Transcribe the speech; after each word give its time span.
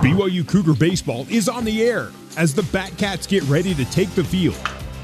BYU 0.00 0.48
Cougar 0.48 0.72
Baseball 0.72 1.26
is 1.28 1.46
on 1.46 1.62
the 1.62 1.82
air 1.82 2.10
as 2.38 2.54
the 2.54 2.62
Batcats 2.62 3.28
get 3.28 3.42
ready 3.42 3.74
to 3.74 3.84
take 3.90 4.08
the 4.14 4.24
field. 4.24 4.56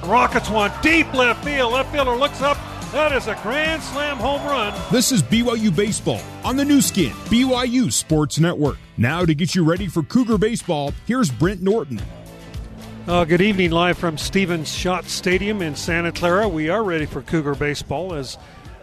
Rockets 0.03 0.49
one 0.49 0.73
deep 0.81 1.13
left 1.13 1.45
field. 1.45 1.75
Left 1.75 1.93
fielder 1.93 2.17
looks 2.17 2.41
up. 2.41 2.57
That 2.93 3.13
is 3.13 3.27
a 3.27 3.39
grand 3.43 3.83
slam 3.83 4.17
home 4.17 4.43
run. 4.47 4.73
This 4.91 5.13
is 5.13 5.23
BYU 5.23 5.75
Baseball 5.77 6.23
on 6.45 6.57
the 6.57 6.65
Nu 6.65 6.81
Skin, 6.81 7.11
BYU 7.27 7.93
Sports 7.93 8.39
Network. 8.39 8.79
Now, 8.97 9.27
to 9.27 9.35
get 9.35 9.55
you 9.55 9.65
ready 9.65 9.87
for 9.87 10.03
Cougar 10.03 10.39
Baseball, 10.39 10.95
here's 11.05 11.31
Brent 11.31 11.61
Norton. 11.61 12.01
Uh, 13.07 13.25
good 13.27 13.43
evening, 13.43 13.73
live 13.73 13.99
from 13.99 14.17
Stephen 14.17 14.65
Schott 14.65 15.05
Stadium 15.05 15.61
in 15.61 15.77
Santa 15.77 16.11
Clara. 16.11 16.49
We 16.49 16.71
are 16.71 16.83
ready 16.83 17.05
for 17.05 17.21
Cougar 17.21 17.57
Baseball 17.57 18.15
as 18.15 18.39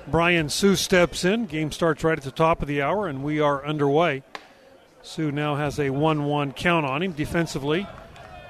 Brian 0.09 0.47
Sue 0.47 0.75
steps 0.75 1.25
in. 1.25 1.47
Game 1.47 1.71
starts 1.71 2.03
right 2.03 2.19
at 2.19 2.23
the 2.23 2.29
top 2.29 2.61
of 2.61 2.67
the 2.67 2.83
hour, 2.83 3.07
and 3.07 3.23
we 3.23 3.39
are 3.39 3.65
underway. 3.65 4.21
Sue 5.03 5.31
now 5.31 5.55
has 5.55 5.79
a 5.79 5.89
1 5.89 6.23
1 6.23 6.53
count 6.53 6.85
on 6.85 7.03
him 7.03 7.11
defensively 7.11 7.85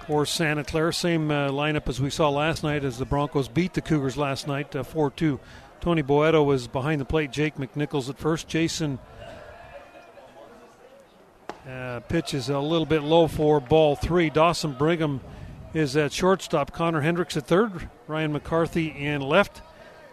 for 0.05 0.25
Santa 0.25 0.63
Clara. 0.63 0.93
Same 0.93 1.31
uh, 1.31 1.49
lineup 1.49 1.89
as 1.89 1.99
we 1.99 2.11
saw 2.11 2.29
last 2.29 2.63
night 2.63 2.83
as 2.83 2.99
the 2.99 3.05
Broncos 3.05 3.47
beat 3.47 3.73
the 3.73 3.81
Cougars 3.81 4.15
last 4.15 4.47
night 4.47 4.73
4 4.73 5.07
uh, 5.07 5.09
2. 5.15 5.39
Tony 5.81 6.03
Boedo 6.03 6.45
was 6.45 6.67
behind 6.67 7.01
the 7.01 7.05
plate. 7.05 7.31
Jake 7.31 7.55
McNichols 7.55 8.07
at 8.07 8.17
first. 8.17 8.47
Jason 8.47 8.99
uh, 11.67 11.99
pitches 12.01 12.49
a 12.49 12.59
little 12.59 12.85
bit 12.85 13.01
low 13.01 13.27
for 13.27 13.59
ball 13.59 13.95
three. 13.95 14.29
Dawson 14.29 14.73
Brigham 14.73 15.21
is 15.73 15.97
at 15.97 16.13
shortstop. 16.13 16.71
Connor 16.71 17.01
Hendricks 17.01 17.35
at 17.35 17.47
third. 17.47 17.89
Ryan 18.07 18.31
McCarthy 18.31 18.87
in 18.87 19.21
left. 19.21 19.61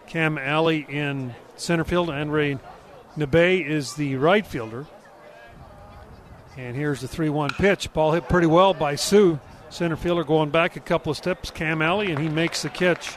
Cam 0.07 0.37
Alley 0.37 0.85
in 0.89 1.35
center 1.55 1.83
field. 1.83 2.09
Andre 2.09 2.57
Nebe 3.15 3.65
is 3.65 3.93
the 3.93 4.15
right 4.15 4.45
fielder. 4.45 4.87
And 6.57 6.75
here's 6.75 7.01
the 7.01 7.07
3 7.07 7.29
1 7.29 7.51
pitch. 7.51 7.91
Ball 7.93 8.11
hit 8.11 8.27
pretty 8.27 8.47
well 8.47 8.73
by 8.73 8.95
Sue. 8.95 9.39
Center 9.69 9.95
fielder 9.95 10.23
going 10.23 10.49
back 10.49 10.75
a 10.75 10.81
couple 10.81 11.11
of 11.11 11.17
steps. 11.17 11.49
Cam 11.49 11.81
Alley, 11.81 12.11
and 12.11 12.19
he 12.19 12.27
makes 12.27 12.61
the 12.61 12.69
catch 12.69 13.09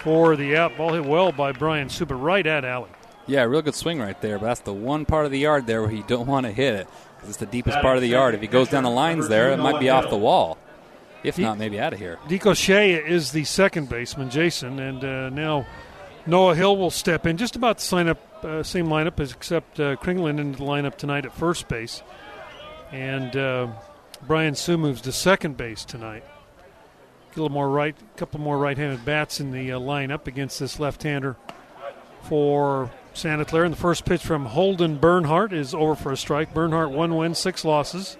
for 0.00 0.36
the 0.36 0.56
out. 0.56 0.76
Ball 0.76 0.92
hit 0.92 1.04
well 1.04 1.32
by 1.32 1.52
Brian 1.52 1.88
Sue, 1.88 2.04
but 2.04 2.16
right 2.16 2.46
at 2.46 2.64
Alley. 2.64 2.90
Yeah, 3.26 3.44
real 3.44 3.62
good 3.62 3.74
swing 3.74 3.98
right 3.98 4.20
there. 4.20 4.38
But 4.38 4.46
that's 4.46 4.60
the 4.60 4.74
one 4.74 5.06
part 5.06 5.24
of 5.24 5.32
the 5.32 5.38
yard 5.38 5.66
there 5.66 5.80
where 5.82 5.90
you 5.90 6.04
don't 6.06 6.26
want 6.26 6.44
to 6.44 6.52
hit 6.52 6.74
it 6.74 6.88
because 7.16 7.30
it's 7.30 7.38
the 7.38 7.46
deepest 7.46 7.80
part 7.80 7.96
of 7.96 8.02
the 8.02 8.08
yard. 8.08 8.34
If 8.34 8.42
he 8.42 8.46
goes 8.46 8.68
down 8.68 8.82
the 8.82 8.90
lines 8.90 9.28
there, 9.28 9.50
it 9.52 9.58
might 9.58 9.80
be 9.80 9.88
off 9.88 10.10
the 10.10 10.16
wall. 10.16 10.58
If 11.22 11.38
not, 11.38 11.56
maybe 11.56 11.80
out 11.80 11.94
of 11.94 11.98
here. 11.98 12.18
Shea 12.52 12.92
is 12.92 13.32
the 13.32 13.44
second 13.44 13.88
baseman, 13.88 14.28
Jason, 14.28 14.78
and 14.78 15.02
uh, 15.02 15.30
now 15.30 15.66
Noah 16.26 16.54
Hill 16.54 16.76
will 16.76 16.90
step 16.90 17.24
in. 17.26 17.38
Just 17.38 17.56
about 17.56 17.78
the 17.78 17.96
lineup, 17.96 18.18
uh, 18.44 18.62
same 18.62 18.88
lineup, 18.88 19.18
except 19.18 19.80
uh, 19.80 19.96
into 20.04 20.58
the 20.58 20.64
lineup 20.64 20.96
tonight 20.96 21.24
at 21.24 21.32
first 21.32 21.66
base. 21.66 22.02
And 22.92 23.36
uh, 23.36 23.68
Brian 24.26 24.54
Sue 24.54 24.78
moves 24.78 25.00
to 25.02 25.12
second 25.12 25.56
base 25.56 25.84
tonight. 25.84 26.24
A 26.24 27.34
little 27.34 27.50
more 27.50 27.68
right, 27.68 27.96
couple 28.16 28.40
more 28.40 28.58
right-handed 28.58 29.04
bats 29.04 29.40
in 29.40 29.50
the 29.50 29.72
uh, 29.72 29.80
lineup 29.80 30.28
against 30.28 30.60
this 30.60 30.78
left-hander 30.78 31.36
for 32.22 32.92
Santa 33.12 33.44
Clara. 33.44 33.66
And 33.66 33.74
the 33.74 33.80
first 33.80 34.04
pitch 34.04 34.22
from 34.22 34.46
Holden 34.46 34.98
Bernhardt 34.98 35.52
is 35.52 35.74
over 35.74 35.96
for 35.96 36.12
a 36.12 36.16
strike. 36.16 36.54
Bernhardt 36.54 36.90
one 36.90 37.16
win, 37.16 37.34
six 37.34 37.64
losses. 37.64 38.16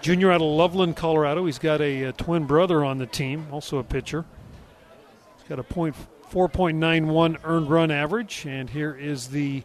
Junior 0.00 0.32
out 0.32 0.42
of 0.42 0.48
Loveland, 0.48 0.96
Colorado. 0.96 1.46
He's 1.46 1.58
got 1.58 1.80
a, 1.80 2.04
a 2.04 2.12
twin 2.12 2.44
brother 2.44 2.84
on 2.84 2.98
the 2.98 3.06
team, 3.06 3.46
also 3.50 3.78
a 3.78 3.84
pitcher. 3.84 4.24
He's 5.38 5.48
got 5.48 5.58
a 5.58 5.62
point 5.62 5.96
4.91 6.30 7.38
earned 7.44 7.70
run 7.70 7.90
average, 7.90 8.44
and 8.46 8.68
here 8.68 8.94
is 8.94 9.28
the 9.28 9.62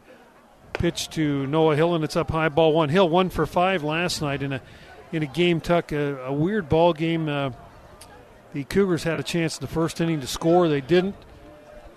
pitch 0.74 1.10
to 1.12 1.46
Noah 1.48 1.76
Hill, 1.76 1.96
and 1.96 2.04
it's 2.04 2.16
up 2.16 2.32
high, 2.32 2.50
ball 2.50 2.74
one. 2.74 2.90
Hill 2.90 3.10
one 3.10 3.30
for 3.30 3.46
five 3.46 3.84
last 3.84 4.22
night 4.22 4.42
in 4.42 4.54
a 4.54 4.62
in 5.12 5.24
a 5.24 5.28
game 5.28 5.60
tuck, 5.60 5.92
a, 5.92 6.26
a 6.26 6.34
weird 6.34 6.70
ball 6.70 6.94
game. 6.94 7.28
Uh, 7.28 7.52
the 8.54 8.64
Cougars 8.64 9.04
had 9.04 9.20
a 9.20 9.24
chance 9.24 9.58
in 9.58 9.62
the 9.62 9.68
first 9.72 10.02
inning 10.02 10.22
to 10.22 10.28
score, 10.28 10.68
they 10.68 10.82
didn't. 10.82 11.16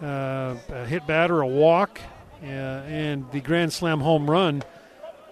Uh, 0.02 0.56
a 0.70 0.84
hit 0.86 1.06
batter, 1.06 1.40
a 1.40 1.46
walk, 1.46 2.00
uh, 2.42 2.46
and 2.46 3.30
the 3.30 3.40
grand 3.40 3.72
slam 3.72 4.00
home 4.00 4.28
run. 4.28 4.62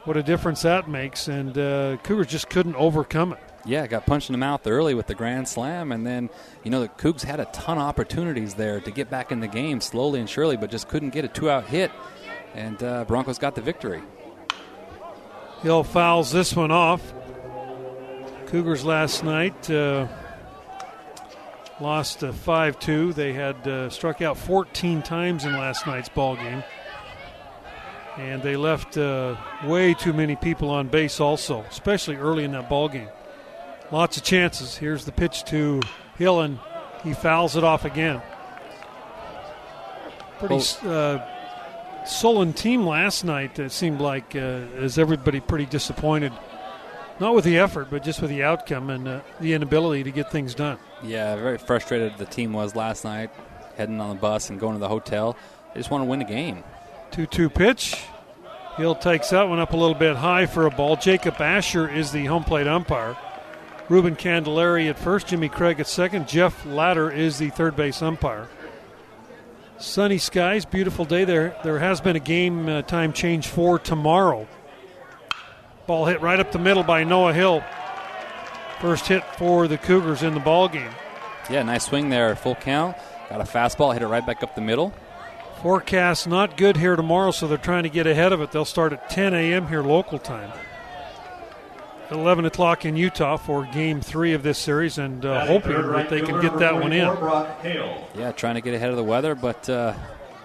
What 0.04 0.16
a 0.16 0.22
difference 0.22 0.62
that 0.62 0.88
makes, 0.88 1.28
and 1.28 1.56
uh, 1.58 1.96
Cougars 1.98 2.28
just 2.28 2.48
couldn't 2.48 2.76
overcome 2.76 3.32
it. 3.32 3.38
Yeah, 3.66 3.86
got 3.86 4.06
punched 4.06 4.30
in 4.30 4.32
the 4.32 4.38
mouth 4.38 4.66
early 4.66 4.94
with 4.94 5.06
the 5.06 5.14
grand 5.14 5.46
slam, 5.46 5.92
and 5.92 6.06
then 6.06 6.30
you 6.64 6.70
know 6.70 6.80
the 6.80 6.88
Cougs 6.88 7.22
had 7.22 7.40
a 7.40 7.44
ton 7.46 7.76
of 7.76 7.82
opportunities 7.84 8.54
there 8.54 8.80
to 8.80 8.90
get 8.90 9.10
back 9.10 9.30
in 9.32 9.40
the 9.40 9.48
game 9.48 9.82
slowly 9.82 10.20
and 10.20 10.30
surely, 10.30 10.56
but 10.56 10.70
just 10.70 10.88
couldn't 10.88 11.10
get 11.10 11.26
a 11.26 11.28
two-out 11.28 11.66
hit 11.66 11.90
and 12.54 12.82
uh, 12.82 13.04
Broncos 13.04 13.38
got 13.38 13.54
the 13.54 13.60
victory. 13.60 14.02
Hill 15.62 15.84
fouls 15.84 16.32
this 16.32 16.56
one 16.56 16.70
off. 16.70 17.12
Cougars 18.46 18.84
last 18.84 19.22
night 19.22 19.70
uh, 19.70 20.08
lost 21.80 22.24
uh, 22.24 22.32
5 22.32 22.78
2. 22.78 23.12
They 23.12 23.32
had 23.32 23.66
uh, 23.68 23.90
struck 23.90 24.22
out 24.22 24.36
14 24.38 25.02
times 25.02 25.44
in 25.44 25.52
last 25.52 25.86
night's 25.86 26.08
ball 26.08 26.36
game. 26.36 26.64
And 28.16 28.42
they 28.42 28.56
left 28.56 28.96
uh, 28.96 29.36
way 29.64 29.94
too 29.94 30.12
many 30.12 30.34
people 30.36 30.68
on 30.70 30.88
base, 30.88 31.20
also, 31.20 31.60
especially 31.70 32.16
early 32.16 32.44
in 32.44 32.52
that 32.52 32.68
ball 32.68 32.88
game. 32.88 33.08
Lots 33.92 34.16
of 34.16 34.24
chances. 34.24 34.76
Here's 34.76 35.04
the 35.04 35.12
pitch 35.12 35.44
to 35.44 35.80
Hill, 36.16 36.40
and 36.40 36.58
he 37.02 37.14
fouls 37.14 37.56
it 37.56 37.64
off 37.64 37.84
again. 37.84 38.20
Pretty 40.38 40.60
uh, 40.84 41.18
sullen 42.06 42.52
team 42.52 42.86
last 42.86 43.24
night. 43.24 43.58
It 43.58 43.72
seemed 43.72 44.00
like 44.00 44.34
uh, 44.34 44.66
as 44.78 44.98
everybody 44.98 45.40
pretty 45.40 45.66
disappointed, 45.66 46.32
not 47.18 47.34
with 47.34 47.44
the 47.44 47.58
effort, 47.58 47.88
but 47.90 48.02
just 48.02 48.20
with 48.20 48.30
the 48.30 48.42
outcome 48.42 48.90
and 48.90 49.06
uh, 49.06 49.20
the 49.40 49.52
inability 49.52 50.04
to 50.04 50.10
get 50.10 50.30
things 50.30 50.54
done. 50.54 50.78
Yeah, 51.02 51.36
very 51.36 51.58
frustrated 51.58 52.16
the 52.18 52.26
team 52.26 52.52
was 52.52 52.74
last 52.74 53.04
night, 53.04 53.30
heading 53.76 54.00
on 54.00 54.10
the 54.10 54.20
bus 54.20 54.50
and 54.50 54.58
going 54.58 54.74
to 54.74 54.80
the 54.80 54.88
hotel. 54.88 55.36
They 55.74 55.80
just 55.80 55.90
want 55.90 56.02
to 56.02 56.06
win 56.06 56.18
the 56.18 56.24
game. 56.24 56.64
2 57.12 57.26
2 57.26 57.50
pitch. 57.50 57.96
Hill 58.76 58.94
takes 58.94 59.30
that 59.30 59.48
one 59.48 59.58
up 59.58 59.72
a 59.72 59.76
little 59.76 59.94
bit 59.94 60.16
high 60.16 60.46
for 60.46 60.66
a 60.66 60.70
ball. 60.70 60.96
Jacob 60.96 61.40
Asher 61.40 61.88
is 61.88 62.12
the 62.12 62.24
home 62.26 62.44
plate 62.44 62.66
umpire. 62.66 63.16
Ruben 63.88 64.14
Candelaria 64.14 64.90
at 64.90 64.98
first, 64.98 65.26
Jimmy 65.26 65.48
Craig 65.48 65.80
at 65.80 65.88
second. 65.88 66.28
Jeff 66.28 66.64
Latter 66.64 67.10
is 67.10 67.38
the 67.38 67.50
third 67.50 67.74
base 67.74 68.00
umpire. 68.00 68.48
Sunny 69.80 70.18
skies, 70.18 70.66
beautiful 70.66 71.06
day. 71.06 71.24
There, 71.24 71.56
there 71.64 71.78
has 71.78 72.02
been 72.02 72.14
a 72.14 72.20
game 72.20 72.68
uh, 72.68 72.82
time 72.82 73.14
change 73.14 73.48
for 73.48 73.78
tomorrow. 73.78 74.46
Ball 75.86 76.04
hit 76.04 76.20
right 76.20 76.38
up 76.38 76.52
the 76.52 76.58
middle 76.58 76.82
by 76.82 77.02
Noah 77.02 77.32
Hill. 77.32 77.64
First 78.80 79.06
hit 79.08 79.24
for 79.36 79.66
the 79.68 79.78
Cougars 79.78 80.22
in 80.22 80.34
the 80.34 80.40
ball 80.40 80.68
game. 80.68 80.90
Yeah, 81.48 81.62
nice 81.62 81.86
swing 81.86 82.10
there, 82.10 82.36
full 82.36 82.56
count. 82.56 82.94
Got 83.30 83.40
a 83.40 83.44
fastball, 83.44 83.94
hit 83.94 84.02
it 84.02 84.06
right 84.06 84.24
back 84.24 84.42
up 84.42 84.54
the 84.54 84.60
middle. 84.60 84.92
Forecast 85.62 86.28
not 86.28 86.58
good 86.58 86.76
here 86.76 86.94
tomorrow, 86.94 87.30
so 87.30 87.48
they're 87.48 87.56
trying 87.56 87.84
to 87.84 87.88
get 87.88 88.06
ahead 88.06 88.34
of 88.34 88.42
it. 88.42 88.52
They'll 88.52 88.66
start 88.66 88.92
at 88.92 89.08
10 89.08 89.32
a.m. 89.32 89.66
here 89.68 89.82
local 89.82 90.18
time. 90.18 90.52
11 92.10 92.44
o'clock 92.44 92.84
in 92.84 92.96
Utah 92.96 93.36
for 93.36 93.64
game 93.66 94.00
three 94.00 94.32
of 94.32 94.42
this 94.42 94.58
series 94.58 94.98
and 94.98 95.24
uh, 95.24 95.46
hoping 95.46 95.72
that 95.92 96.10
they 96.10 96.20
can 96.20 96.40
get 96.40 96.58
that 96.58 96.74
one 96.74 96.92
in. 96.92 97.06
Yeah, 98.18 98.32
trying 98.32 98.56
to 98.56 98.60
get 98.60 98.74
ahead 98.74 98.90
of 98.90 98.96
the 98.96 99.04
weather, 99.04 99.34
but 99.34 99.68
uh, 99.68 99.94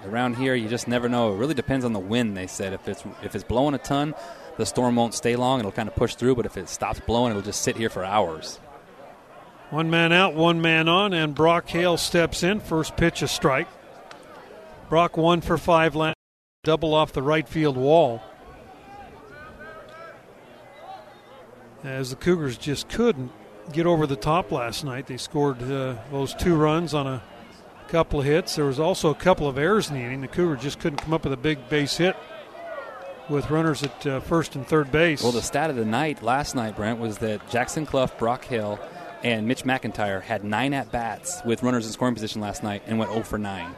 around 0.05 0.35
here 0.35 0.53
you 0.55 0.69
just 0.69 0.87
never 0.87 1.09
know. 1.09 1.33
It 1.33 1.37
really 1.37 1.53
depends 1.53 1.83
on 1.83 1.93
the 1.93 1.99
wind, 1.99 2.37
they 2.37 2.47
said. 2.47 2.73
If 2.73 2.87
it's, 2.87 3.03
if 3.23 3.35
it's 3.35 3.43
blowing 3.43 3.73
a 3.73 3.79
ton, 3.79 4.13
the 4.57 4.65
storm 4.65 4.95
won't 4.95 5.13
stay 5.13 5.35
long. 5.35 5.59
It'll 5.59 5.71
kind 5.71 5.89
of 5.89 5.95
push 5.95 6.15
through, 6.15 6.35
but 6.35 6.45
if 6.45 6.57
it 6.57 6.69
stops 6.69 6.99
blowing, 6.99 7.31
it'll 7.31 7.41
just 7.41 7.61
sit 7.61 7.75
here 7.75 7.89
for 7.89 8.05
hours. 8.05 8.59
One 9.71 9.89
man 9.89 10.13
out, 10.13 10.35
one 10.35 10.61
man 10.61 10.87
on, 10.87 11.13
and 11.13 11.33
Brock 11.33 11.67
Hale 11.67 11.97
steps 11.97 12.43
in. 12.43 12.59
First 12.59 12.95
pitch, 12.95 13.21
a 13.23 13.27
strike. 13.27 13.67
Brock 14.89 15.17
one 15.17 15.41
for 15.41 15.57
five, 15.57 15.97
double 16.63 16.93
off 16.93 17.11
the 17.11 17.23
right 17.23 17.47
field 17.47 17.75
wall. 17.75 18.21
As 21.87 22.09
the 22.09 22.15
Cougars 22.15 22.57
just 22.57 22.89
couldn't 22.89 23.31
get 23.71 23.85
over 23.85 24.07
the 24.07 24.15
top 24.15 24.51
last 24.51 24.83
night. 24.83 25.07
They 25.07 25.17
scored 25.17 25.61
uh, 25.63 25.95
those 26.11 26.33
two 26.33 26.55
runs 26.55 26.93
on 26.93 27.07
a 27.07 27.23
couple 27.87 28.19
of 28.19 28.25
hits. 28.25 28.55
There 28.55 28.65
was 28.65 28.79
also 28.79 29.09
a 29.09 29.15
couple 29.15 29.47
of 29.47 29.57
errors 29.57 29.89
in 29.89 29.95
the 29.95 30.01
inning. 30.01 30.21
The 30.21 30.27
Cougars 30.27 30.61
just 30.61 30.79
couldn't 30.79 30.97
come 30.97 31.13
up 31.13 31.23
with 31.23 31.33
a 31.33 31.37
big 31.37 31.69
base 31.69 31.97
hit 31.97 32.15
with 33.29 33.49
runners 33.49 33.83
at 33.83 34.05
uh, 34.05 34.19
first 34.19 34.55
and 34.55 34.67
third 34.67 34.91
base. 34.91 35.23
Well, 35.23 35.31
the 35.31 35.41
stat 35.41 35.69
of 35.69 35.75
the 35.75 35.85
night 35.85 36.21
last 36.21 36.55
night, 36.55 36.75
Brent, 36.75 36.99
was 36.99 37.19
that 37.19 37.49
Jackson 37.49 37.85
Cluff, 37.85 38.17
Brock 38.17 38.45
Hill, 38.45 38.79
and 39.23 39.47
Mitch 39.47 39.63
McIntyre 39.63 40.21
had 40.21 40.43
nine 40.43 40.73
at 40.73 40.91
bats 40.91 41.41
with 41.45 41.63
runners 41.63 41.87
in 41.87 41.91
scoring 41.91 42.13
position 42.13 42.41
last 42.41 42.61
night 42.61 42.83
and 42.85 42.99
went 42.99 43.11
0 43.11 43.23
for 43.23 43.39
9. 43.39 43.75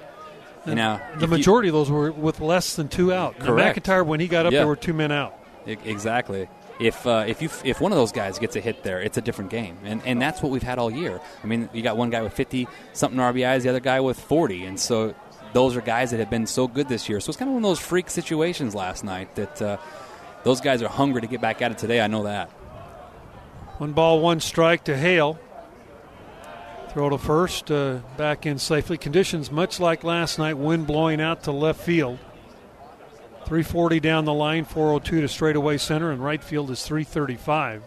And 0.65 0.75
now, 0.75 1.01
the 1.17 1.27
majority 1.27 1.69
you, 1.69 1.73
of 1.73 1.79
those 1.87 1.89
were 1.89 2.11
with 2.11 2.41
less 2.41 2.75
than 2.75 2.89
two 2.89 3.13
out. 3.13 3.39
Correct. 3.39 3.79
McIntyre, 3.79 4.05
when 4.05 4.19
he 4.19 4.27
got 4.27 4.45
up, 4.45 4.51
there 4.51 4.67
were 4.67 4.75
two 4.75 4.93
men 4.93 5.13
out. 5.13 5.33
Exactly 5.65 6.49
if 6.79 7.07
uh, 7.07 7.25
if 7.27 7.41
you 7.41 7.49
if 7.63 7.81
one 7.81 7.91
of 7.91 7.97
those 7.97 8.11
guys 8.11 8.37
gets 8.39 8.55
a 8.55 8.59
hit 8.59 8.83
there, 8.83 9.01
it's 9.01 9.17
a 9.17 9.21
different 9.21 9.49
game, 9.49 9.77
and 9.83 10.01
and 10.05 10.21
that's 10.21 10.41
what 10.41 10.51
we've 10.51 10.63
had 10.63 10.79
all 10.79 10.91
year. 10.91 11.19
I 11.43 11.47
mean, 11.47 11.69
you 11.73 11.81
got 11.81 11.97
one 11.97 12.09
guy 12.09 12.21
with 12.21 12.33
50 12.33 12.67
something 12.93 13.19
RBIs, 13.19 13.63
the 13.63 13.69
other 13.69 13.79
guy 13.79 13.99
with 13.99 14.19
40, 14.19 14.65
and 14.65 14.79
so 14.79 15.15
those 15.53 15.75
are 15.75 15.81
guys 15.81 16.11
that 16.11 16.19
have 16.19 16.29
been 16.29 16.45
so 16.45 16.67
good 16.67 16.87
this 16.87 17.09
year. 17.09 17.19
So 17.19 17.29
it's 17.29 17.37
kind 17.37 17.49
of 17.49 17.55
one 17.55 17.63
of 17.63 17.69
those 17.69 17.79
freak 17.79 18.09
situations 18.09 18.75
last 18.75 19.03
night 19.03 19.33
that 19.35 19.61
uh, 19.61 19.77
those 20.43 20.61
guys 20.61 20.81
are 20.81 20.89
hungry 20.89 21.21
to 21.21 21.27
get 21.27 21.41
back 21.41 21.61
at 21.61 21.71
it 21.71 21.77
today. 21.77 22.01
I 22.01 22.07
know 22.07 22.23
that. 22.23 22.49
One 23.79 23.93
ball, 23.93 24.21
one 24.21 24.39
strike 24.39 24.83
to 24.85 24.97
Hale. 24.97 25.39
Throw 26.89 27.09
to 27.09 27.17
first, 27.17 27.69
uh, 27.69 27.99
back 28.17 28.45
in 28.45 28.57
safely. 28.57 28.97
Conditions 28.97 29.51
much 29.51 29.79
like 29.79 30.03
last 30.03 30.39
night, 30.39 30.57
wind 30.57 30.87
blowing 30.87 31.21
out 31.21 31.43
to 31.43 31.51
left 31.51 31.81
field. 31.81 32.17
340 33.47 34.01
down 34.01 34.25
the 34.25 34.33
line, 34.33 34.65
402 34.65 35.21
to 35.21 35.27
straightaway 35.29 35.77
center, 35.77 36.11
and 36.11 36.21
right 36.21 36.43
field 36.43 36.69
is 36.69 36.83
335. 36.83 37.81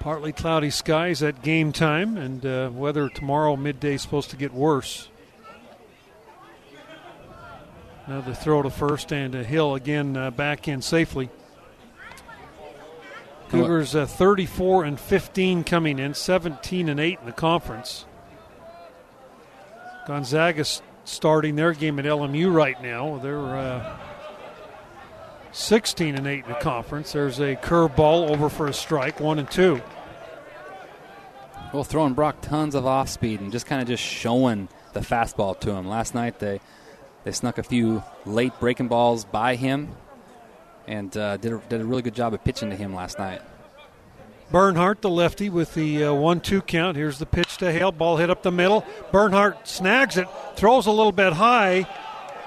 Partly 0.00 0.32
cloudy 0.32 0.70
skies 0.70 1.22
at 1.22 1.42
game 1.42 1.70
time, 1.70 2.16
and 2.16 2.44
uh, 2.44 2.68
weather 2.74 3.08
tomorrow 3.08 3.54
midday 3.54 3.94
is 3.94 4.02
supposed 4.02 4.30
to 4.30 4.36
get 4.36 4.52
worse. 4.52 5.06
Another 8.06 8.34
throw 8.34 8.62
to 8.62 8.70
first, 8.70 9.12
and 9.12 9.36
a 9.36 9.44
Hill 9.44 9.76
again 9.76 10.16
uh, 10.16 10.32
back 10.32 10.66
in 10.66 10.82
safely. 10.82 11.30
Cougars 13.48 13.94
uh, 13.94 14.06
34 14.06 14.82
and 14.82 14.98
15 14.98 15.62
coming 15.62 16.00
in, 16.00 16.14
17 16.14 16.88
and 16.88 16.98
8 16.98 17.20
in 17.20 17.26
the 17.26 17.32
conference. 17.32 18.06
Gonzaga 20.08 20.64
starting 21.06 21.56
their 21.56 21.72
game 21.72 21.98
at 21.98 22.04
LMU 22.04 22.52
right 22.52 22.80
now. 22.82 23.18
They're 23.18 23.56
uh, 23.56 23.96
16 25.52 26.16
and 26.16 26.26
8 26.26 26.44
in 26.44 26.50
the 26.50 26.58
conference. 26.58 27.12
There's 27.12 27.40
a 27.40 27.56
curveball 27.56 28.30
over 28.30 28.48
for 28.48 28.66
a 28.66 28.74
strike, 28.74 29.20
one 29.20 29.38
and 29.38 29.50
two. 29.50 29.80
Well, 31.72 31.84
throwing 31.84 32.14
Brock 32.14 32.40
tons 32.42 32.74
of 32.74 32.86
off 32.86 33.08
speed 33.08 33.40
and 33.40 33.50
just 33.50 33.66
kind 33.66 33.80
of 33.80 33.88
just 33.88 34.02
showing 34.02 34.68
the 34.92 35.00
fastball 35.00 35.58
to 35.60 35.72
him. 35.72 35.86
Last 35.88 36.14
night 36.14 36.38
they 36.38 36.60
they 37.24 37.32
snuck 37.32 37.58
a 37.58 37.62
few 37.62 38.02
late 38.24 38.52
breaking 38.60 38.88
balls 38.88 39.24
by 39.24 39.56
him 39.56 39.88
and 40.86 41.14
uh, 41.16 41.36
did, 41.38 41.52
a, 41.52 41.58
did 41.68 41.80
a 41.80 41.84
really 41.84 42.02
good 42.02 42.14
job 42.14 42.32
of 42.34 42.44
pitching 42.44 42.70
to 42.70 42.76
him 42.76 42.94
last 42.94 43.18
night. 43.18 43.42
Bernhardt, 44.50 45.02
the 45.02 45.10
lefty, 45.10 45.50
with 45.50 45.74
the 45.74 46.04
uh, 46.04 46.14
one-two 46.14 46.62
count. 46.62 46.96
Here's 46.96 47.18
the 47.18 47.26
pitch 47.26 47.56
to 47.58 47.72
Hale. 47.72 47.92
Ball 47.92 48.16
hit 48.16 48.30
up 48.30 48.42
the 48.42 48.52
middle. 48.52 48.84
Bernhardt 49.10 49.66
snags 49.66 50.16
it, 50.16 50.28
throws 50.54 50.86
a 50.86 50.92
little 50.92 51.12
bit 51.12 51.32
high, 51.32 51.86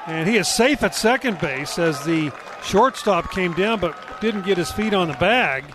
and 0.07 0.27
he 0.27 0.37
is 0.37 0.47
safe 0.47 0.81
at 0.81 0.95
second 0.95 1.39
base 1.39 1.77
as 1.77 2.03
the 2.05 2.31
shortstop 2.63 3.31
came 3.31 3.53
down 3.53 3.79
but 3.79 3.97
didn't 4.21 4.45
get 4.45 4.57
his 4.57 4.71
feet 4.71 4.93
on 4.93 5.07
the 5.07 5.13
bag. 5.15 5.65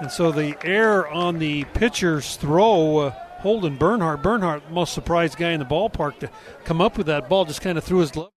And 0.00 0.10
so 0.10 0.30
the 0.30 0.56
air 0.64 1.08
on 1.08 1.38
the 1.38 1.64
pitcher's 1.64 2.36
throw, 2.36 2.98
uh, 2.98 3.10
Holden 3.38 3.76
Bernhardt. 3.76 4.22
Bernhardt, 4.22 4.70
most 4.70 4.92
surprised 4.92 5.38
guy 5.38 5.52
in 5.52 5.60
the 5.60 5.66
ballpark 5.66 6.18
to 6.18 6.30
come 6.64 6.80
up 6.80 6.98
with 6.98 7.06
that 7.06 7.28
ball, 7.28 7.44
just 7.44 7.62
kind 7.62 7.78
of 7.78 7.84
threw 7.84 8.00
his 8.00 8.10
glove. 8.10 8.30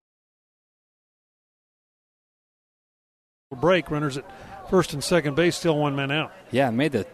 Break 3.55 3.89
runners 3.89 4.17
at 4.17 4.25
first 4.69 4.93
and 4.93 5.03
second 5.03 5.35
base, 5.35 5.55
still 5.55 5.77
one 5.77 5.95
man 5.95 6.11
out. 6.11 6.31
Yeah, 6.51 6.69
made 6.69 6.91
the 6.91 7.05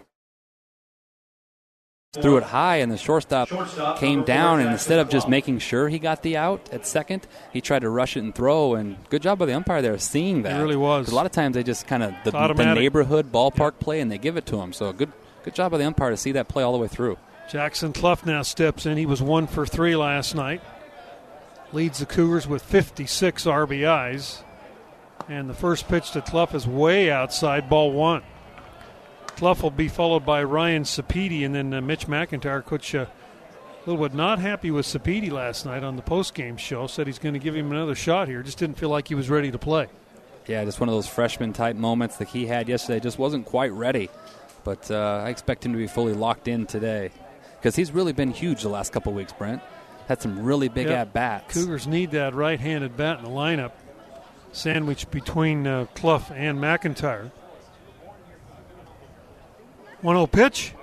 threw 2.13 2.37
it 2.37 2.43
high, 2.43 2.77
and 2.77 2.91
the 2.91 2.97
shortstop, 2.97 3.47
shortstop 3.47 3.97
came 3.97 4.23
down, 4.23 4.59
and 4.59 4.69
instead 4.69 4.99
of 4.99 5.09
just 5.09 5.27
making 5.27 5.59
sure 5.59 5.89
he 5.89 5.97
got 5.97 6.21
the 6.21 6.37
out 6.37 6.69
at 6.71 6.85
second, 6.85 7.25
he 7.51 7.59
tried 7.59 7.79
to 7.79 7.89
rush 7.89 8.15
it 8.15 8.19
and 8.19 8.35
throw. 8.35 8.75
And 8.75 8.97
good 9.09 9.21
job 9.21 9.39
by 9.39 9.45
the 9.45 9.53
umpire 9.53 9.81
there, 9.81 9.97
seeing 9.97 10.43
that. 10.43 10.59
It 10.59 10.61
really 10.61 10.75
was. 10.75 11.09
A 11.09 11.15
lot 11.15 11.25
of 11.25 11.31
times 11.31 11.55
they 11.55 11.63
just 11.63 11.87
kind 11.87 12.03
of 12.03 12.13
the, 12.23 12.31
the, 12.31 12.75
neighborhood 12.75 13.31
ballpark 13.31 13.79
play, 13.79 13.99
and 13.99 14.11
they 14.11 14.17
give 14.17 14.37
it 14.37 14.45
to 14.47 14.61
him. 14.61 14.73
So 14.73 14.93
good, 14.93 15.11
good 15.43 15.55
job 15.55 15.71
by 15.71 15.79
the 15.79 15.85
umpire 15.85 16.11
to 16.11 16.17
see 16.17 16.33
that 16.33 16.47
play 16.47 16.63
all 16.63 16.71
the 16.71 16.77
way 16.77 16.87
through. 16.87 17.17
Jackson 17.49 17.93
Cluff 17.93 18.25
now 18.25 18.41
steps 18.41 18.85
in. 18.85 18.97
He 18.97 19.05
was 19.05 19.21
one 19.21 19.47
for 19.47 19.65
three 19.65 19.95
last 19.95 20.35
night. 20.35 20.61
Leads 21.71 21.99
the 21.99 22.05
Cougars 22.05 22.47
with 22.47 22.61
56 22.61 23.45
RBIs. 23.45 24.42
And 25.29 25.49
the 25.49 25.53
first 25.53 25.87
pitch 25.87 26.11
to 26.11 26.21
Cluff 26.21 26.53
is 26.53 26.67
way 26.67 27.09
outside, 27.09 27.69
ball 27.69 27.91
one. 27.91 28.23
Cluff 29.27 29.63
will 29.63 29.71
be 29.71 29.87
followed 29.87 30.25
by 30.25 30.43
Ryan 30.43 30.83
Sapedi 30.83 31.45
and 31.45 31.55
then 31.55 31.73
uh, 31.73 31.81
Mitch 31.81 32.07
McIntyre. 32.07 32.63
Coach 32.63 32.93
uh, 32.93 33.05
Littlewood 33.85 34.13
not 34.13 34.39
happy 34.39 34.69
with 34.69 34.85
Sapedi 34.85 35.31
last 35.31 35.65
night 35.65 35.83
on 35.83 35.95
the 35.95 36.01
post-game 36.01 36.57
show. 36.57 36.87
Said 36.87 37.07
he's 37.07 37.19
going 37.19 37.33
to 37.33 37.39
give 37.39 37.55
him 37.55 37.71
another 37.71 37.95
shot 37.95 38.27
here. 38.27 38.43
Just 38.43 38.57
didn't 38.57 38.77
feel 38.77 38.89
like 38.89 39.07
he 39.07 39.15
was 39.15 39.29
ready 39.29 39.51
to 39.51 39.57
play. 39.57 39.87
Yeah, 40.45 40.63
just 40.65 40.79
one 40.79 40.89
of 40.89 40.95
those 40.95 41.07
freshman 41.07 41.53
type 41.53 41.75
moments 41.75 42.17
that 42.17 42.27
he 42.27 42.45
had 42.45 42.67
yesterday. 42.67 42.99
Just 42.99 43.17
wasn't 43.17 43.45
quite 43.45 43.71
ready. 43.71 44.09
But 44.63 44.91
uh, 44.91 45.23
I 45.25 45.29
expect 45.29 45.65
him 45.65 45.71
to 45.71 45.77
be 45.77 45.87
fully 45.87 46.13
locked 46.13 46.47
in 46.47 46.65
today 46.65 47.11
because 47.59 47.75
he's 47.75 47.91
really 47.91 48.13
been 48.13 48.31
huge 48.31 48.61
the 48.61 48.69
last 48.69 48.93
couple 48.93 49.13
weeks, 49.13 49.33
Brent. 49.33 49.61
Had 50.07 50.21
some 50.21 50.43
really 50.43 50.67
big 50.67 50.87
yep. 50.87 50.99
at 50.99 51.13
bats. 51.13 51.53
Cougars 51.53 51.87
need 51.87 52.11
that 52.11 52.33
right 52.33 52.59
handed 52.59 52.95
bat 52.95 53.19
in 53.19 53.23
the 53.23 53.31
lineup 53.31 53.71
sandwich 54.53 55.09
between 55.11 55.67
uh, 55.67 55.87
Cluff 55.95 56.31
and 56.31 56.59
McIntyre. 56.59 57.31
1 60.01 60.15
0 60.15 60.27
pitch. 60.27 60.73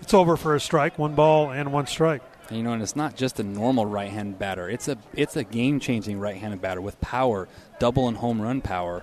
It's 0.00 0.12
over 0.12 0.36
for 0.36 0.54
a 0.54 0.60
strike, 0.60 0.98
one 0.98 1.14
ball 1.14 1.50
and 1.50 1.72
one 1.72 1.86
strike. 1.86 2.22
You 2.50 2.62
know, 2.62 2.72
and 2.72 2.82
it's 2.82 2.94
not 2.94 3.16
just 3.16 3.40
a 3.40 3.42
normal 3.42 3.86
right-hand 3.86 4.38
batter. 4.38 4.68
It's 4.68 4.86
a 4.86 4.98
it's 5.14 5.34
a 5.34 5.44
game-changing 5.44 6.20
right-handed 6.20 6.60
batter 6.60 6.82
with 6.82 7.00
power, 7.00 7.48
double 7.78 8.06
and 8.06 8.16
home 8.16 8.40
run 8.40 8.60
power. 8.60 9.02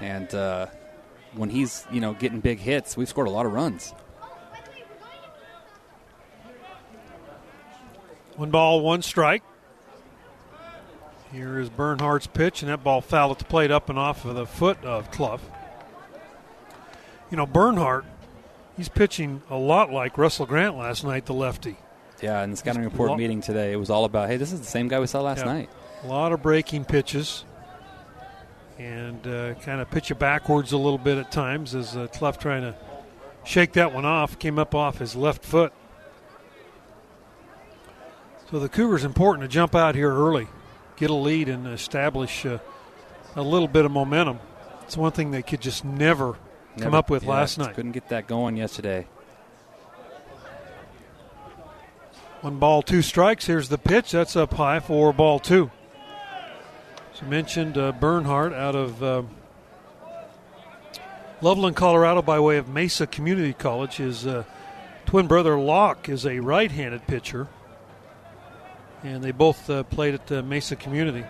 And 0.00 0.32
uh, 0.32 0.66
when 1.34 1.50
he's 1.50 1.84
you 1.90 2.00
know 2.00 2.14
getting 2.14 2.38
big 2.38 2.60
hits, 2.60 2.96
we've 2.96 3.08
scored 3.08 3.26
a 3.26 3.30
lot 3.30 3.44
of 3.44 3.52
runs. 3.52 3.92
One 8.36 8.50
ball, 8.50 8.82
one 8.82 9.02
strike. 9.02 9.42
Here 11.32 11.60
is 11.60 11.70
Bernhardt's 11.70 12.26
pitch, 12.26 12.62
and 12.62 12.70
that 12.70 12.82
ball 12.82 13.00
fouled 13.00 13.32
at 13.32 13.38
the 13.38 13.44
plate 13.44 13.70
up 13.70 13.88
and 13.88 13.98
off 13.98 14.24
of 14.24 14.34
the 14.34 14.46
foot 14.46 14.82
of 14.84 15.10
Cluff. 15.12 15.48
You 17.30 17.36
know, 17.36 17.46
Bernhardt, 17.46 18.04
he's 18.76 18.88
pitching 18.88 19.42
a 19.48 19.56
lot 19.56 19.92
like 19.92 20.18
Russell 20.18 20.46
Grant 20.46 20.76
last 20.76 21.04
night, 21.04 21.26
the 21.26 21.34
lefty. 21.34 21.76
Yeah, 22.20 22.42
in 22.42 22.50
the 22.50 22.56
scouting 22.56 22.82
report 22.82 23.16
meeting 23.16 23.40
today, 23.40 23.72
it 23.72 23.76
was 23.76 23.90
all 23.90 24.04
about, 24.04 24.28
hey, 24.28 24.36
this 24.36 24.52
is 24.52 24.60
the 24.60 24.66
same 24.66 24.88
guy 24.88 24.98
we 24.98 25.06
saw 25.06 25.20
last 25.20 25.38
yeah, 25.38 25.52
night. 25.52 25.70
A 26.02 26.08
lot 26.08 26.32
of 26.32 26.42
breaking 26.42 26.84
pitches 26.84 27.44
and 28.78 29.24
uh, 29.26 29.54
kind 29.54 29.80
of 29.80 29.90
pitch 29.90 30.10
it 30.10 30.18
backwards 30.18 30.72
a 30.72 30.76
little 30.76 30.98
bit 30.98 31.16
at 31.16 31.30
times 31.30 31.74
as 31.74 31.96
uh, 31.96 32.08
Cluff 32.08 32.38
trying 32.38 32.62
to 32.62 32.74
shake 33.44 33.72
that 33.74 33.94
one 33.94 34.04
off, 34.04 34.38
came 34.38 34.58
up 34.58 34.74
off 34.74 34.98
his 34.98 35.14
left 35.14 35.44
foot. 35.44 35.72
So 38.50 38.58
the 38.58 38.68
Cougars 38.68 39.04
important 39.04 39.48
to 39.48 39.48
jump 39.48 39.76
out 39.76 39.94
here 39.94 40.12
early 40.12 40.48
get 41.00 41.10
a 41.10 41.14
lead 41.14 41.48
and 41.48 41.66
establish 41.66 42.44
uh, 42.44 42.58
a 43.34 43.42
little 43.42 43.66
bit 43.66 43.86
of 43.86 43.90
momentum. 43.90 44.38
It's 44.82 44.96
one 44.96 45.12
thing 45.12 45.30
they 45.30 45.42
could 45.42 45.62
just 45.62 45.82
never, 45.84 46.36
never 46.76 46.84
come 46.84 46.94
up 46.94 47.08
with 47.08 47.24
yeah, 47.24 47.30
last 47.30 47.58
night. 47.58 47.74
Couldn't 47.74 47.92
get 47.92 48.10
that 48.10 48.26
going 48.26 48.56
yesterday. 48.56 49.06
One 52.42 52.58
ball, 52.58 52.82
two 52.82 53.02
strikes. 53.02 53.46
Here's 53.46 53.68
the 53.70 53.78
pitch. 53.78 54.12
That's 54.12 54.36
up 54.36 54.54
high 54.54 54.80
for 54.80 55.12
ball 55.12 55.38
two. 55.38 55.70
As 57.14 57.22
you 57.22 57.28
mentioned, 57.28 57.78
uh, 57.78 57.92
Bernhardt 57.92 58.52
out 58.52 58.76
of 58.76 59.02
uh, 59.02 59.22
Loveland, 61.40 61.76
Colorado, 61.76 62.20
by 62.20 62.40
way 62.40 62.58
of 62.58 62.68
Mesa 62.68 63.06
Community 63.06 63.54
College. 63.54 63.96
His 63.96 64.26
uh, 64.26 64.44
twin 65.06 65.26
brother 65.26 65.58
Locke 65.58 66.10
is 66.10 66.26
a 66.26 66.40
right 66.40 66.70
handed 66.70 67.06
pitcher 67.06 67.48
and 69.02 69.22
they 69.22 69.30
both 69.30 69.68
uh, 69.70 69.82
played 69.84 70.14
at 70.14 70.32
uh, 70.32 70.42
Mesa 70.42 70.76
Community 70.76 71.24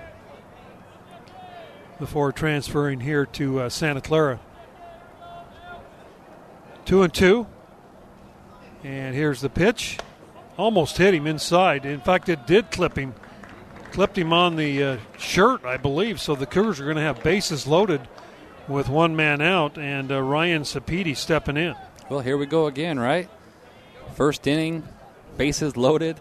before 1.98 2.32
transferring 2.32 3.00
here 3.00 3.26
to 3.26 3.60
uh, 3.60 3.68
Santa 3.68 4.00
Clara. 4.00 4.40
Two 6.84 7.02
and 7.02 7.12
two, 7.12 7.46
and 8.82 9.14
here's 9.14 9.40
the 9.40 9.50
pitch. 9.50 9.98
Almost 10.56 10.96
hit 10.96 11.14
him 11.14 11.26
inside. 11.26 11.86
In 11.86 12.00
fact, 12.00 12.28
it 12.28 12.46
did 12.46 12.70
clip 12.70 12.98
him, 12.98 13.14
clipped 13.92 14.18
him 14.18 14.32
on 14.32 14.56
the 14.56 14.82
uh, 14.82 14.96
shirt, 15.18 15.64
I 15.64 15.76
believe. 15.76 16.20
So 16.20 16.34
the 16.34 16.46
Cougars 16.46 16.80
are 16.80 16.84
going 16.84 16.96
to 16.96 17.02
have 17.02 17.22
bases 17.22 17.66
loaded 17.66 18.08
with 18.66 18.88
one 18.88 19.14
man 19.14 19.40
out, 19.40 19.78
and 19.78 20.10
uh, 20.10 20.20
Ryan 20.20 20.62
Sapedi 20.62 21.16
stepping 21.16 21.56
in. 21.56 21.76
Well, 22.08 22.20
here 22.20 22.36
we 22.36 22.46
go 22.46 22.66
again, 22.66 22.98
right? 22.98 23.28
First 24.14 24.46
inning, 24.46 24.86
bases 25.36 25.76
loaded 25.76 26.20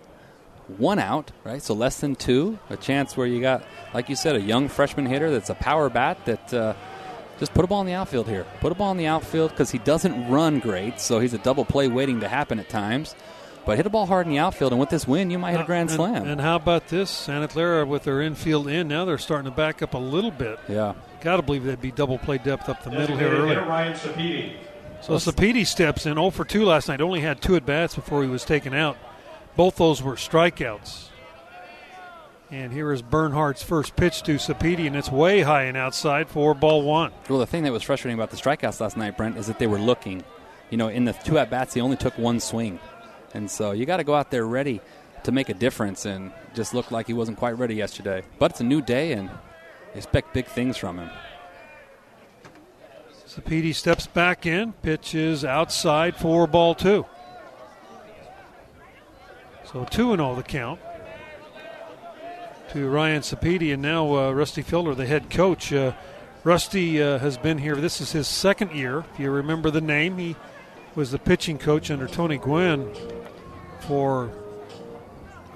one 0.78 1.00
out, 1.00 1.32
right? 1.44 1.62
So 1.62 1.74
less 1.74 2.00
than 2.00 2.16
two. 2.16 2.60
A 2.70 2.78
chance 2.78 3.18
where 3.18 3.28
you 3.28 3.42
got, 3.42 3.64
like 3.94 4.10
you 4.10 4.16
said, 4.16 4.36
a 4.36 4.42
young 4.42 4.68
freshman 4.68 5.06
hitter 5.06 5.32
that's 5.32 5.50
a 5.50 5.56
power 5.56 5.90
bat 5.90 6.24
that 6.26 6.54
uh, 6.54 6.74
just 7.40 7.54
put 7.54 7.66
a 7.66 7.68
ball 7.68 7.82
in 7.82 7.88
the 7.88 7.94
outfield 7.94 8.28
here. 8.28 8.46
Put 8.60 8.72
a 8.72 8.76
ball 8.76 8.92
in 8.92 8.98
the 8.98 9.08
outfield 9.08 9.52
because 9.52 9.72
he 9.72 9.80
doesn't 9.80 10.30
run 10.30 10.60
great, 10.60 11.00
so 11.00 11.20
he's 11.20 11.34
a 11.34 11.38
double 11.38 11.66
play 11.66 11.88
waiting 11.88 12.20
to 12.20 12.28
happen 12.28 12.60
at 12.60 12.70
times. 12.70 13.16
But 13.66 13.78
hit 13.78 13.86
a 13.86 13.90
ball 13.90 14.06
hard 14.06 14.26
in 14.26 14.32
the 14.32 14.40
outfield, 14.40 14.72
and 14.72 14.80
with 14.80 14.90
this 14.90 15.08
win, 15.08 15.30
you 15.30 15.38
might 15.38 15.52
hit 15.52 15.62
a 15.62 15.66
grand 15.66 15.92
slam. 15.92 16.28
And 16.28 16.42
how 16.42 16.56
about 16.56 16.88
this? 16.88 17.10
Santa 17.10 17.48
Clara 17.48 17.86
with 17.86 18.04
their 18.04 18.22
infield 18.22 18.68
in, 18.68 18.88
now 18.88 19.06
they're 19.06 19.18
starting 19.18 19.50
to 19.50 19.56
back 19.56 19.82
up 19.82 19.94
a 19.94 19.98
little 19.98 20.32
bit. 20.32 20.60
Yeah. 20.68 20.94
Got 21.22 21.38
to 21.38 21.42
believe 21.44 21.66
they'd 21.66 21.80
be 21.80 21.92
double 21.92 22.18
play 22.18 22.38
depth 22.38 22.70
up 22.70 22.84
the 22.84 22.90
middle 22.90 23.18
here 23.18 23.28
early. 23.30 23.56
Ryan 23.56 23.94
Sapedi. 23.94 24.54
So 25.02 25.14
Sapedi 25.14 25.66
steps 25.66 26.06
in 26.06 26.16
0 26.16 26.30
for 26.32 26.46
2 26.46 26.66
last 26.66 26.88
night. 26.88 27.00
Only 27.00 27.22
had 27.22 27.42
two 27.42 27.56
at 27.56 27.66
bats 27.66 27.96
before 27.96 28.24
he 28.24 28.30
was 28.30 28.44
taken 28.44 28.74
out. 28.74 28.98
Both 29.60 29.76
those 29.76 30.02
were 30.02 30.16
strikeouts. 30.16 31.10
And 32.50 32.72
here 32.72 32.94
is 32.94 33.02
Bernhardt's 33.02 33.62
first 33.62 33.98
pitch 33.98 34.24
to 34.24 34.36
Sapedi, 34.36 34.88
and 34.88 34.96
it's 34.96 35.12
way 35.12 35.42
high 35.42 35.64
and 35.64 35.76
outside 35.76 36.30
for 36.30 36.54
ball 36.54 36.84
one. 36.84 37.12
Well, 37.28 37.40
the 37.40 37.46
thing 37.46 37.64
that 37.64 37.74
was 37.74 37.84
frustrating 37.84 38.18
about 38.18 38.32
the 38.32 38.38
strikeouts 38.38 38.80
last 38.80 38.96
night, 38.96 39.18
Brent, 39.18 39.36
is 39.36 39.48
that 39.48 39.60
they 39.60 39.68
were 39.68 39.78
looking. 39.78 40.24
You 40.70 40.78
know, 40.78 40.88
in 40.88 41.04
the 41.04 41.12
two 41.12 41.38
at 41.38 41.50
bats, 41.50 41.74
he 41.74 41.82
only 41.82 41.98
took 41.98 42.18
one 42.18 42.40
swing. 42.40 42.80
And 43.34 43.52
so 43.52 43.74
you 43.74 43.86
got 43.86 43.98
to 43.98 44.06
go 44.06 44.16
out 44.16 44.32
there 44.32 44.46
ready 44.46 44.80
to 45.26 45.34
make 45.34 45.50
a 45.50 45.54
difference, 45.54 46.06
and 46.06 46.32
just 46.54 46.74
looked 46.74 46.94
like 46.94 47.08
he 47.08 47.14
wasn't 47.14 47.38
quite 47.38 47.58
ready 47.58 47.76
yesterday. 47.76 48.24
But 48.38 48.52
it's 48.52 48.62
a 48.62 48.64
new 48.64 48.82
day, 48.82 49.12
and 49.12 49.30
expect 49.94 50.34
big 50.34 50.46
things 50.46 50.78
from 50.78 51.00
him. 51.00 51.10
Sapedi 53.28 53.76
steps 53.76 54.08
back 54.08 54.46
in, 54.46 54.72
pitches 54.72 55.44
outside 55.44 56.16
for 56.16 56.48
ball 56.48 56.76
two. 56.76 57.06
So 59.72 59.86
2 59.86 60.16
0 60.16 60.34
the 60.34 60.42
count 60.42 60.80
to 62.72 62.90
Ryan 62.90 63.22
Sapedi, 63.22 63.72
and 63.72 63.84
now 63.84 64.16
uh, 64.16 64.32
Rusty 64.32 64.64
Filter, 64.64 64.96
the 64.96 65.06
head 65.06 65.30
coach. 65.30 65.72
Uh, 65.72 65.94
Rusty 66.44 67.00
uh, 67.00 67.20
has 67.20 67.38
been 67.38 67.60
here. 67.60 67.76
This 67.76 68.02
is 68.02 68.12
his 68.12 68.28
second 68.28 68.72
year. 68.72 69.06
If 69.14 69.20
you 69.20 69.30
remember 69.30 69.70
the 69.70 69.82
name, 69.82 70.18
he 70.18 70.36
was 70.96 71.12
the 71.12 71.20
pitching 71.20 71.60
coach 71.60 71.92
under 71.92 72.08
Tony 72.08 72.38
Gwynn 72.38 72.92
for, 73.82 74.32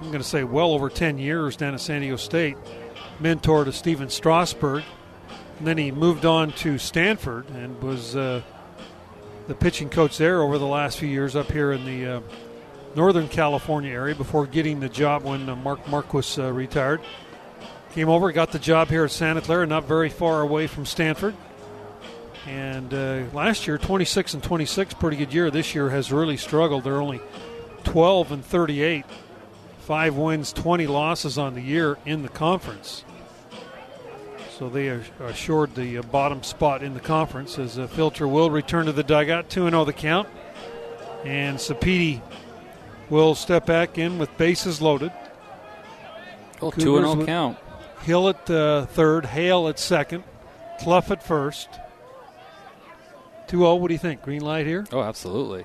I'm 0.00 0.06
going 0.06 0.18
to 0.18 0.22
say, 0.22 0.44
well 0.44 0.72
over 0.72 0.88
10 0.88 1.18
years 1.18 1.56
down 1.56 1.74
at 1.74 1.80
San 1.80 2.02
Diego 2.02 2.16
State. 2.16 2.56
Mentor 3.18 3.64
to 3.64 3.72
Stephen 3.72 4.10
Strasburg. 4.10 4.84
And 5.58 5.66
then 5.66 5.78
he 5.78 5.90
moved 5.90 6.24
on 6.24 6.52
to 6.52 6.78
Stanford 6.78 7.48
and 7.50 7.82
was 7.82 8.14
uh, 8.14 8.42
the 9.48 9.56
pitching 9.56 9.88
coach 9.88 10.18
there 10.18 10.40
over 10.40 10.58
the 10.58 10.66
last 10.66 10.98
few 10.98 11.08
years 11.08 11.34
up 11.34 11.50
here 11.50 11.72
in 11.72 11.84
the 11.84 12.06
uh, 12.06 12.20
Northern 12.96 13.28
California 13.28 13.92
area 13.92 14.14
before 14.14 14.46
getting 14.46 14.80
the 14.80 14.88
job 14.88 15.24
when 15.24 15.48
uh, 15.48 15.56
Mark 15.56 15.86
Marquess 15.88 16.38
uh, 16.38 16.52
retired. 16.52 17.00
Came 17.92 18.08
over, 18.08 18.30
got 18.32 18.52
the 18.52 18.58
job 18.58 18.88
here 18.88 19.04
at 19.04 19.10
Santa 19.10 19.40
Clara, 19.40 19.66
not 19.66 19.84
very 19.84 20.08
far 20.08 20.42
away 20.42 20.66
from 20.66 20.86
Stanford. 20.86 21.34
And 22.46 22.92
uh, 22.92 23.22
last 23.32 23.66
year, 23.66 23.78
26 23.78 24.34
and 24.34 24.42
26, 24.42 24.94
pretty 24.94 25.16
good 25.16 25.32
year. 25.32 25.50
This 25.50 25.74
year 25.74 25.90
has 25.90 26.12
really 26.12 26.36
struggled. 26.36 26.84
They're 26.84 27.00
only 27.00 27.20
12 27.84 28.32
and 28.32 28.44
38, 28.44 29.04
five 29.78 30.16
wins, 30.16 30.52
20 30.52 30.86
losses 30.86 31.38
on 31.38 31.54
the 31.54 31.62
year 31.62 31.98
in 32.04 32.22
the 32.22 32.28
conference. 32.28 33.04
So 34.58 34.68
they 34.68 34.88
assured 35.20 35.74
the 35.74 36.00
bottom 36.02 36.42
spot 36.42 36.82
in 36.82 36.94
the 36.94 37.00
conference 37.00 37.58
as 37.58 37.76
Filter 37.90 38.28
will 38.28 38.50
return 38.50 38.86
to 38.86 38.92
the 38.92 39.02
dugout. 39.02 39.50
2 39.50 39.68
0 39.68 39.84
the 39.84 39.92
count. 39.92 40.28
And 41.24 41.58
Sapedi 41.58 42.20
will 43.14 43.34
step 43.34 43.64
back 43.64 43.96
in 43.96 44.18
with 44.18 44.36
bases 44.36 44.82
loaded. 44.82 45.12
Oh, 46.60 46.70
2 46.70 46.80
0 46.80 47.24
count. 47.24 47.58
Hill 48.02 48.28
at 48.28 48.50
uh, 48.50 48.86
third, 48.86 49.24
Hale 49.24 49.68
at 49.68 49.78
second, 49.78 50.24
Cluff 50.80 51.10
at 51.10 51.22
first. 51.22 51.68
2 53.46 53.58
0, 53.58 53.76
what 53.76 53.88
do 53.88 53.94
you 53.94 53.98
think? 53.98 54.22
Green 54.22 54.42
light 54.42 54.66
here? 54.66 54.84
Oh, 54.92 55.00
absolutely. 55.00 55.64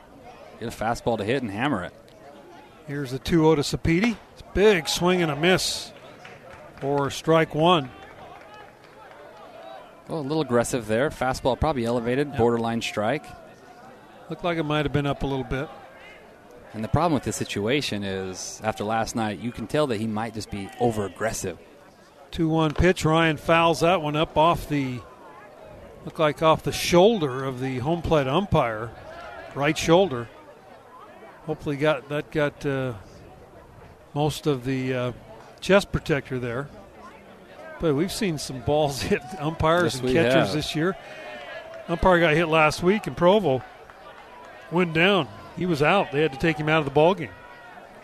Get 0.59 0.73
a 0.73 0.77
fastball 0.77 1.17
to 1.17 1.23
hit 1.23 1.41
and 1.41 1.51
hammer 1.51 1.83
it. 1.83 1.93
Here's 2.87 3.11
the 3.11 3.19
2 3.19 3.41
0 3.41 3.55
to 3.55 3.61
Sapedi. 3.61 4.15
It's 4.33 4.43
big 4.53 4.87
swing 4.87 5.21
and 5.21 5.31
a 5.31 5.35
miss 5.35 5.91
for 6.79 7.09
strike 7.09 7.55
one. 7.55 7.89
Well, 10.07 10.19
a 10.19 10.21
little 10.21 10.41
aggressive 10.41 10.87
there. 10.87 11.09
Fastball 11.09 11.59
probably 11.59 11.85
elevated, 11.85 12.35
borderline 12.35 12.81
strike. 12.81 13.25
Looked 14.29 14.43
like 14.43 14.57
it 14.57 14.63
might 14.63 14.85
have 14.85 14.93
been 14.93 15.05
up 15.05 15.23
a 15.23 15.27
little 15.27 15.43
bit. 15.43 15.69
And 16.73 16.83
the 16.83 16.87
problem 16.87 17.13
with 17.13 17.23
this 17.23 17.35
situation 17.35 18.03
is, 18.03 18.61
after 18.63 18.83
last 18.83 19.15
night, 19.15 19.39
you 19.39 19.51
can 19.51 19.65
tell 19.65 19.87
that 19.87 19.99
he 19.99 20.05
might 20.05 20.35
just 20.35 20.51
be 20.51 20.69
over 20.79 21.05
aggressive. 21.05 21.57
2 22.31 22.47
1 22.47 22.73
pitch. 22.75 23.05
Ryan 23.05 23.37
fouls 23.37 23.79
that 23.79 24.01
one 24.01 24.15
up 24.15 24.37
off 24.37 24.69
the, 24.69 24.99
look 26.05 26.19
like 26.19 26.43
off 26.43 26.61
the 26.61 26.71
shoulder 26.71 27.43
of 27.43 27.59
the 27.59 27.79
home 27.79 28.03
plate 28.03 28.27
umpire, 28.27 28.91
right 29.55 29.75
shoulder. 29.75 30.27
Hopefully, 31.47 31.77
got 31.77 32.07
that 32.09 32.29
got 32.29 32.63
uh, 32.63 32.93
most 34.13 34.45
of 34.45 34.63
the 34.65 34.93
uh, 34.93 35.11
chest 35.61 35.91
protector 35.91 36.37
there. 36.37 36.69
But 37.79 37.95
we've 37.95 38.11
seen 38.11 38.37
some 38.37 38.59
balls 38.59 39.01
hit 39.03 39.21
umpires 39.39 39.95
yes, 39.95 40.03
and 40.03 40.13
catchers 40.13 40.33
have. 40.33 40.53
this 40.53 40.75
year. 40.75 40.95
Umpire 41.87 42.19
got 42.19 42.35
hit 42.35 42.47
last 42.47 42.83
week 42.83 43.07
in 43.07 43.15
Provo. 43.15 43.63
Went 44.71 44.93
down. 44.93 45.27
He 45.59 45.65
was 45.65 45.83
out. 45.83 46.13
They 46.13 46.21
had 46.21 46.31
to 46.31 46.39
take 46.39 46.57
him 46.57 46.69
out 46.69 46.79
of 46.79 46.85
the 46.85 46.91
ball 46.91 47.13
game. 47.13 47.31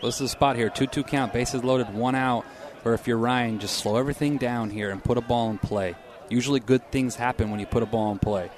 This 0.02 0.16
is 0.16 0.20
a 0.20 0.28
spot 0.28 0.56
here. 0.56 0.68
2 0.68 0.86
2 0.86 1.02
count, 1.02 1.32
bases 1.32 1.64
loaded, 1.64 1.92
one 1.94 2.14
out. 2.14 2.44
Or 2.84 2.92
if 2.92 3.08
you're 3.08 3.16
Ryan, 3.16 3.58
just 3.58 3.78
slow 3.78 3.96
everything 3.96 4.36
down 4.36 4.68
here 4.68 4.90
and 4.90 5.02
put 5.02 5.16
a 5.16 5.22
ball 5.22 5.50
in 5.50 5.56
play. 5.56 5.96
Usually 6.28 6.60
good 6.60 6.92
things 6.92 7.16
happen 7.16 7.50
when 7.50 7.58
you 7.58 7.66
put 7.66 7.82
a 7.82 7.86
ball 7.86 8.12
in 8.12 8.18
play. 8.18 8.50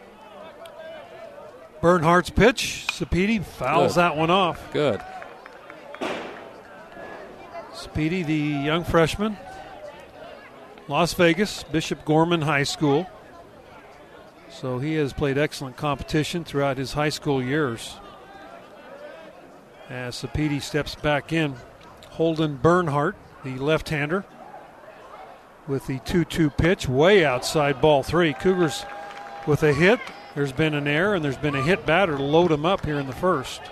Bernhardt's 1.81 2.31
pitch. 2.31 2.87
Sapedi 2.91 3.43
fouls 3.43 3.95
Good. 3.95 4.01
that 4.01 4.17
one 4.17 4.31
off. 4.31 4.73
Good. 4.73 5.01
Speedy, 7.73 8.25
the 8.25 8.35
young 8.35 8.83
freshman, 8.83 9.37
Las 10.89 11.15
Vegas, 11.15 11.63
Bishop 11.63 12.05
Gorman 12.05 12.43
High 12.43 12.65
School. 12.65 13.09
So 14.51 14.81
he 14.81 14.95
has 14.95 15.13
played 15.13 15.39
excellent 15.39 15.77
competition 15.77 16.43
throughout 16.43 16.79
his 16.79 16.95
high 16.95 17.11
school 17.11 17.41
years. 17.41 17.95
As 19.89 20.17
Sapedi 20.17 20.61
steps 20.61 20.95
back 20.95 21.33
in, 21.33 21.55
Holden 22.11 22.57
Bernhardt, 22.57 23.17
the 23.43 23.57
left 23.57 23.89
hander, 23.89 24.25
with 25.67 25.87
the 25.87 25.99
2 26.01 26.25
2 26.25 26.51
pitch, 26.51 26.89
way 26.89 27.25
outside 27.25 27.81
ball 27.81 28.03
three. 28.03 28.35
Cougars 28.35 28.85
with 29.47 29.63
a 29.63 29.73
hit. 29.73 29.99
There's 30.35 30.53
been 30.53 30.75
an 30.75 30.87
error, 30.87 31.15
and 31.15 31.25
there's 31.25 31.39
been 31.39 31.55
a 31.55 31.63
hit 31.63 31.87
batter 31.87 32.17
to 32.17 32.23
load 32.23 32.53
him 32.53 32.67
up 32.67 32.85
here 32.85 32.99
in 32.99 33.07
the 33.07 33.15
first. 33.15 33.63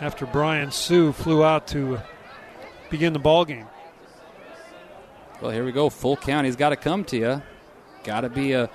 After 0.00 0.26
Brian 0.26 0.70
Sue 0.70 1.12
flew 1.12 1.42
out 1.44 1.66
to 1.68 1.98
begin 2.90 3.12
the 3.12 3.18
ball 3.18 3.44
game. 3.44 3.66
Well, 5.40 5.50
here 5.50 5.64
we 5.64 5.72
go. 5.72 5.88
Full 5.88 6.16
count. 6.16 6.44
He's 6.44 6.56
got 6.56 6.70
to 6.70 6.76
come 6.76 7.04
to 7.04 7.16
you. 7.16 7.42
Got 8.04 8.22
to 8.22 8.28
be 8.28 8.54
uh, 8.54 8.66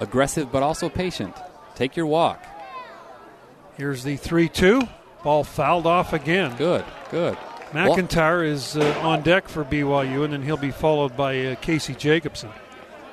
aggressive, 0.00 0.52
but 0.52 0.62
also 0.62 0.88
patient. 0.90 1.34
Take 1.74 1.96
your 1.96 2.06
walk. 2.06 2.44
Here's 3.76 4.04
the 4.04 4.16
3 4.16 4.48
2. 4.48 4.82
Ball 5.24 5.42
fouled 5.42 5.86
off 5.86 6.12
again. 6.12 6.54
Good, 6.56 6.84
good. 7.10 7.36
McIntyre 7.72 8.46
is 8.46 8.76
uh, 8.76 9.00
on 9.02 9.22
deck 9.22 9.48
for 9.48 9.64
BYU, 9.64 10.22
and 10.22 10.32
then 10.32 10.42
he'll 10.42 10.56
be 10.56 10.70
followed 10.70 11.16
by 11.16 11.46
uh, 11.46 11.54
Casey 11.56 11.94
Jacobson. 11.94 12.50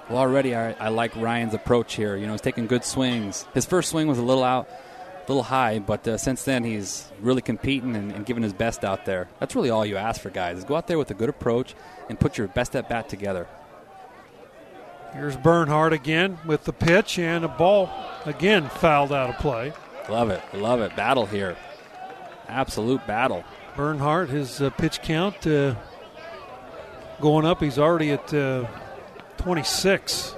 Well, 0.09 0.19
already 0.19 0.53
I, 0.53 0.73
I 0.73 0.89
like 0.89 1.15
Ryan's 1.15 1.53
approach 1.53 1.95
here. 1.95 2.17
You 2.17 2.27
know, 2.27 2.33
he's 2.33 2.41
taking 2.41 2.67
good 2.67 2.83
swings. 2.83 3.45
His 3.53 3.65
first 3.65 3.89
swing 3.89 4.07
was 4.07 4.19
a 4.19 4.21
little 4.21 4.43
out, 4.43 4.67
a 4.69 5.25
little 5.29 5.41
high, 5.41 5.79
but 5.79 6.05
uh, 6.05 6.17
since 6.17 6.43
then 6.43 6.65
he's 6.65 7.09
really 7.21 7.41
competing 7.41 7.95
and, 7.95 8.11
and 8.11 8.25
giving 8.25 8.43
his 8.43 8.53
best 8.53 8.83
out 8.83 9.05
there. 9.05 9.29
That's 9.39 9.55
really 9.55 9.69
all 9.69 9.85
you 9.85 9.95
ask 9.95 10.19
for, 10.19 10.29
guys. 10.29 10.57
Is 10.57 10.63
go 10.65 10.75
out 10.75 10.87
there 10.87 10.97
with 10.97 11.11
a 11.11 11.15
good 11.15 11.29
approach 11.29 11.73
and 12.09 12.19
put 12.19 12.37
your 12.37 12.49
best 12.49 12.75
at 12.75 12.89
bat 12.89 13.07
together. 13.07 13.47
Here's 15.13 15.37
Bernhardt 15.37 15.93
again 15.93 16.37
with 16.45 16.65
the 16.65 16.73
pitch 16.73 17.17
and 17.17 17.43
a 17.43 17.47
ball 17.47 17.89
again 18.25 18.69
fouled 18.69 19.11
out 19.11 19.29
of 19.29 19.37
play. 19.37 19.73
Love 20.09 20.29
it, 20.29 20.41
love 20.53 20.81
it. 20.81 20.95
Battle 20.95 21.25
here, 21.25 21.55
absolute 22.51 23.05
battle. 23.07 23.43
Bernhardt, 23.75 24.29
his 24.29 24.61
uh, 24.61 24.69
pitch 24.71 25.01
count 25.01 25.47
uh, 25.47 25.75
going 27.19 27.45
up. 27.45 27.61
He's 27.61 27.79
already 27.79 28.11
at 28.11 28.33
uh, 28.33 28.67
26. 29.37 30.35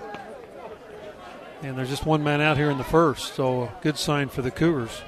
And 1.61 1.77
there's 1.77 1.89
just 1.89 2.05
one 2.05 2.23
man 2.23 2.41
out 2.41 2.57
here 2.57 2.69
in 2.69 2.77
the 2.77 2.83
first, 2.83 3.35
so 3.35 3.63
a 3.63 3.73
good 3.81 3.97
sign 3.97 4.29
for 4.29 4.41
the 4.41 4.51
Cougars. 4.51 5.01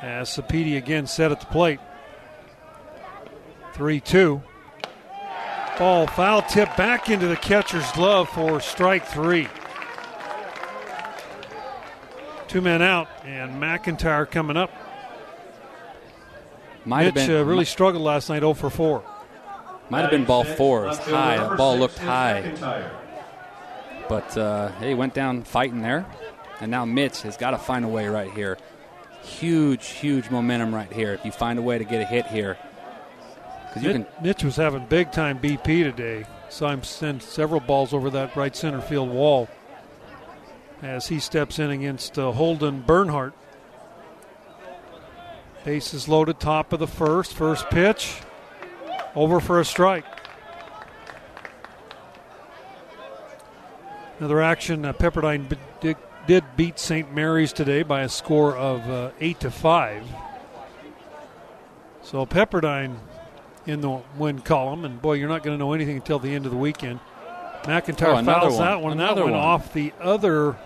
As 0.00 0.30
Sapedi 0.30 0.76
again 0.76 1.06
set 1.06 1.30
at 1.30 1.40
the 1.40 1.46
plate. 1.46 1.80
3 3.74 4.00
2. 4.00 4.42
Ball 5.78 6.08
foul 6.08 6.42
tip 6.42 6.76
back 6.76 7.08
into 7.08 7.28
the 7.28 7.36
catcher's 7.36 7.88
glove 7.92 8.28
for 8.30 8.60
strike 8.60 9.06
three. 9.06 9.46
Two 12.48 12.60
men 12.60 12.82
out, 12.82 13.06
and 13.24 13.62
McIntyre 13.62 14.28
coming 14.28 14.56
up. 14.56 14.72
Might 16.88 17.04
have 17.04 17.14
Mitch 17.16 17.26
been 17.26 17.36
uh, 17.36 17.44
really 17.44 17.66
struggled 17.66 18.02
last 18.02 18.30
night 18.30 18.40
0 18.40 18.54
for 18.54 18.70
4. 18.70 19.04
might 19.90 20.00
have 20.00 20.10
been 20.10 20.24
ball 20.24 20.42
four. 20.42 20.84
It 20.84 20.88
was 20.88 20.98
high. 20.98 21.36
The 21.46 21.54
ball 21.54 21.76
looked 21.76 21.98
high, 21.98 22.90
but 24.08 24.34
uh, 24.38 24.72
he 24.80 24.94
went 24.94 25.12
down 25.12 25.42
fighting 25.42 25.82
there. 25.82 26.06
And 26.60 26.70
now 26.70 26.86
Mitch 26.86 27.20
has 27.22 27.36
got 27.36 27.50
to 27.50 27.58
find 27.58 27.84
a 27.84 27.88
way 27.88 28.08
right 28.08 28.32
here. 28.32 28.56
Huge, 29.22 29.86
huge 29.88 30.30
momentum 30.30 30.74
right 30.74 30.90
here. 30.90 31.12
If 31.12 31.26
you 31.26 31.30
find 31.30 31.58
a 31.58 31.62
way 31.62 31.76
to 31.76 31.84
get 31.84 32.00
a 32.00 32.06
hit 32.06 32.26
here, 32.26 32.56
because 33.68 33.82
you 33.82 33.92
Mitch, 33.92 34.06
can 34.14 34.24
Mitch 34.24 34.44
was 34.44 34.56
having 34.56 34.86
big 34.86 35.12
time 35.12 35.38
BP 35.38 35.64
today. 35.64 36.24
Saw 36.48 36.70
him 36.70 36.82
send 36.82 37.22
several 37.22 37.60
balls 37.60 37.92
over 37.92 38.08
that 38.10 38.34
right 38.34 38.56
center 38.56 38.80
field 38.80 39.10
wall 39.10 39.46
as 40.80 41.08
he 41.08 41.20
steps 41.20 41.58
in 41.58 41.70
against 41.70 42.18
uh, 42.18 42.32
Holden 42.32 42.80
Bernhardt. 42.80 43.34
Bases 45.68 46.08
loaded, 46.08 46.40
top 46.40 46.72
of 46.72 46.78
the 46.78 46.86
first. 46.86 47.34
First 47.34 47.68
pitch. 47.68 48.22
over 49.14 49.38
for 49.38 49.60
a 49.60 49.66
strike. 49.66 50.06
Another 54.18 54.40
action. 54.40 54.86
Uh, 54.86 54.94
Pepperdine 54.94 55.46
did, 55.82 55.98
did, 56.26 56.44
beat 56.56 56.78
St. 56.78 57.12
Mary's 57.12 57.52
today 57.52 57.82
by 57.82 58.00
a 58.00 58.08
score 58.08 58.56
of 58.56 58.88
uh, 58.88 59.10
eight 59.20 59.40
to 59.40 59.50
five. 59.50 60.04
So 62.00 62.24
Pepperdine 62.24 62.96
in 63.66 63.82
the 63.82 64.00
win 64.16 64.38
column, 64.38 64.86
and 64.86 65.02
boy, 65.02 65.16
you're 65.16 65.28
not 65.28 65.42
going 65.42 65.54
to 65.54 65.62
know 65.62 65.74
anything 65.74 65.96
until 65.96 66.18
the 66.18 66.34
end 66.34 66.46
of 66.46 66.50
the 66.50 66.56
weekend. 66.56 66.98
McIntyre 67.64 68.22
oh, 68.22 68.24
fouls 68.24 68.54
one. 68.54 68.64
that 68.64 68.80
one, 68.80 68.92
and 68.92 69.00
that 69.02 69.16
one, 69.22 69.34
off 69.34 69.74
the 69.74 69.92
other. 70.00 70.56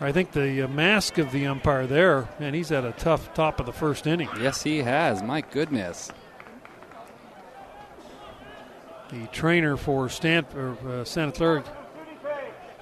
I 0.00 0.12
think 0.12 0.32
the 0.32 0.62
uh, 0.62 0.68
mask 0.68 1.16
of 1.18 1.32
the 1.32 1.46
umpire 1.46 1.86
there, 1.86 2.28
man, 2.38 2.52
he's 2.52 2.68
had 2.68 2.84
a 2.84 2.92
tough 2.92 3.32
top 3.32 3.60
of 3.60 3.66
the 3.66 3.72
first 3.72 4.06
inning. 4.06 4.28
Yes, 4.38 4.62
he 4.62 4.78
has. 4.78 5.22
My 5.22 5.40
goodness. 5.40 6.10
The 9.08 9.26
trainer 9.28 9.76
for 9.76 10.08
Stanford, 10.08 10.84
uh, 10.86 11.04
Santa 11.04 11.32
Clara 11.32 11.64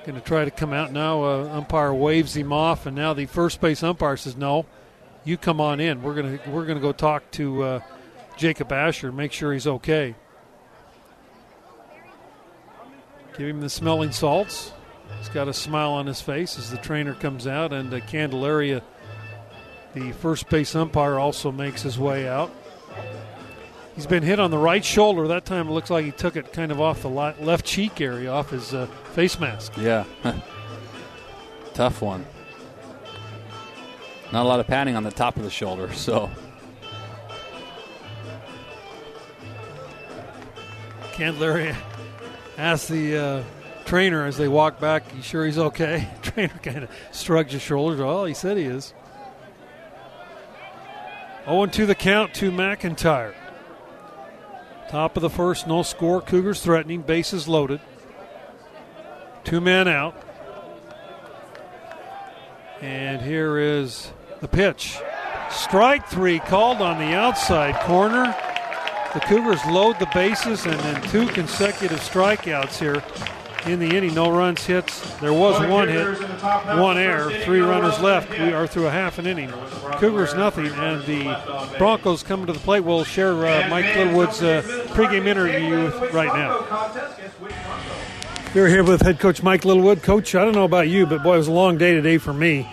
going 0.04 0.20
to 0.20 0.20
try 0.20 0.44
to 0.44 0.50
come 0.50 0.72
out 0.72 0.92
now. 0.92 1.24
Uh, 1.24 1.48
umpire 1.52 1.92
waves 1.92 2.36
him 2.36 2.52
off, 2.52 2.86
and 2.86 2.94
now 2.94 3.14
the 3.14 3.26
first 3.26 3.60
base 3.60 3.82
umpire 3.82 4.16
says, 4.16 4.36
"No, 4.36 4.66
you 5.24 5.36
come 5.36 5.60
on 5.60 5.80
in. 5.80 6.02
We're 6.02 6.14
gonna 6.14 6.38
we're 6.46 6.66
gonna 6.66 6.80
go 6.80 6.92
talk 6.92 7.30
to 7.32 7.62
uh, 7.62 7.80
Jacob 8.36 8.70
Asher, 8.70 9.12
make 9.12 9.32
sure 9.32 9.52
he's 9.52 9.66
okay." 9.66 10.14
Give 13.38 13.48
him 13.48 13.60
the 13.60 13.70
smelling 13.70 14.12
salts. 14.12 14.72
He's 15.18 15.28
got 15.28 15.48
a 15.48 15.54
smile 15.54 15.92
on 15.92 16.06
his 16.06 16.20
face 16.20 16.58
as 16.58 16.70
the 16.70 16.76
trainer 16.76 17.14
comes 17.14 17.46
out, 17.46 17.72
and 17.72 17.92
uh, 17.92 18.00
Candelaria, 18.00 18.82
the 19.94 20.12
first 20.12 20.48
base 20.48 20.74
umpire, 20.74 21.18
also 21.18 21.50
makes 21.50 21.82
his 21.82 21.98
way 21.98 22.28
out. 22.28 22.50
He's 23.94 24.06
been 24.06 24.22
hit 24.22 24.40
on 24.40 24.50
the 24.50 24.58
right 24.58 24.84
shoulder. 24.84 25.28
That 25.28 25.44
time 25.44 25.68
it 25.68 25.72
looks 25.72 25.88
like 25.88 26.04
he 26.04 26.10
took 26.10 26.36
it 26.36 26.52
kind 26.52 26.72
of 26.72 26.80
off 26.80 27.02
the 27.02 27.08
left 27.08 27.64
cheek 27.64 28.00
area, 28.00 28.30
off 28.30 28.50
his 28.50 28.74
uh, 28.74 28.86
face 29.12 29.38
mask. 29.38 29.72
Yeah. 29.78 30.04
Tough 31.74 32.02
one. 32.02 32.26
Not 34.32 34.44
a 34.44 34.48
lot 34.48 34.58
of 34.58 34.66
padding 34.66 34.96
on 34.96 35.04
the 35.04 35.12
top 35.12 35.36
of 35.36 35.44
the 35.44 35.50
shoulder, 35.50 35.92
so. 35.94 36.28
Candelaria 41.12 41.76
asked 42.58 42.88
the 42.88 43.16
uh, 43.16 43.42
trainer 43.84 44.26
as 44.26 44.36
they 44.36 44.48
walk 44.48 44.80
back, 44.80 45.04
"You 45.14 45.22
sure 45.22 45.44
he's 45.44 45.58
okay?" 45.58 46.08
trainer 46.22 46.58
kind 46.62 46.84
of 46.84 46.90
shrugs 47.12 47.52
his 47.52 47.62
shoulders. 47.62 48.00
Well, 48.00 48.24
he 48.24 48.34
said 48.34 48.56
he 48.56 48.64
is. 48.64 48.94
0 51.44 51.66
2 51.66 51.86
the 51.86 51.94
count 51.94 52.32
to 52.34 52.50
McIntyre. 52.50 53.34
Top 54.88 55.16
of 55.16 55.22
the 55.22 55.30
first, 55.30 55.66
no 55.66 55.82
score. 55.82 56.20
Cougars 56.20 56.62
threatening, 56.62 57.02
bases 57.02 57.48
loaded. 57.48 57.80
Two 59.42 59.60
men 59.60 59.88
out. 59.88 60.14
And 62.80 63.20
here 63.20 63.58
is 63.58 64.12
the 64.40 64.48
pitch. 64.48 64.98
Strike 65.50 66.06
three 66.08 66.38
called 66.38 66.80
on 66.80 66.98
the 66.98 67.14
outside 67.14 67.74
corner. 67.86 68.34
The 69.14 69.20
Cougars 69.20 69.64
load 69.66 69.98
the 69.98 70.08
bases 70.14 70.66
and 70.66 70.78
then 70.80 71.02
two 71.02 71.26
consecutive 71.28 72.00
strikeouts 72.00 72.78
here 72.78 73.02
in 73.66 73.78
the 73.78 73.96
inning. 73.96 74.14
No 74.14 74.30
runs, 74.30 74.64
hits. 74.64 75.00
There 75.20 75.32
was 75.32 75.58
one 75.68 75.88
hit, 75.88 76.18
one 76.78 76.98
error, 76.98 77.30
three 77.44 77.60
runners 77.60 77.98
left. 78.00 78.30
We 78.30 78.52
are 78.52 78.66
through 78.66 78.86
a 78.86 78.90
half 78.90 79.18
an 79.18 79.26
inning. 79.26 79.50
Cougars 79.98 80.34
nothing, 80.34 80.66
and 80.66 81.02
the 81.04 81.76
Broncos 81.78 82.22
coming 82.22 82.46
to 82.46 82.52
the 82.52 82.58
plate. 82.58 82.80
We'll 82.80 83.04
share 83.04 83.32
uh, 83.46 83.68
Mike 83.68 83.94
Littlewood's 83.96 84.42
uh, 84.42 84.62
pregame 84.88 85.26
interview 85.26 85.90
right 86.10 86.34
now. 86.34 86.64
We're 88.54 88.68
here 88.68 88.84
with 88.84 89.02
head 89.02 89.18
coach 89.18 89.42
Mike 89.42 89.64
Littlewood. 89.64 90.02
Coach, 90.02 90.34
I 90.34 90.44
don't 90.44 90.54
know 90.54 90.64
about 90.64 90.88
you, 90.88 91.06
but 91.06 91.22
boy, 91.22 91.34
it 91.34 91.38
was 91.38 91.48
a 91.48 91.52
long 91.52 91.76
day 91.76 91.94
today 91.94 92.18
for 92.18 92.32
me. 92.32 92.68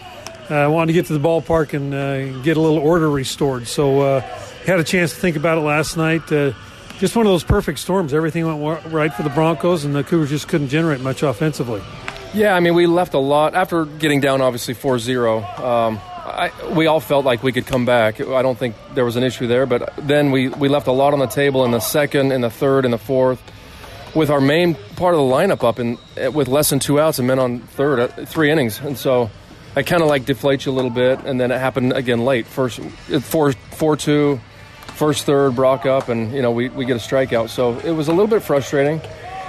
Uh, 0.50 0.56
I 0.56 0.68
wanted 0.68 0.88
to 0.88 0.94
get 0.94 1.06
to 1.08 1.14
the 1.14 1.20
ballpark 1.20 1.74
and 1.74 1.94
uh, 1.94 2.44
get 2.44 2.58
a 2.58 2.62
little 2.62 2.78
order 2.78 3.10
restored. 3.10 3.68
So 3.68 4.02
uh, 4.02 4.20
had 4.66 4.80
a 4.80 4.84
chance 4.84 5.12
to 5.12 5.20
think 5.20 5.38
about 5.38 5.58
it 5.58 5.62
last 5.62 5.98
night. 5.98 6.32
Uh, 7.02 7.08
just 7.08 7.16
one 7.16 7.26
of 7.26 7.32
those 7.32 7.44
perfect 7.44 7.80
storms. 7.80 8.14
Everything 8.14 8.46
went 8.62 8.86
right 8.86 9.14
for 9.14 9.24
the 9.24 9.30
Broncos, 9.30 9.86
and 9.86 9.96
the 9.96 10.04
Cougars 10.04 10.30
just 10.30 10.48
couldn't 10.48 10.70
generate 10.70 11.02
much 11.02 11.24
offensively. 11.24 11.82
Yeah, 12.34 12.56
I 12.56 12.60
mean, 12.60 12.76
we 12.76 12.86
left 12.88 13.14
a 13.14 13.20
lot 13.20 13.56
after 13.56 13.86
getting 13.86 14.22
down, 14.22 14.42
obviously 14.42 14.74
4 14.74 15.00
0. 15.00 15.44
Um, 15.44 16.00
we 16.76 16.86
all 16.86 17.00
felt 17.00 17.26
like 17.26 17.44
we 17.44 17.52
could 17.52 17.66
come 17.66 17.86
back. 17.86 18.22
I 18.22 18.42
don't 18.42 18.58
think 18.58 18.76
there 18.94 19.04
was 19.04 19.16
an 19.16 19.24
issue 19.24 19.48
there, 19.48 19.66
but 19.66 19.94
then 19.98 20.32
we, 20.32 20.48
we 20.50 20.70
left 20.70 20.88
a 20.88 20.92
lot 20.92 21.14
on 21.14 21.20
the 21.20 21.26
table 21.26 21.66
in 21.66 21.72
the 21.72 21.80
second, 21.80 22.32
in 22.32 22.42
the 22.42 22.50
third, 22.50 22.86
in 22.86 22.92
the 22.92 22.98
fourth, 22.98 23.42
with 24.16 24.30
our 24.30 24.40
main 24.40 24.76
part 24.96 25.14
of 25.14 25.20
the 25.20 25.26
lineup 25.26 25.64
up 25.68 25.80
and 25.80 25.98
with 26.34 26.48
less 26.48 26.70
than 26.70 26.80
two 26.80 27.00
outs 27.00 27.20
and 27.20 27.28
men 27.28 27.40
on 27.40 27.60
third, 27.60 28.00
uh, 28.00 28.08
three 28.26 28.52
innings. 28.52 28.80
And 28.80 28.98
so 28.98 29.30
I 29.76 29.84
kind 29.84 30.02
of 30.02 30.08
like 30.08 30.26
deflate 30.26 30.66
you 30.66 30.72
a 30.72 30.76
little 30.76 30.92
bit, 30.92 31.20
and 31.26 31.40
then 31.42 31.52
it 31.52 31.60
happened 31.60 31.94
again 31.94 32.24
late. 32.24 32.46
First, 32.46 32.80
four, 33.22 33.52
four 33.54 33.98
two, 33.98 34.40
first 35.02 35.26
third, 35.26 35.56
Brock 35.56 35.88
up, 35.88 36.10
and 36.10 36.32
you 36.32 36.44
know 36.44 36.52
we, 36.52 36.70
we 36.70 36.86
get 36.86 36.96
a 36.96 37.00
strikeout. 37.00 37.50
So 37.50 37.80
it 37.80 37.90
was 37.90 38.08
a 38.08 38.12
little 38.12 38.28
bit 38.28 38.44
frustrating, 38.44 39.02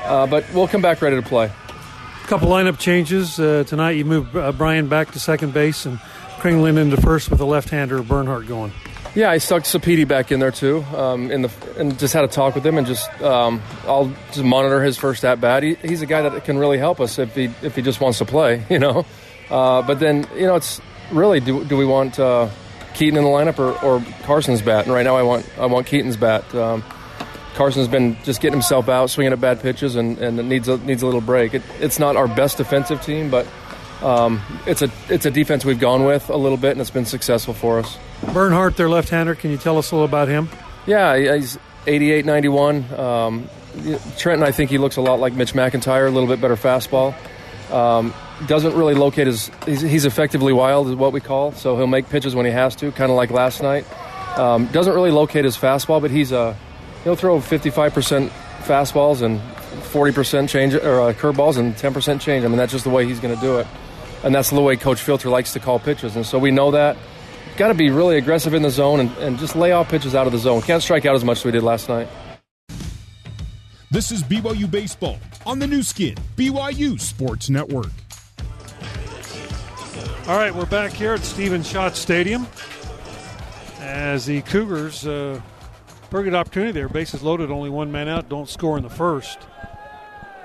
uh, 0.05 0.27
but 0.27 0.47
we'll 0.55 0.67
come 0.67 0.81
back 0.81 1.03
ready 1.03 1.17
to 1.17 1.29
play. 1.29 1.45
A 1.45 2.27
couple 2.27 2.49
lineup 2.49 2.79
changes 2.79 3.39
uh, 3.39 3.63
tonight. 3.67 3.91
You 3.91 4.07
move 4.07 4.35
uh, 4.35 4.53
Brian 4.53 4.89
back 4.89 5.11
to 5.11 5.21
second 5.21 5.53
base 5.53 5.85
and 5.85 5.99
Kringlen 6.39 6.79
into 6.79 6.97
first 6.97 7.29
with 7.29 7.39
a 7.43 7.45
left-hander 7.45 8.03
Bernhardt 8.03 8.47
going. 8.47 8.73
Yeah, 9.15 9.31
I 9.31 9.37
stuck 9.37 9.65
Sapiti 9.65 10.09
back 10.09 10.33
in 10.33 10.41
there 10.41 10.53
too, 10.53 10.87
um, 10.97 11.31
in 11.31 11.43
the 11.43 11.51
and 11.77 11.99
just 11.99 12.15
had 12.15 12.25
a 12.25 12.29
talk 12.29 12.55
with 12.55 12.65
him 12.65 12.79
and 12.79 12.87
just 12.87 13.11
um, 13.21 13.61
I'll 13.87 14.11
just 14.29 14.45
monitor 14.45 14.83
his 14.83 14.97
first 14.97 15.23
at 15.23 15.39
bat. 15.39 15.63
He, 15.63 15.75
he's 15.75 16.01
a 16.01 16.07
guy 16.07 16.23
that 16.27 16.47
can 16.47 16.57
really 16.57 16.79
help 16.79 16.99
us 16.99 17.19
if 17.19 17.35
he 17.35 17.51
if 17.61 17.77
he 17.77 17.83
just 17.83 18.01
wants 18.01 18.17
to 18.19 18.25
play, 18.25 18.65
you 18.71 18.79
know. 18.79 19.05
Uh, 19.51 19.83
but 19.83 20.01
then 20.01 20.27
you 20.35 20.47
know 20.47 20.57
it's 20.57 20.81
really 21.11 21.41
do, 21.41 21.63
do 21.67 21.77
we 21.77 21.85
want 21.85 22.19
uh, 22.19 22.49
Keaton 22.95 23.17
in 23.17 23.25
the 23.25 23.31
lineup 23.31 23.59
or, 23.59 23.73
or, 23.85 24.05
Carson's 24.23 24.63
bat. 24.63 24.85
And 24.85 24.95
right 24.95 25.05
now, 25.05 25.17
I 25.17 25.23
want 25.23 25.47
I 25.59 25.67
want 25.67 25.87
Keaton's 25.87 26.17
bat. 26.17 26.55
Um, 26.55 26.83
Carson's 27.55 27.89
been 27.89 28.17
just 28.25 28.41
getting 28.41 28.55
himself 28.55 28.89
out, 28.89 29.11
swinging 29.11 29.33
at 29.33 29.41
bad 29.41 29.61
pitches, 29.61 29.97
and, 29.97 30.19
and 30.19 30.39
it 30.39 30.45
needs 30.45 30.69
a, 30.69 30.79
needs 30.79 31.03
a 31.03 31.07
little 31.07 31.21
break. 31.21 31.55
It, 31.55 31.63
it's 31.81 31.99
not 31.99 32.17
our 32.17 32.27
best 32.27 32.57
defensive 32.57 33.03
team, 33.03 33.31
but 33.31 33.47
um, 34.03 34.41
it's 34.67 34.83
a 34.83 34.91
it's 35.09 35.27
a 35.27 35.31
defense 35.31 35.65
we've 35.65 35.81
gone 35.81 36.05
with 36.05 36.31
a 36.31 36.37
little 36.37 36.59
bit, 36.59 36.73
and 36.73 36.81
it's 36.81 36.91
been 36.91 37.07
successful 37.07 37.55
for 37.55 37.79
us. 37.79 37.99
Bernhardt, 38.33 38.77
their 38.77 38.89
left-hander. 38.89 39.35
Can 39.35 39.51
you 39.51 39.59
tell 39.59 39.79
us 39.79 39.91
a 39.91 39.95
little 39.95 40.09
about 40.09 40.29
him? 40.29 40.49
Yeah, 40.87 41.37
he's 41.37 41.59
88, 41.87 42.25
91. 42.25 42.95
Um, 42.95 43.49
Trenton, 44.17 44.47
I 44.47 44.53
think 44.53 44.71
he 44.71 44.79
looks 44.79 44.97
a 44.97 45.01
lot 45.01 45.19
like 45.21 45.33
Mitch 45.33 45.55
McIntyre, 45.55 46.07
a 46.07 46.11
little 46.11 46.29
bit 46.29 46.41
better 46.41 46.57
fastball. 46.57 47.15
Um, 47.73 48.13
doesn't 48.47 48.75
really 48.75 48.95
locate 48.95 49.27
his. 49.27 49.51
He's, 49.65 49.81
he's, 49.81 50.05
effectively 50.05 50.53
wild, 50.53 50.89
is 50.89 50.95
what 50.95 51.13
we 51.13 51.21
call. 51.21 51.53
So 51.53 51.77
he'll 51.77 51.87
make 51.87 52.09
pitches 52.09 52.35
when 52.35 52.45
he 52.45 52.53
has 52.53 52.77
to, 52.77 52.93
kind 52.93 53.11
of 53.11 53.17
like 53.17 53.31
last 53.31 53.63
night. 53.63 53.87
Um, 54.39 54.67
doesn't 54.67 54.93
really 54.93 55.11
locate 55.11 55.45
his 55.45 55.57
fastball, 55.57 56.01
but 56.01 56.11
he's 56.11 56.33
a. 56.33 56.57
He'll 57.05 57.17
throw 57.17 57.41
55% 57.41 58.29
fastballs 58.63 59.23
and 59.23 59.41
40% 59.93 60.49
change 60.49 60.75
or 60.75 61.01
uh, 61.01 61.13
curveballs 61.13 61.59
and 61.59 61.75
10% 61.75 62.21
change. 62.21 62.45
I 62.45 62.49
mean, 62.49 62.59
that's 62.59 62.71
just 62.71 62.85
the 62.85 62.91
way 62.91 63.07
he's 63.07 63.19
going 63.19 63.35
to 63.35 63.41
do 63.41 63.59
it, 63.59 63.67
and 64.23 64.35
that's 64.35 64.51
the 64.51 64.61
way 64.61 64.77
Coach 64.77 65.01
Filter 65.01 65.29
likes 65.29 65.53
to 65.55 65.61
call 65.61 65.79
pitches. 65.79 66.15
And 66.15 66.27
so 66.27 66.39
we 66.39 66.51
know 66.51 66.71
that. 66.73 66.97
Got 67.57 67.69
to 67.69 67.75
be 67.75 67.91
really 67.91 68.17
aggressive 68.17 68.55
in 68.55 68.63
the 68.63 68.71
zone 68.71 69.01
and, 69.01 69.11
and 69.19 69.39
just 69.39 69.55
lay 69.55 69.73
off 69.73 69.91
pitches 69.91 70.15
out 70.15 70.27
of 70.27 70.33
the 70.33 70.39
zone. 70.39 70.63
Can't 70.63 70.83
strike 70.83 71.05
out 71.05 71.15
as 71.15 71.25
much 71.25 71.39
as 71.39 71.45
we 71.45 71.53
did 71.53 71.63
last 71.63 71.89
night. 71.89 72.09
This 73.93 74.11
is 74.11 74.23
BYU 74.23 74.71
Baseball 74.71 75.19
on 75.45 75.59
the 75.59 75.67
Nu 75.67 75.83
Skin, 75.83 76.15
BYU 76.35 76.99
Sports 76.99 77.51
Network. 77.51 77.91
All 80.27 80.39
right, 80.39 80.55
we're 80.55 80.65
back 80.65 80.93
here 80.93 81.13
at 81.13 81.21
Stephen 81.21 81.63
Schott 81.63 81.95
Stadium 81.95 82.47
as 83.81 84.25
the 84.25 84.41
Cougars, 84.41 85.07
uh, 85.07 85.39
pretty 86.09 86.31
good 86.31 86.35
opportunity 86.35 86.73
there. 86.73 86.89
Bases 86.89 87.23
loaded, 87.23 87.51
only 87.51 87.69
one 87.69 87.93
man 87.93 88.09
out, 88.09 88.31
don't 88.31 88.49
score 88.49 88.79
in 88.79 88.83
the 88.83 88.89
first. 88.89 89.39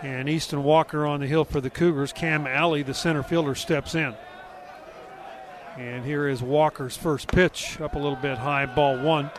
And 0.01 0.27
Easton 0.27 0.65
Walker 0.65 1.05
on 1.05 1.21
the 1.21 1.27
hill 1.27 1.45
for 1.45 1.61
the 1.61 1.69
Cougars. 1.69 2.11
Cam 2.11 2.45
Alley, 2.47 2.83
the 2.83 2.93
center 2.93 3.23
fielder, 3.23 3.55
steps 3.55 3.95
in. 3.95 4.13
And 5.77 6.03
here 6.03 6.27
is 6.27 6.43
Walker's 6.43 6.97
first 6.97 7.29
pitch, 7.29 7.79
up 7.79 7.95
a 7.95 7.97
little 7.97 8.17
bit 8.17 8.37
high, 8.37 8.65
ball 8.65 8.99
one. 8.99 9.31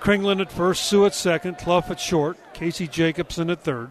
Kringlen 0.00 0.40
at 0.40 0.52
first, 0.52 0.84
Sue 0.84 1.06
at 1.06 1.14
second, 1.14 1.58
Cluff 1.58 1.90
at 1.90 2.00
short, 2.00 2.36
Casey 2.54 2.86
Jacobson 2.86 3.50
at 3.50 3.62
third. 3.62 3.90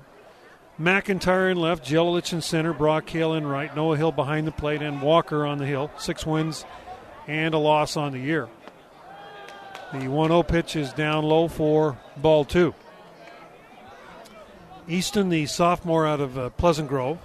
McIntyre 0.80 1.52
in 1.52 1.58
left, 1.58 1.86
Jelilich 1.86 2.34
in 2.34 2.42
center, 2.42 2.74
Brock 2.74 3.10
Hale 3.10 3.34
in 3.34 3.48
right, 3.48 3.74
Noah 3.76 3.98
Hill 3.98 4.12
behind 4.12 4.46
the 4.46 4.52
plate, 4.52 4.82
and 4.82 5.02
Walker 5.02 5.46
on 5.46 5.58
the 5.58 5.66
hill. 5.66 5.90
Six 5.98 6.26
wins 6.26 6.66
and 7.28 7.54
a 7.54 7.58
loss 7.58 7.96
on 7.98 8.12
the 8.12 8.20
year. 8.20 8.50
The 9.94 10.08
1 10.08 10.30
0 10.30 10.44
pitch 10.44 10.76
is 10.76 10.92
down 10.94 11.24
low 11.24 11.48
for 11.48 11.98
ball 12.18 12.44
two. 12.44 12.74
Easton, 14.88 15.30
the 15.30 15.46
sophomore 15.46 16.06
out 16.06 16.20
of 16.20 16.38
uh, 16.38 16.50
Pleasant 16.52 16.90
Grove, 16.90 17.18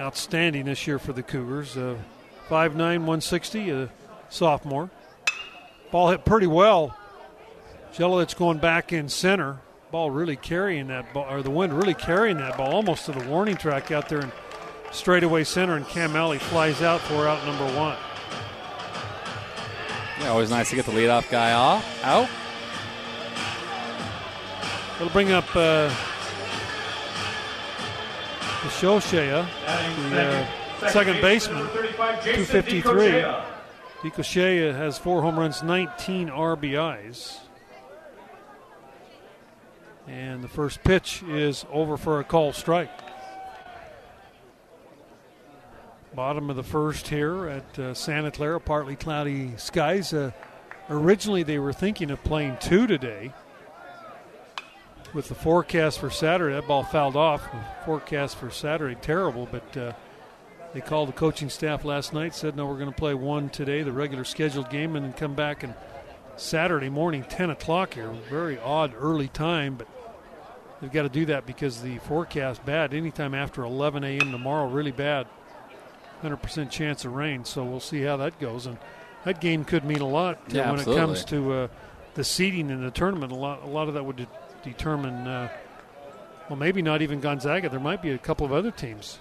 outstanding 0.00 0.66
this 0.66 0.86
year 0.86 0.98
for 0.98 1.12
the 1.12 1.22
Cougars. 1.22 1.76
Uh, 1.76 1.96
5'9, 2.48 2.76
160, 2.76 3.70
a 3.70 3.88
sophomore. 4.28 4.90
Ball 5.90 6.10
hit 6.10 6.24
pretty 6.24 6.46
well 6.46 6.96
Jelowitz 7.94 8.36
going 8.36 8.58
back 8.58 8.92
in 8.92 9.08
center. 9.08 9.58
Ball 9.90 10.10
really 10.10 10.36
carrying 10.36 10.86
that 10.86 11.12
ball, 11.12 11.26
or 11.28 11.42
the 11.42 11.50
wind 11.50 11.72
really 11.72 11.94
carrying 11.94 12.36
that 12.36 12.56
ball 12.56 12.72
almost 12.72 13.06
to 13.06 13.12
the 13.12 13.28
warning 13.28 13.56
track 13.56 13.90
out 13.90 14.08
there 14.08 14.20
in 14.20 14.30
straightaway 14.92 15.42
center, 15.42 15.76
and 15.76 15.86
Cam 15.88 16.14
Alley 16.14 16.38
flies 16.38 16.80
out 16.82 17.00
for 17.00 17.26
out 17.26 17.44
number 17.44 17.64
one. 17.76 17.96
Yeah, 20.20 20.28
always 20.28 20.50
nice 20.50 20.70
to 20.70 20.76
get 20.76 20.86
the 20.86 20.92
leadoff 20.92 21.28
guy 21.30 21.52
off 21.52 22.04
out. 22.04 22.28
It'll 24.96 25.12
bring 25.12 25.32
up 25.32 25.48
uh, 25.56 25.88
the 28.62 28.68
Shoshea, 28.68 29.46
the 30.10 30.46
uh, 30.86 30.90
second 30.90 31.20
baseman, 31.20 31.66
253. 31.66 33.24
DeCochea 34.02 34.74
has 34.74 34.96
four 34.96 35.20
home 35.20 35.38
runs, 35.38 35.62
19 35.62 36.28
RBIs. 36.28 37.38
And 40.08 40.42
the 40.42 40.48
first 40.48 40.82
pitch 40.82 41.22
is 41.24 41.66
over 41.70 41.98
for 41.98 42.18
a 42.18 42.24
call 42.24 42.54
strike. 42.54 42.90
Bottom 46.14 46.48
of 46.48 46.56
the 46.56 46.62
first 46.62 47.08
here 47.08 47.46
at 47.46 47.78
uh, 47.78 47.92
Santa 47.92 48.30
Clara, 48.30 48.58
partly 48.58 48.96
cloudy 48.96 49.52
skies. 49.58 50.14
Uh, 50.14 50.30
originally, 50.88 51.42
they 51.42 51.58
were 51.58 51.74
thinking 51.74 52.10
of 52.10 52.24
playing 52.24 52.56
two 52.58 52.86
today. 52.86 53.34
With 55.12 55.28
the 55.28 55.34
forecast 55.34 55.98
for 55.98 56.08
Saturday, 56.08 56.54
that 56.54 56.66
ball 56.66 56.84
fouled 56.84 57.16
off. 57.16 57.46
Forecast 57.84 58.36
for 58.36 58.50
Saturday, 58.50 58.94
terrible, 58.94 59.46
but 59.50 59.76
uh, 59.76 59.92
they 60.74 60.80
called 60.80 61.08
the 61.08 61.12
coaching 61.12 61.48
staff 61.50 61.84
last 61.84 62.12
night, 62.12 62.34
said, 62.34 62.56
no, 62.56 62.66
we're 62.66 62.78
going 62.78 62.90
to 62.90 62.96
play 62.96 63.14
one 63.14 63.48
today, 63.48 63.82
the 63.82 63.92
regular 63.92 64.24
scheduled 64.24 64.70
game, 64.70 64.94
and 64.96 65.04
then 65.04 65.12
come 65.12 65.34
back 65.34 65.62
and 65.62 65.74
Saturday 66.36 66.88
morning, 66.88 67.24
10 67.28 67.50
o'clock 67.50 67.94
here. 67.94 68.10
Very 68.30 68.58
odd 68.58 68.94
early 68.98 69.28
time, 69.28 69.74
but 69.76 69.88
they've 70.80 70.92
got 70.92 71.02
to 71.02 71.08
do 71.08 71.26
that 71.26 71.44
because 71.44 71.82
the 71.82 71.98
forecast 71.98 72.64
bad. 72.64 72.94
Anytime 72.94 73.34
after 73.34 73.62
11 73.64 74.04
a.m. 74.04 74.30
tomorrow, 74.32 74.68
really 74.68 74.92
bad. 74.92 75.26
100% 76.22 76.70
chance 76.70 77.04
of 77.04 77.14
rain, 77.14 77.44
so 77.44 77.64
we'll 77.64 77.80
see 77.80 78.02
how 78.02 78.16
that 78.18 78.38
goes. 78.38 78.66
And 78.66 78.78
that 79.24 79.40
game 79.40 79.64
could 79.64 79.84
mean 79.84 80.00
a 80.00 80.08
lot 80.08 80.38
Yeah, 80.48 80.70
when 80.70 80.80
absolutely. 80.80 81.02
it 81.02 81.06
comes 81.06 81.24
to 81.26 81.52
uh, 81.52 81.68
the 82.14 82.24
seeding 82.24 82.70
in 82.70 82.82
the 82.82 82.90
tournament. 82.90 83.32
A 83.32 83.36
lot, 83.36 83.62
a 83.62 83.66
lot 83.66 83.88
of 83.88 83.94
that 83.94 84.04
would 84.04 84.16
de- 84.16 84.28
determine, 84.62 85.26
uh, 85.26 85.48
well, 86.48 86.58
maybe 86.58 86.82
not 86.82 87.00
even 87.02 87.20
Gonzaga. 87.20 87.68
There 87.70 87.80
might 87.80 88.02
be 88.02 88.10
a 88.10 88.18
couple 88.18 88.44
of 88.46 88.52
other 88.52 88.70
teams, 88.70 89.18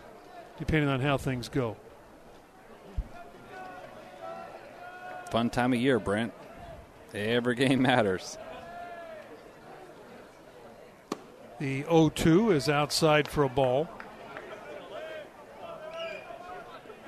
depending 0.59 0.89
on 0.89 0.99
how 0.99 1.17
things 1.17 1.49
go. 1.49 1.75
Fun 5.31 5.49
time 5.49 5.73
of 5.73 5.79
year, 5.79 5.99
Brent. 5.99 6.33
Every 7.13 7.55
game 7.55 7.81
matters. 7.81 8.37
The 11.59 11.83
0 11.83 12.09
2 12.09 12.51
is 12.51 12.69
outside 12.69 13.27
for 13.27 13.43
a 13.43 13.49
ball. 13.49 13.89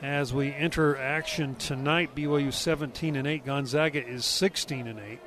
As 0.02 0.34
we 0.34 0.52
enter 0.52 0.98
action 0.98 1.56
tonight, 1.56 2.16
BYU 2.16 2.52
17 2.52 3.16
and 3.16 3.28
8, 3.28 3.46
Gonzaga 3.46 4.06
is 4.06 4.26
16 4.26 4.88
and 4.88 5.00
8. 5.00 5.20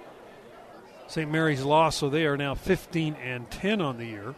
St. 1.06 1.30
Mary's 1.30 1.62
lost, 1.62 1.98
so 1.98 2.10
they 2.10 2.26
are 2.26 2.36
now 2.36 2.54
15 2.54 3.14
and 3.14 3.48
10 3.50 3.80
on 3.80 3.98
the 3.98 4.06
year. 4.06 4.34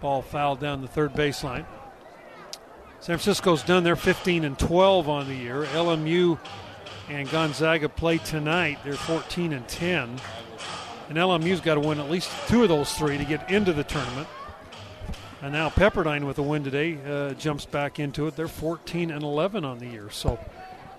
Ball 0.00 0.22
fouled 0.22 0.60
down 0.60 0.80
the 0.80 0.88
third 0.88 1.12
baseline. 1.12 1.66
San 3.04 3.18
Francisco's 3.18 3.62
done. 3.62 3.84
They're 3.84 3.96
15 3.96 4.46
and 4.46 4.58
12 4.58 5.10
on 5.10 5.28
the 5.28 5.34
year. 5.34 5.64
LMU 5.74 6.38
and 7.10 7.28
Gonzaga 7.28 7.86
play 7.86 8.16
tonight. 8.16 8.78
They're 8.82 8.94
14 8.94 9.52
and 9.52 9.68
10. 9.68 10.18
And 11.10 11.18
LMU's 11.18 11.60
got 11.60 11.74
to 11.74 11.80
win 11.80 12.00
at 12.00 12.10
least 12.10 12.30
two 12.48 12.62
of 12.62 12.70
those 12.70 12.94
three 12.94 13.18
to 13.18 13.24
get 13.26 13.50
into 13.50 13.74
the 13.74 13.84
tournament. 13.84 14.26
And 15.42 15.52
now 15.52 15.68
Pepperdine 15.68 16.24
with 16.24 16.38
a 16.38 16.42
win 16.42 16.64
today 16.64 16.98
uh, 17.06 17.34
jumps 17.34 17.66
back 17.66 18.00
into 18.00 18.26
it. 18.26 18.36
They're 18.36 18.48
14 18.48 19.10
and 19.10 19.22
11 19.22 19.66
on 19.66 19.80
the 19.80 19.86
year. 19.86 20.08
So 20.08 20.38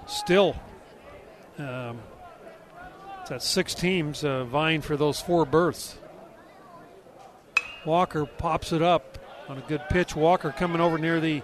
still, 0.05 0.55
um, 1.57 1.97
it's 3.23 3.31
at 3.31 3.41
six 3.41 3.73
teams 3.73 4.23
uh, 4.23 4.43
vying 4.43 4.81
for 4.81 4.95
those 4.95 5.19
four 5.19 5.43
berths. 5.43 5.97
Walker 7.83 8.27
pops 8.27 8.73
it 8.73 8.83
up 8.83 9.17
on 9.49 9.57
a 9.57 9.61
good 9.61 9.81
pitch. 9.89 10.15
Walker 10.15 10.51
coming 10.51 10.81
over 10.81 10.99
near 10.99 11.19
the 11.19 11.41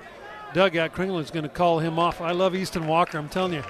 dugout. 0.53 0.93
Kringland's 0.93 1.31
going 1.31 1.43
to 1.43 1.49
call 1.49 1.79
him 1.79 1.99
off. 1.99 2.21
I 2.21 2.31
love 2.31 2.55
Easton 2.55 2.87
Walker. 2.87 3.17
I'm 3.17 3.29
telling 3.29 3.53
you, 3.53 3.63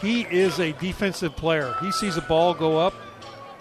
he 0.00 0.22
is 0.22 0.58
a 0.60 0.72
defensive 0.72 1.36
player. 1.36 1.74
He 1.80 1.92
sees 1.92 2.16
a 2.16 2.22
ball 2.22 2.54
go 2.54 2.78
up, 2.78 2.94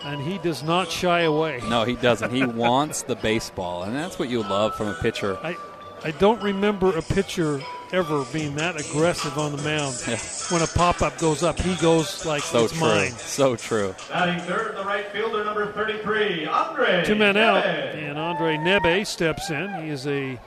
and 0.04 0.22
he 0.22 0.38
does 0.38 0.64
not 0.64 0.90
shy 0.90 1.22
away. 1.22 1.62
No, 1.68 1.84
he 1.84 1.96
doesn't. 1.96 2.32
He 2.32 2.46
wants 2.46 3.02
the 3.04 3.16
baseball, 3.16 3.84
and 3.84 3.96
that's 3.96 4.18
what 4.20 4.30
you 4.30 4.42
love 4.42 4.76
from 4.76 4.88
a 4.88 4.94
pitcher. 4.96 5.38
I, 5.44 5.56
I 6.04 6.12
don't 6.12 6.42
remember 6.42 6.98
a 6.98 7.02
pitcher 7.02 7.62
ever 7.92 8.24
being 8.32 8.56
that 8.56 8.80
aggressive 8.80 9.38
on 9.38 9.52
the 9.56 9.62
mound. 9.64 10.02
Yeah. 10.08 10.18
When 10.50 10.62
a 10.62 10.68
pop 10.68 11.02
up 11.02 11.18
goes 11.18 11.42
up, 11.44 11.60
he 11.60 11.76
goes 11.76 12.24
like 12.26 12.44
So 12.44 12.66
it's 12.66 12.74
true. 12.74 12.82
mine. 12.88 13.12
So 13.14 13.56
true. 13.56 13.96
Batting 14.10 14.40
third, 14.42 14.78
the 14.78 14.84
right 14.84 15.12
fielder, 15.12 15.44
number 15.44 15.72
33, 15.74 16.46
Andre. 16.46 17.04
Two 17.04 17.16
men 17.16 17.36
out, 17.36 17.66
and 17.66 18.18
Andre 18.18 18.58
Nebe 18.58 19.06
steps 19.06 19.50
in. 19.50 19.74
He 19.84 19.90
is 19.90 20.06
a 20.08 20.40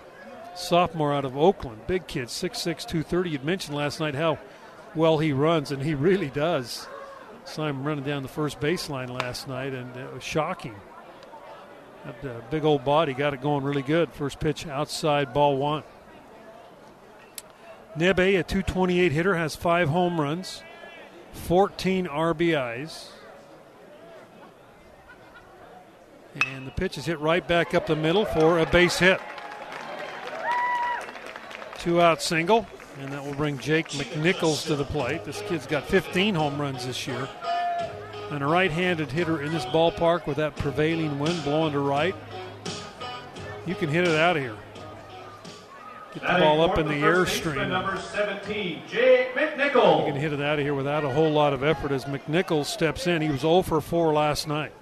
sophomore 0.54 1.12
out 1.12 1.24
of 1.24 1.36
Oakland. 1.36 1.86
Big 1.86 2.06
kid, 2.06 2.28
6'6", 2.28 2.62
230. 2.62 3.30
You'd 3.30 3.44
mentioned 3.44 3.76
last 3.76 4.00
night 4.00 4.14
how 4.14 4.38
well 4.94 5.18
he 5.18 5.32
runs, 5.32 5.70
and 5.70 5.82
he 5.82 5.94
really 6.08 6.30
does. 6.30 6.86
Saw 7.44 7.66
him 7.66 7.84
running 7.84 8.04
down 8.04 8.22
the 8.22 8.28
first 8.28 8.60
baseline 8.60 9.08
last 9.08 9.48
night, 9.48 9.72
and 9.72 9.96
it 9.96 10.12
was 10.12 10.22
shocking. 10.22 10.74
That 12.04 12.24
uh, 12.24 12.40
big 12.50 12.64
old 12.64 12.84
body 12.84 13.14
got 13.14 13.34
it 13.34 13.40
going 13.40 13.64
really 13.64 13.82
good. 13.82 14.12
First 14.12 14.40
pitch 14.40 14.66
outside, 14.66 15.32
ball 15.32 15.56
one. 15.56 15.82
Nebe, 17.96 18.38
a 18.38 18.42
228 18.42 19.12
hitter, 19.12 19.34
has 19.34 19.54
five 19.54 19.88
home 19.88 20.20
runs, 20.20 20.62
14 21.32 22.06
RBIs. 22.06 23.08
And 26.46 26.66
the 26.66 26.70
pitch 26.70 26.96
is 26.96 27.04
hit 27.04 27.20
right 27.20 27.46
back 27.46 27.74
up 27.74 27.86
the 27.86 27.96
middle 27.96 28.24
for 28.24 28.58
a 28.58 28.66
base 28.66 28.98
hit. 28.98 29.20
Two 31.82 32.00
out 32.00 32.22
single, 32.22 32.64
and 33.00 33.12
that 33.12 33.24
will 33.24 33.34
bring 33.34 33.58
Jake 33.58 33.88
McNichols 33.88 34.64
to 34.68 34.76
the 34.76 34.84
plate. 34.84 35.24
This 35.24 35.42
kid's 35.48 35.66
got 35.66 35.82
15 35.82 36.32
home 36.32 36.60
runs 36.60 36.86
this 36.86 37.08
year. 37.08 37.28
And 38.30 38.40
a 38.40 38.46
right 38.46 38.70
handed 38.70 39.10
hitter 39.10 39.42
in 39.42 39.52
this 39.52 39.64
ballpark 39.64 40.28
with 40.28 40.36
that 40.36 40.54
prevailing 40.54 41.18
wind 41.18 41.42
blowing 41.42 41.72
to 41.72 41.80
right. 41.80 42.14
You 43.66 43.74
can 43.74 43.88
hit 43.88 44.06
it 44.06 44.16
out 44.16 44.36
of 44.36 44.44
here. 44.44 44.54
Get 46.14 46.22
the 46.22 46.38
ball 46.38 46.60
up 46.60 46.78
in 46.78 46.86
the 46.86 46.94
airstream. 46.94 47.68
Number 47.68 47.98
17, 47.98 48.82
Jake 48.88 49.34
McNichol. 49.34 50.06
You 50.06 50.12
can 50.12 50.20
hit 50.20 50.32
it 50.32 50.40
out 50.40 50.60
of 50.60 50.64
here 50.64 50.74
without 50.74 51.02
a 51.02 51.10
whole 51.10 51.32
lot 51.32 51.52
of 51.52 51.64
effort 51.64 51.90
as 51.90 52.04
McNichols 52.04 52.66
steps 52.66 53.08
in. 53.08 53.22
He 53.22 53.28
was 53.28 53.40
0 53.40 53.62
for 53.62 53.80
4 53.80 54.12
last 54.12 54.46
night. 54.46 54.72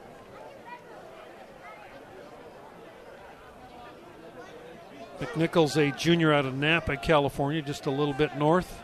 McNichols, 5.21 5.77
a 5.77 5.95
junior 5.97 6.33
out 6.33 6.47
of 6.47 6.57
Napa, 6.57 6.97
California, 6.97 7.61
just 7.61 7.85
a 7.85 7.91
little 7.91 8.15
bit 8.15 8.37
north 8.37 8.81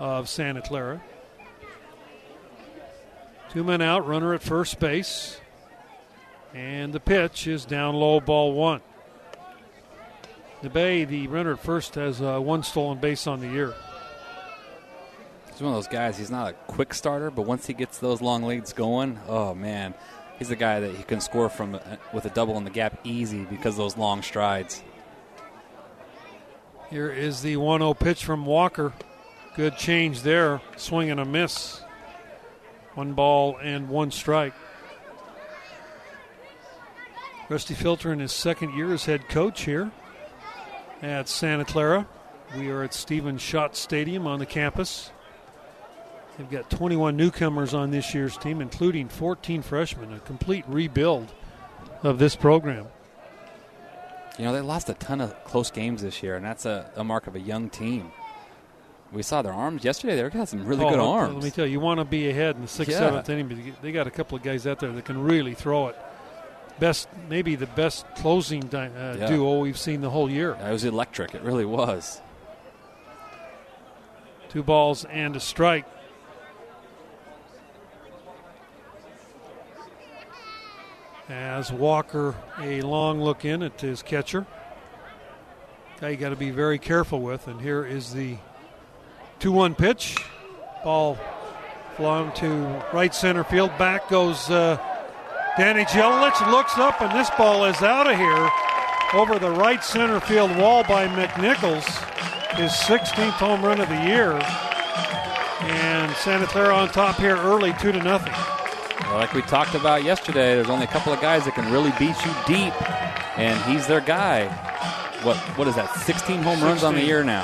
of 0.00 0.28
Santa 0.28 0.60
Clara. 0.60 1.00
Two 3.50 3.62
men 3.62 3.80
out, 3.80 4.06
runner 4.06 4.34
at 4.34 4.42
first 4.42 4.80
base. 4.80 5.40
And 6.54 6.92
the 6.92 6.98
pitch 6.98 7.46
is 7.46 7.64
down 7.64 7.94
low, 7.94 8.20
ball 8.20 8.52
one. 8.52 8.80
The 10.60 11.04
the 11.04 11.28
runner 11.28 11.52
at 11.52 11.60
first, 11.60 11.94
has 11.94 12.20
uh, 12.20 12.40
one 12.40 12.64
stolen 12.64 12.98
base 12.98 13.28
on 13.28 13.38
the 13.38 13.46
year. 13.46 13.74
He's 15.52 15.60
one 15.60 15.72
of 15.72 15.76
those 15.76 15.86
guys. 15.86 16.18
He's 16.18 16.30
not 16.32 16.50
a 16.50 16.52
quick 16.52 16.92
starter, 16.92 17.30
but 17.30 17.42
once 17.42 17.66
he 17.66 17.74
gets 17.74 17.98
those 17.98 18.20
long 18.20 18.42
leads 18.42 18.72
going, 18.72 19.20
oh 19.28 19.54
man, 19.54 19.94
he's 20.38 20.48
the 20.48 20.56
guy 20.56 20.80
that 20.80 20.96
he 20.96 21.04
can 21.04 21.20
score 21.20 21.48
from 21.48 21.76
uh, 21.76 21.80
with 22.12 22.24
a 22.24 22.30
double 22.30 22.56
in 22.56 22.64
the 22.64 22.70
gap 22.70 22.98
easy 23.04 23.44
because 23.44 23.76
those 23.76 23.96
long 23.96 24.22
strides. 24.22 24.82
Here 26.90 27.10
is 27.10 27.42
the 27.42 27.58
1 27.58 27.80
0 27.80 27.92
pitch 27.92 28.24
from 28.24 28.46
Walker. 28.46 28.94
Good 29.56 29.76
change 29.76 30.22
there. 30.22 30.62
Swing 30.76 31.10
and 31.10 31.20
a 31.20 31.24
miss. 31.24 31.82
One 32.94 33.12
ball 33.12 33.58
and 33.62 33.90
one 33.90 34.10
strike. 34.10 34.54
Rusty 37.50 37.74
Filter 37.74 38.12
in 38.12 38.20
his 38.20 38.32
second 38.32 38.74
year 38.74 38.92
as 38.92 39.04
head 39.04 39.28
coach 39.28 39.62
here 39.62 39.90
at 41.02 41.28
Santa 41.28 41.64
Clara. 41.64 42.06
We 42.56 42.70
are 42.70 42.82
at 42.82 42.94
Stephen 42.94 43.36
Schott 43.36 43.76
Stadium 43.76 44.26
on 44.26 44.38
the 44.38 44.46
campus. 44.46 45.10
They've 46.38 46.48
got 46.48 46.70
21 46.70 47.16
newcomers 47.16 47.74
on 47.74 47.90
this 47.90 48.14
year's 48.14 48.38
team, 48.38 48.62
including 48.62 49.08
14 49.08 49.60
freshmen, 49.60 50.14
a 50.14 50.20
complete 50.20 50.64
rebuild 50.66 51.32
of 52.02 52.18
this 52.18 52.36
program. 52.36 52.86
You 54.38 54.44
know, 54.44 54.52
they 54.52 54.60
lost 54.60 54.88
a 54.88 54.94
ton 54.94 55.20
of 55.20 55.34
close 55.44 55.70
games 55.70 56.02
this 56.02 56.22
year, 56.22 56.36
and 56.36 56.44
that's 56.44 56.64
a, 56.64 56.90
a 56.96 57.02
mark 57.04 57.26
of 57.26 57.34
a 57.34 57.40
young 57.40 57.68
team. 57.68 58.12
We 59.12 59.22
saw 59.22 59.42
their 59.42 59.52
arms 59.52 59.84
yesterday. 59.84 60.14
They 60.20 60.28
got 60.28 60.48
some 60.48 60.64
really 60.64 60.84
Oh, 60.84 60.90
good 60.90 60.98
let- 60.98 61.04
arms. 61.08 61.34
Let 61.34 61.44
me 61.44 61.50
tell 61.50 61.66
you, 61.66 61.72
you 61.72 61.80
want 61.80 61.98
to 61.98 62.04
be 62.04 62.28
ahead 62.30 62.56
in 62.56 62.62
the 62.62 62.68
sixth, 62.68 62.92
Yeah. 62.92 62.98
seventh 62.98 63.28
inning, 63.28 63.48
but 63.48 63.82
they 63.82 63.90
got 63.90 64.06
a 64.06 64.10
couple 64.10 64.36
of 64.36 64.44
guys 64.44 64.66
out 64.66 64.78
there 64.80 64.92
that 64.92 65.04
can 65.04 65.20
really 65.22 65.54
throw 65.54 65.88
it. 65.88 65.96
Best, 66.78 67.08
maybe 67.28 67.56
the 67.56 67.66
best 67.66 68.06
closing 68.16 68.60
di- 68.60 68.86
uh, 68.86 69.16
Yeah. 69.16 69.26
duo 69.26 69.58
we've 69.58 69.78
seen 69.78 70.00
the 70.02 70.10
whole 70.10 70.30
year. 70.30 70.52
It 70.64 70.70
was 70.70 70.84
electric. 70.84 71.34
It 71.34 71.42
really 71.42 71.64
was. 71.64 72.20
Two 74.50 74.62
balls 74.62 75.04
and 75.06 75.34
a 75.36 75.40
strike. 75.40 75.84
As 81.28 81.70
Walker 81.70 82.34
a 82.58 82.80
long 82.80 83.20
look 83.20 83.44
in 83.44 83.62
at 83.62 83.78
his 83.78 84.02
catcher. 84.02 84.46
Guy 86.00 86.10
you 86.10 86.16
got 86.16 86.30
to 86.30 86.36
be 86.36 86.50
very 86.50 86.78
careful 86.78 87.20
with. 87.20 87.48
And 87.48 87.60
here 87.60 87.84
is 87.84 88.14
the 88.14 88.38
2 89.40 89.52
1 89.52 89.74
pitch. 89.74 90.16
Ball 90.82 91.18
flung 91.96 92.32
to 92.36 92.82
right 92.94 93.14
center 93.14 93.44
field. 93.44 93.76
Back 93.76 94.08
goes 94.08 94.48
uh, 94.48 94.78
Danny 95.58 95.84
Jelilich. 95.84 96.50
Looks 96.50 96.78
up, 96.78 97.02
and 97.02 97.18
this 97.18 97.28
ball 97.36 97.66
is 97.66 97.82
out 97.82 98.10
of 98.10 98.16
here 98.16 98.50
over 99.12 99.38
the 99.38 99.50
right 99.50 99.84
center 99.84 100.20
field 100.20 100.56
wall 100.56 100.82
by 100.84 101.06
McNichols. 101.08 101.84
His 102.56 102.70
16th 102.72 103.32
home 103.32 103.62
run 103.62 103.82
of 103.82 103.88
the 103.90 104.02
year. 104.06 104.32
And 105.60 106.10
Santa 106.16 106.46
Clara 106.46 106.74
on 106.74 106.88
top 106.88 107.16
here 107.16 107.36
early, 107.36 107.74
2 107.80 107.92
to 107.92 108.02
nothing. 108.02 108.32
Like 109.06 109.32
we 109.32 109.42
talked 109.42 109.74
about 109.74 110.02
yesterday, 110.04 110.54
there's 110.54 110.68
only 110.70 110.84
a 110.84 110.88
couple 110.88 111.12
of 111.12 111.20
guys 111.20 111.44
that 111.44 111.54
can 111.54 111.70
really 111.72 111.90
beat 111.98 112.16
you 112.24 112.32
deep, 112.46 112.74
and 113.38 113.58
he's 113.70 113.86
their 113.86 114.00
guy. 114.00 114.46
What 115.22 115.36
what 115.56 115.66
is 115.68 115.74
that? 115.76 115.92
16 115.94 116.42
home 116.42 116.60
runs 116.62 116.82
on 116.84 116.94
the 116.94 117.02
year 117.02 117.24
now. 117.24 117.42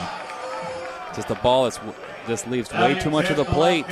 Just 1.14 1.30
a 1.30 1.34
ball 1.36 1.64
that's 1.64 1.80
just 2.26 2.46
leaves 2.48 2.72
way 2.72 2.98
too 2.98 3.10
much 3.10 3.30
of 3.30 3.36
the 3.36 3.44
plate, 3.44 3.86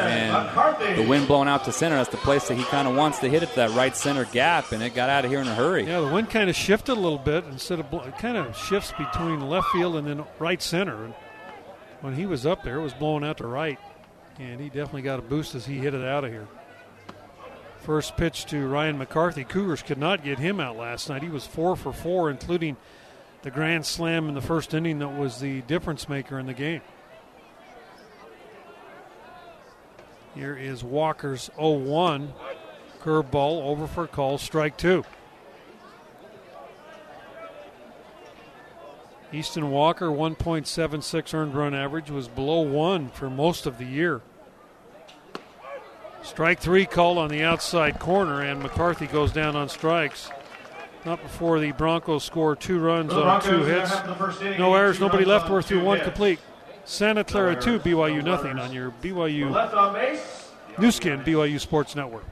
and 0.00 0.96
the 0.96 1.06
wind 1.08 1.26
blowing 1.26 1.48
out 1.48 1.64
to 1.64 1.72
center. 1.72 1.96
That's 1.96 2.08
the 2.10 2.16
place 2.18 2.48
that 2.48 2.56
he 2.56 2.64
kind 2.64 2.86
of 2.88 2.94
wants 2.96 3.18
to 3.20 3.28
hit 3.28 3.42
it, 3.42 3.54
that 3.56 3.70
right 3.70 3.94
center 3.96 4.24
gap, 4.26 4.72
and 4.72 4.82
it 4.82 4.94
got 4.94 5.08
out 5.10 5.24
of 5.24 5.30
here 5.30 5.40
in 5.40 5.48
a 5.48 5.54
hurry. 5.54 5.84
Yeah, 5.86 6.00
the 6.00 6.08
wind 6.08 6.30
kind 6.30 6.48
of 6.50 6.56
shifted 6.56 6.92
a 6.92 7.00
little 7.00 7.18
bit 7.18 7.44
instead 7.50 7.80
of 7.80 7.90
bl- 7.90 7.98
kind 8.18 8.36
of 8.36 8.56
shifts 8.56 8.92
between 8.98 9.48
left 9.48 9.68
field 9.68 9.96
and 9.96 10.06
then 10.06 10.24
right 10.38 10.60
center. 10.62 11.04
And 11.04 11.14
when 12.00 12.14
he 12.14 12.26
was 12.26 12.46
up 12.46 12.62
there, 12.62 12.76
it 12.78 12.82
was 12.82 12.94
blowing 12.94 13.24
out 13.24 13.38
to 13.38 13.46
right, 13.46 13.78
and 14.40 14.58
he 14.58 14.68
definitely 14.68 15.02
got 15.02 15.18
a 15.18 15.22
boost 15.22 15.54
as 15.54 15.66
he 15.66 15.76
hit 15.76 15.92
it 15.92 16.04
out 16.04 16.24
of 16.24 16.30
here. 16.30 16.48
First 17.82 18.16
pitch 18.16 18.46
to 18.46 18.66
Ryan 18.66 18.98
McCarthy. 18.98 19.44
Cougars 19.44 19.82
could 19.82 19.98
not 19.98 20.24
get 20.24 20.38
him 20.38 20.60
out 20.60 20.76
last 20.76 21.08
night. 21.08 21.22
He 21.22 21.28
was 21.28 21.46
four 21.46 21.76
for 21.76 21.92
four, 21.92 22.30
including 22.30 22.76
the 23.42 23.50
grand 23.50 23.84
slam 23.84 24.28
in 24.28 24.34
the 24.34 24.40
first 24.40 24.72
inning 24.72 24.98
that 25.00 25.08
was 25.08 25.40
the 25.40 25.60
difference 25.62 26.08
maker 26.08 26.38
in 26.38 26.46
the 26.46 26.54
game. 26.54 26.80
Here 30.34 30.56
is 30.56 30.82
Walker's 30.82 31.50
0 31.56 31.72
1. 31.72 32.32
Curveball 33.02 33.62
over 33.62 33.86
for 33.86 34.06
call, 34.06 34.38
strike 34.38 34.76
two. 34.76 35.04
Easton 39.32 39.70
Walker, 39.70 40.08
1.76 40.08 41.34
earned 41.34 41.54
run 41.54 41.72
average, 41.72 42.10
was 42.10 42.26
below 42.26 42.62
one 42.62 43.08
for 43.10 43.30
most 43.30 43.64
of 43.64 43.78
the 43.78 43.84
year. 43.84 44.20
Strike 46.22 46.60
three 46.60 46.86
called 46.86 47.18
on 47.18 47.28
the 47.28 47.42
outside 47.42 47.98
corner, 47.98 48.42
and 48.42 48.62
McCarthy 48.62 49.06
goes 49.06 49.32
down 49.32 49.56
on 49.56 49.68
strikes. 49.68 50.30
Not 51.06 51.22
before 51.22 51.58
the 51.60 51.72
Broncos 51.72 52.24
score 52.24 52.54
two 52.54 52.78
runs 52.78 53.10
The 53.10 53.22
on 53.22 53.40
two 53.40 53.62
hits. 53.64 53.90
half 53.90 54.04
of 54.06 54.10
the 54.10 54.14
first 54.16 54.42
inning, 54.42 54.58
No 54.58 54.74
errors, 54.74 55.00
nobody 55.00 55.24
left. 55.24 55.46
on 55.46 55.52
We're 55.52 55.62
through 55.62 55.82
one 55.82 55.96
hits. 55.98 56.06
complete. 56.08 56.38
Santa 56.84 57.24
Clara 57.24 57.54
No 57.54 57.60
2, 57.60 57.70
errors, 57.70 57.82
BYU 57.82 58.16
no 58.22 58.30
nothing 58.32 58.46
runners. 58.56 58.68
on 58.68 58.72
your 58.74 58.90
BYU 59.02 59.50
Left 59.50 59.74
on 59.74 59.94
base. 59.94 60.50
Nu 60.78 60.90
Skin, 60.90 61.20
BYU 61.22 61.58
Sports 61.58 61.96
Network. 61.96 62.24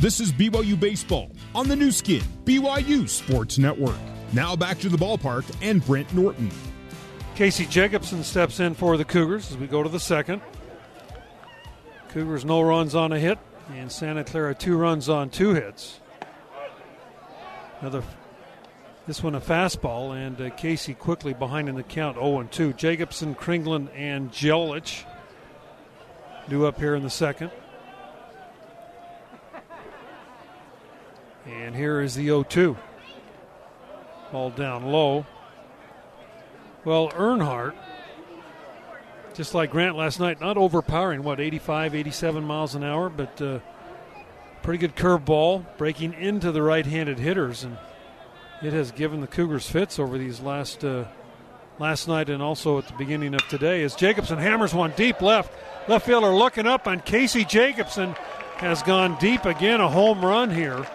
This 0.00 0.18
is 0.20 0.32
BYU 0.32 0.78
Baseball 0.80 1.30
on 1.54 1.68
the 1.68 1.76
Nu 1.76 1.90
Skin, 1.90 2.22
BYU 2.44 3.06
Sports 3.08 3.58
Network. 3.58 3.96
Now 4.32 4.56
back 4.56 4.78
to 4.78 4.88
the 4.88 4.96
ballpark 4.96 5.44
and 5.60 5.84
Brent 5.84 6.12
Norton. 6.14 6.50
Casey 7.34 7.66
Jacobson 7.66 8.22
steps 8.24 8.60
in 8.60 8.74
for 8.74 8.96
the 8.96 9.04
Cougars 9.04 9.50
as 9.50 9.58
we 9.58 9.66
go 9.66 9.82
to 9.82 9.88
the 9.88 10.00
second. 10.00 10.40
Cougars 12.10 12.44
no 12.44 12.60
runs 12.60 12.96
on 12.96 13.12
a 13.12 13.20
hit, 13.20 13.38
and 13.72 13.90
Santa 13.90 14.24
Clara 14.24 14.52
two 14.52 14.76
runs 14.76 15.08
on 15.08 15.30
two 15.30 15.54
hits. 15.54 16.00
Another, 17.80 18.02
this 19.06 19.22
one 19.22 19.36
a 19.36 19.40
fastball, 19.40 20.16
and 20.16 20.40
uh, 20.40 20.50
Casey 20.50 20.92
quickly 20.92 21.34
behind 21.34 21.68
in 21.68 21.76
the 21.76 21.84
count 21.84 22.16
0 22.16 22.40
and 22.40 22.50
2. 22.50 22.72
Jacobson, 22.72 23.36
Kringland, 23.36 23.90
and 23.94 24.32
Jelich 24.32 25.04
due 26.48 26.66
up 26.66 26.80
here 26.80 26.96
in 26.96 27.04
the 27.04 27.10
second. 27.10 27.52
And 31.46 31.76
here 31.76 32.00
is 32.00 32.16
the 32.16 32.24
0 32.24 32.42
2. 32.42 32.76
Ball 34.32 34.50
down 34.50 34.86
low. 34.86 35.26
Well, 36.84 37.08
Bernhardt, 37.08 37.76
just 39.40 39.54
like 39.54 39.70
Grant 39.70 39.96
last 39.96 40.20
night, 40.20 40.38
not 40.38 40.58
overpowering, 40.58 41.22
what, 41.22 41.40
85, 41.40 41.94
87 41.94 42.44
miles 42.44 42.74
an 42.74 42.84
hour, 42.84 43.08
but 43.08 43.40
uh, 43.40 43.60
pretty 44.62 44.76
good 44.76 44.94
curveball 44.94 45.64
breaking 45.78 46.12
into 46.12 46.52
the 46.52 46.60
right 46.60 46.84
handed 46.84 47.18
hitters. 47.18 47.64
And 47.64 47.78
it 48.62 48.74
has 48.74 48.92
given 48.92 49.22
the 49.22 49.26
Cougars 49.26 49.66
fits 49.66 49.98
over 49.98 50.18
these 50.18 50.40
last. 50.40 50.84
Uh, 50.84 51.06
Last 51.78 52.08
night 52.08 52.28
and 52.28 52.42
also 52.42 52.76
at 52.76 52.86
the 52.88 52.92
beginning 52.92 53.32
of 53.32 53.40
today, 53.48 53.82
as 53.82 53.94
Jacobson 53.94 54.36
hammers 54.36 54.74
one 54.74 54.92
deep 54.98 55.22
left. 55.22 55.50
Left 55.88 56.04
fielder 56.04 56.28
looking 56.28 56.66
up, 56.66 56.86
and 56.86 57.02
Casey 57.02 57.42
Jacobson 57.42 58.12
has 58.58 58.82
gone 58.82 59.16
deep 59.18 59.46
again. 59.46 59.80
A 59.80 59.88
home 59.88 60.22
run 60.22 60.50
here. 60.50 60.86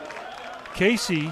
Casey, 0.75 1.31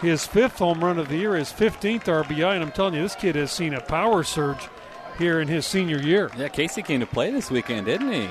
his 0.00 0.24
fifth 0.24 0.58
home 0.58 0.84
run 0.84 1.00
of 1.00 1.08
the 1.08 1.16
year, 1.16 1.34
his 1.34 1.52
15th 1.52 2.04
RBI, 2.04 2.54
and 2.54 2.62
I'm 2.62 2.70
telling 2.70 2.94
you, 2.94 3.02
this 3.02 3.16
kid 3.16 3.34
has 3.34 3.50
seen 3.50 3.74
a 3.74 3.80
power 3.80 4.22
surge 4.22 4.68
here 5.16 5.40
in 5.40 5.48
his 5.48 5.66
senior 5.66 5.98
year. 5.98 6.30
Yeah, 6.36 6.48
Casey 6.48 6.82
came 6.82 7.00
to 7.00 7.06
play 7.06 7.30
this 7.30 7.50
weekend, 7.50 7.86
didn't 7.86 8.12
he? 8.12 8.28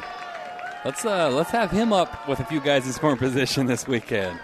Let's 0.84 1.06
uh, 1.06 1.30
let's 1.30 1.52
have 1.52 1.72
him 1.72 1.94
up 1.94 2.28
with 2.28 2.40
a 2.40 2.46
few 2.46 2.60
guys 2.60 2.86
in 2.86 2.94
scoring 2.94 3.18
position 3.18 3.68
this 3.68 3.88
weekend. 3.88 4.40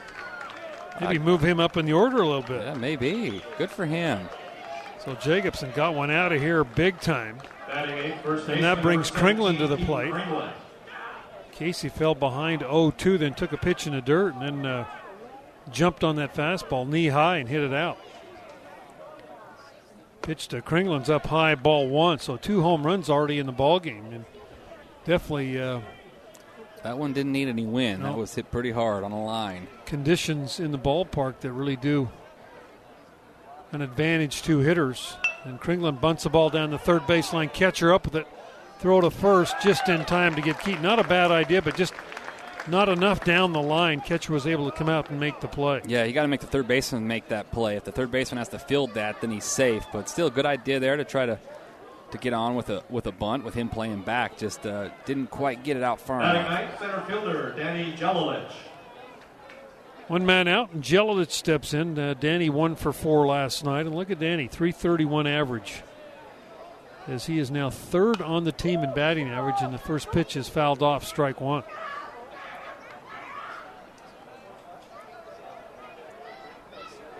Maybe 0.99 1.19
move 1.19 1.41
him 1.41 1.59
up 1.59 1.77
in 1.77 1.85
the 1.85 1.93
order 1.93 2.17
a 2.17 2.27
little 2.27 2.41
bit. 2.41 2.63
Yeah, 2.63 2.73
maybe. 2.73 3.43
Good 3.57 3.69
for 3.69 3.85
him. 3.85 4.27
So 5.03 5.13
Jacobson 5.15 5.71
got 5.75 5.93
one 5.93 6.09
out 6.09 6.31
of 6.31 6.41
here 6.41 6.63
big 6.63 6.99
time. 6.99 7.37
Batting 7.67 7.97
eighth, 7.97 8.21
first 8.23 8.49
And 8.49 8.63
that 8.63 8.81
brings 8.81 9.13
number 9.13 9.33
Kringland 9.33 9.57
to 9.59 9.67
the 9.67 9.77
plate. 9.77 10.13
Casey 11.51 11.89
fell 11.89 12.13
behind 12.13 12.61
0-2, 12.61 13.17
then 13.17 13.33
took 13.33 13.51
a 13.51 13.57
pitch 13.57 13.87
in 13.87 13.93
the 13.93 14.01
dirt, 14.01 14.35
and 14.35 14.41
then 14.43 14.65
uh, 14.65 14.85
jumped 15.71 16.03
on 16.03 16.15
that 16.17 16.35
fastball 16.35 16.87
knee 16.87 17.07
high 17.07 17.37
and 17.37 17.49
hit 17.49 17.63
it 17.63 17.73
out. 17.73 17.97
Pitch 20.27 20.49
to 20.49 20.61
Kringland's 20.61 21.09
up 21.09 21.25
high, 21.27 21.55
ball 21.55 21.87
one. 21.87 22.19
So 22.19 22.35
two 22.35 22.61
home 22.61 22.85
runs 22.85 23.09
already 23.09 23.39
in 23.39 23.45
the 23.45 23.53
ball 23.53 23.79
game, 23.79 24.11
and 24.11 24.25
definitely 25.05 25.57
uh, 25.59 25.79
That 26.83 26.97
one 26.97 27.13
didn't 27.13 27.31
need 27.31 27.47
any 27.47 27.65
wind. 27.65 28.01
No. 28.01 28.09
That 28.09 28.17
was 28.17 28.35
hit 28.35 28.51
pretty 28.51 28.71
hard 28.71 29.03
on 29.03 29.11
the 29.11 29.17
line. 29.17 29.67
conditions 29.85 30.59
in 30.59 30.71
the 30.71 30.77
ballpark 30.77 31.39
that 31.39 31.51
really 31.51 31.75
do 31.75 32.09
an 33.71 33.81
advantage 33.81 34.41
to 34.43 34.59
hitters. 34.59 35.15
And 35.43 35.59
Kringland 35.59 36.01
bunts 36.01 36.23
the 36.23 36.29
ball 36.29 36.49
down 36.49 36.71
the 36.71 36.77
third 36.77 37.03
baseline, 37.03 37.51
catcher 37.51 37.93
up 37.93 38.05
with 38.05 38.15
it, 38.15 38.27
throw 38.79 39.01
to 39.01 39.09
first 39.09 39.55
just 39.61 39.87
in 39.89 40.05
time 40.05 40.35
to 40.35 40.41
get 40.41 40.59
Keaton. 40.59 40.81
Not 40.81 40.99
a 40.99 41.03
bad 41.03 41.31
idea, 41.31 41.61
but 41.61 41.75
just 41.75 41.93
not 42.69 42.89
enough 42.89 43.23
down 43.23 43.53
the 43.53 43.61
line. 43.61 44.01
Catcher 44.01 44.33
was 44.33 44.47
able 44.47 44.69
to 44.69 44.75
come 44.75 44.89
out 44.89 45.09
and 45.09 45.19
make 45.19 45.39
the 45.39 45.47
play. 45.47 45.81
Yeah, 45.85 46.03
you 46.03 46.13
got 46.13 46.23
to 46.23 46.27
make 46.27 46.41
the 46.41 46.47
third 46.47 46.67
baseman 46.67 47.07
make 47.07 47.29
that 47.29 47.51
play. 47.51 47.75
If 47.75 47.83
the 47.83 47.91
third 47.91 48.11
baseman 48.11 48.37
has 48.37 48.49
to 48.49 48.59
field 48.59 48.93
that, 48.95 49.21
then 49.21 49.31
he's 49.31 49.45
safe. 49.45 49.85
But 49.91 50.09
still, 50.09 50.27
a 50.27 50.31
good 50.31 50.45
idea 50.45 50.79
there 50.79 50.97
to 50.97 51.03
try 51.03 51.25
to 51.25 51.39
to 52.11 52.17
get 52.17 52.33
on 52.33 52.55
with 52.55 52.69
a 52.69 52.83
with 52.89 53.05
a 53.07 53.11
bunt 53.11 53.43
with 53.43 53.53
him 53.53 53.69
playing 53.69 54.01
back. 54.01 54.37
Just 54.37 54.65
uh, 54.65 54.89
didn't 55.05 55.27
quite 55.27 55.63
get 55.63 55.77
it 55.77 55.83
out 55.83 55.99
far 55.99 56.21
enough. 56.21 56.79
center 56.79 57.01
fielder 57.01 57.53
Danny 57.57 57.93
Jelilich. 57.93 58.51
One 60.07 60.25
man 60.25 60.47
out, 60.47 60.71
and 60.71 60.81
Jelilich 60.81 61.31
steps 61.31 61.73
in. 61.73 61.99
Uh, 61.99 62.13
Danny 62.13 62.49
one 62.49 62.75
for 62.75 62.93
four 62.93 63.27
last 63.27 63.65
night, 63.65 63.85
and 63.85 63.93
look 63.93 64.09
at 64.09 64.19
Danny, 64.19 64.47
331 64.47 65.27
average. 65.27 65.83
As 67.09 67.25
he 67.25 67.39
is 67.39 67.51
now 67.51 67.69
third 67.69 68.21
on 68.21 68.45
the 68.45 68.53
team 68.53 68.83
in 68.83 68.93
batting 68.93 69.27
average, 69.27 69.55
and 69.59 69.73
the 69.73 69.77
first 69.77 70.11
pitch 70.11 70.37
is 70.37 70.47
fouled 70.47 70.81
off, 70.81 71.05
strike 71.05 71.41
one. 71.41 71.63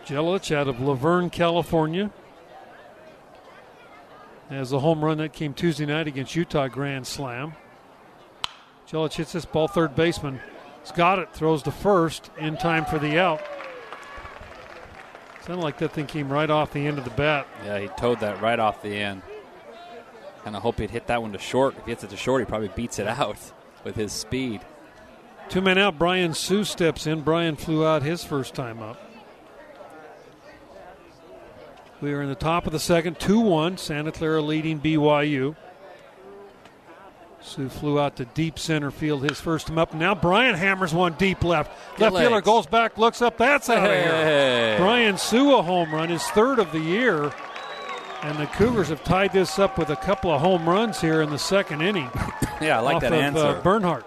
Jelilich 0.08 0.56
out 0.56 0.70
of 0.70 0.80
La 0.80 0.94
Verne, 0.94 1.30
California. 1.30 2.10
Has 4.50 4.72
a 4.72 4.80
home 4.80 5.04
run 5.04 5.18
that 5.18 5.34
came 5.34 5.54
Tuesday 5.54 5.86
night 5.86 6.08
against 6.08 6.34
Utah 6.34 6.70
Grand 6.70 7.06
Slam. 7.06 7.56
Jelilich 8.90 9.16
hits 9.16 9.34
this 9.34 9.44
ball 9.44 9.68
third 9.68 9.96
baseman. 9.96 10.40
He's 10.82 10.94
got 10.94 11.20
it, 11.20 11.34
throws 11.34 11.62
to 11.64 11.72
first 11.72 12.32
in 12.38 12.56
time 12.56 12.86
for 12.86 12.98
the 12.98 13.20
out. 13.20 13.42
Sounded 15.46 15.62
like 15.62 15.78
that 15.80 15.92
thing 15.92 16.08
came 16.08 16.32
right 16.32 16.50
off 16.50 16.72
the 16.72 16.88
end 16.88 16.98
of 16.98 17.04
the 17.04 17.10
bat. 17.12 17.46
Yeah, 17.66 17.80
he 17.80 17.88
towed 17.90 18.22
that 18.22 18.42
right 18.42 18.60
off 18.60 18.82
the 18.82 18.96
end. 18.96 19.22
Kind 20.46 20.56
of 20.56 20.62
hope 20.62 20.80
he'd 20.80 20.92
hit 20.92 21.08
that 21.08 21.22
one 21.22 21.34
to 21.34 21.40
short. 21.40 21.76
If 21.78 21.84
he 21.84 21.92
hits 21.92 22.06
it 22.06 22.10
to 22.12 22.18
short, 22.18 22.42
he 22.42 22.46
probably 22.46 22.70
beats 22.70 23.00
it 23.00 23.08
out 23.08 23.38
with 23.84 23.96
his 23.96 24.14
speed. 24.14 24.62
Two 25.50 25.60
men 25.60 25.78
out. 25.78 26.00
Brian 26.00 26.34
Sue 26.34 26.64
steps 26.64 27.06
in. 27.06 27.22
Brian 27.22 27.58
flew 27.58 27.86
out 27.86 28.04
his 28.04 28.24
first 28.24 28.54
time 28.54 28.82
up. 28.82 28.98
We 32.00 32.14
are 32.14 32.22
in 32.22 32.30
the 32.30 32.36
top 32.36 32.68
of 32.68 32.74
the 32.74 32.80
second, 32.80 33.20
2 33.20 33.40
1. 33.40 33.78
Santa 33.78 34.12
Clara 34.12 34.42
leading 34.42 34.80
BYU. 34.80 35.56
Sue 37.42 37.70
flew 37.70 38.00
out 38.00 38.18
to 38.18 38.26
deep 38.26 38.60
center 38.60 38.92
field 38.92 39.24
his 39.24 39.40
first 39.40 39.68
time 39.68 39.78
up. 39.78 39.94
Now 39.94 40.14
Brian 40.14 40.56
hammers 40.56 40.94
one 40.94 41.14
deep 41.14 41.44
left. 41.44 41.72
Good 41.98 42.12
left 42.12 42.26
fielder 42.26 42.42
goes 42.42 42.66
back, 42.66 42.98
looks 42.98 43.22
up. 43.22 43.38
That's 43.38 43.70
out 43.70 43.78
of 43.78 43.84
here. 43.84 44.12
Hey. 44.12 44.76
Brian 44.78 45.18
Sue 45.18 45.56
a 45.56 45.62
home 45.62 45.94
run, 45.94 46.10
his 46.10 46.24
third 46.28 46.60
of 46.60 46.72
the 46.72 46.80
year. 46.80 47.32
And 48.24 48.38
the 48.38 48.48
Cougars 48.48 48.90
have 48.90 49.04
tied 49.04 49.32
this 49.32 49.60
up 49.60 49.78
with 49.78 49.90
a 49.90 49.96
couple 49.96 50.32
of 50.32 50.42
home 50.42 50.68
runs 50.68 51.00
here 51.00 51.22
in 51.22 51.30
the 51.30 51.40
second 51.40 51.82
inning. 51.82 52.10
Yeah, 52.60 52.80
I 52.80 52.82
like 52.82 53.02
that 53.02 53.14
of, 53.14 53.20
answer. 53.20 53.40
Uh, 53.40 53.62
Bernhardt. 53.62 54.04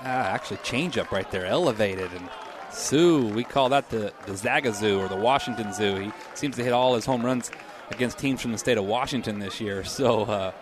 Ah, 0.00 0.26
actually, 0.26 0.58
change 0.58 0.98
up 0.98 1.10
right 1.10 1.30
there, 1.30 1.46
elevated. 1.46 2.12
And 2.12 2.28
Sue, 2.74 3.26
we 3.28 3.44
call 3.44 3.68
that 3.70 3.88
the, 3.90 4.12
the 4.26 4.36
Zaga 4.36 4.72
Zoo 4.72 5.00
or 5.00 5.08
the 5.08 5.16
Washington 5.16 5.72
Zoo. 5.72 5.96
He 5.96 6.12
seems 6.34 6.56
to 6.56 6.64
hit 6.64 6.72
all 6.72 6.94
his 6.94 7.06
home 7.06 7.24
runs 7.24 7.50
against 7.90 8.18
teams 8.18 8.42
from 8.42 8.52
the 8.52 8.58
state 8.58 8.78
of 8.78 8.84
Washington 8.84 9.38
this 9.38 9.60
year. 9.60 9.84
So, 9.94 10.22
uh, 10.22 10.52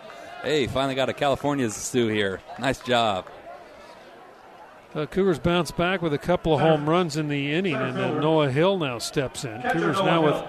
hey, 0.43 0.67
finally 0.67 0.93
got 0.95 1.09
a 1.09 1.13
California 1.13 1.69
Zoo 1.69 2.07
here. 2.07 2.39
Nice 2.59 2.79
job. 2.79 3.25
Uh, 4.93 5.07
Cougars 5.07 5.39
bounce 5.39 5.71
back 5.71 6.03
with 6.03 6.13
a 6.13 6.19
couple 6.19 6.53
of 6.53 6.59
home 6.61 6.87
runs 6.87 7.17
in 7.17 7.27
the 7.27 7.51
inning, 7.51 7.75
and 7.75 7.97
then 7.97 8.21
Noah 8.21 8.51
Hill 8.51 8.77
now 8.77 8.99
steps 8.99 9.43
in. 9.43 9.59
Cougars 9.63 9.97
now 9.97 10.23
with 10.23 10.45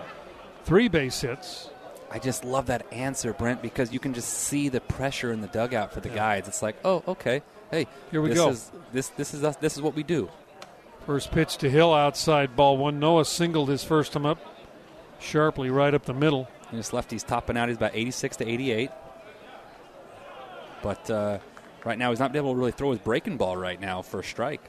three 0.65 0.89
base 0.89 1.23
hits. 1.23 1.71
I 2.11 2.19
just 2.19 2.45
love 2.45 2.67
that 2.67 2.87
answer, 2.93 3.33
Brent, 3.33 3.63
because 3.63 3.91
you 3.91 3.99
can 3.99 4.13
just 4.13 4.29
see 4.29 4.69
the 4.69 4.83
pressure 4.83 5.33
in 5.33 5.41
the 5.41 5.47
dugout 5.49 5.95
for 5.95 6.01
the 6.01 6.11
guys. 6.11 6.47
It's 6.47 6.63
like, 6.63 6.77
oh, 6.85 7.03
okay, 7.09 7.43
hey, 7.71 7.87
Here 8.11 8.21
we 8.21 8.29
this 8.29 8.39
go. 8.39 8.51
Is, 8.51 8.71
this 8.93 9.09
this 9.09 9.33
is 9.33 9.43
us, 9.43 9.57
this 9.57 9.77
is 9.77 9.83
what 9.83 9.95
we 9.95 10.03
do. 10.03 10.29
First 11.07 11.33
pitch 11.33 11.59
to 11.59 11.69
Hill, 11.69 11.93
outside 11.93 12.57
ball 12.57 12.79
one. 12.79 12.99
Noah 12.99 13.27
singled 13.27 13.69
his 13.69 13.85
first 13.85 14.15
time 14.15 14.25
up, 14.25 14.39
sharply 15.21 15.69
right 15.69 15.93
up 15.93 16.07
the 16.07 16.15
middle. 16.15 16.49
And 16.71 16.79
this 16.79 16.95
lefty's 16.95 17.23
topping 17.23 17.59
out. 17.59 17.69
He's 17.69 17.77
about 17.77 17.95
86 17.95 18.39
to 18.39 18.49
88. 18.49 18.91
But 20.83 21.11
uh, 21.11 21.39
right 21.85 21.99
now, 21.99 22.09
he's 22.09 22.21
not 22.21 22.35
able 22.35 22.55
to 22.55 22.59
really 22.59 22.73
throw 22.73 22.91
his 22.91 23.01
breaking 23.01 23.37
ball 23.37 23.55
right 23.55 23.79
now 23.79 24.01
for 24.01 24.21
a 24.21 24.25
strike. 24.25 24.63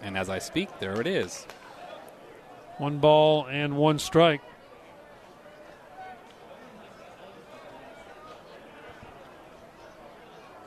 And 0.00 0.16
as 0.16 0.30
I 0.30 0.38
speak, 0.38 0.78
there 0.80 0.98
it 1.00 1.06
is. 1.06 1.46
One 2.78 2.98
ball 2.98 3.46
and 3.46 3.76
one 3.76 3.98
strike. 3.98 4.40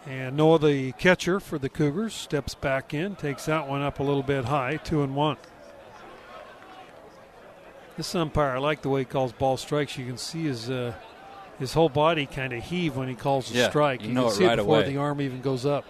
And 0.08 0.38
Noah, 0.38 0.60
the 0.60 0.93
catcher 0.93 1.39
for 1.41 1.60
the 1.60 1.67
Cougars, 1.67 2.13
steps 2.13 2.56
back 2.56 2.93
in, 2.93 3.15
takes 3.17 3.46
that 3.46 3.67
one 3.67 3.82
up 3.82 4.00
a 4.00 4.04
little 4.04 4.24
bit 4.24 4.46
high, 4.46 4.78
two 4.78 5.02
and 5.04 5.15
one. 5.15 5.36
This 7.98 8.13
umpire, 8.15 8.52
I 8.52 8.58
like 8.60 8.82
the 8.84 8.89
way 8.89 9.02
he 9.02 9.06
calls 9.06 9.34
ball 9.34 9.58
strikes. 9.58 9.98
You 9.98 10.06
can 10.06 10.17
see 10.17 10.43
his 10.43 10.70
uh, 10.70 10.93
his 11.60 11.74
whole 11.74 11.89
body 11.89 12.26
kind 12.28 12.54
of 12.54 12.63
heave 12.63 12.96
when 12.96 13.08
he 13.10 13.15
calls 13.15 13.52
a 13.52 13.56
Yeah, 13.56 13.70
strike. 13.70 14.04
you 14.04 14.13
know 14.13 14.24
can 14.26 14.32
it 14.32 14.36
see 14.36 14.46
right 14.46 14.54
it 14.54 14.58
before 14.58 14.78
away. 14.82 14.89
the 14.89 14.98
arm 14.98 15.20
even 15.22 15.41
goes 15.41 15.65
up. 15.65 15.84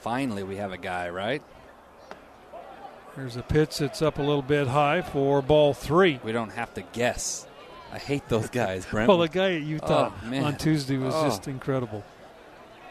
Finally, 0.00 0.42
we 0.42 0.56
have 0.56 0.72
a 0.72 0.78
guy, 0.78 1.10
right? 1.10 1.42
There's 3.14 3.36
a 3.36 3.42
pitch 3.42 3.78
that's 3.78 4.00
up 4.02 4.18
a 4.18 4.22
little 4.22 4.40
bit 4.42 4.68
high 4.68 5.02
for 5.02 5.42
ball 5.42 5.74
three. 5.74 6.18
We 6.24 6.32
don't 6.32 6.50
have 6.52 6.72
to 6.74 6.82
guess. 6.82 7.46
I 7.92 7.98
hate 7.98 8.26
those 8.28 8.48
guys, 8.48 8.86
Brent. 8.90 9.08
Well, 9.08 9.18
the 9.18 9.28
guy 9.28 9.54
at 9.56 9.62
Utah 9.62 10.12
Oh, 10.32 10.34
on 10.44 10.56
Tuesday 10.56 10.96
was 10.96 11.14
Oh. 11.14 11.24
just 11.28 11.46
incredible. 11.46 12.02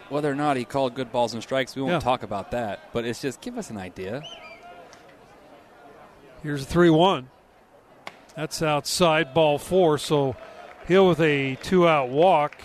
Whether 0.10 0.32
or 0.32 0.36
not 0.36 0.58
he 0.58 0.66
called 0.66 0.96
good 0.96 1.12
balls 1.12 1.34
and 1.34 1.44
strikes, 1.44 1.76
we 1.76 1.82
won't 1.82 1.94
Yeah. 1.94 2.00
talk 2.00 2.24
about 2.24 2.52
that. 2.52 2.80
But 2.94 3.06
it's 3.06 3.22
just 3.22 3.42
give 3.42 3.58
us 3.58 3.70
an 3.70 3.78
idea. 3.78 4.24
Here's 6.42 6.64
a 6.64 6.66
3 6.66 6.90
1. 6.90 7.30
That's 8.36 8.62
outside 8.62 9.34
ball 9.34 9.58
four. 9.58 9.98
So 9.98 10.36
Hill 10.86 11.10
with 11.10 11.20
a 11.20 11.56
two 11.56 11.88
out 11.88 12.10
walk. 12.10 12.56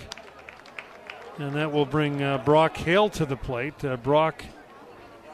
And 1.39 1.55
that 1.55 1.73
will 1.73 1.85
bring 1.87 2.23
uh, 2.23 2.39
Brock 2.39 2.77
Hale 2.77 3.09
to 3.11 3.27
the 3.27 3.37
plate. 3.37 3.85
Uh, 3.85 3.97
Brock 3.97 4.45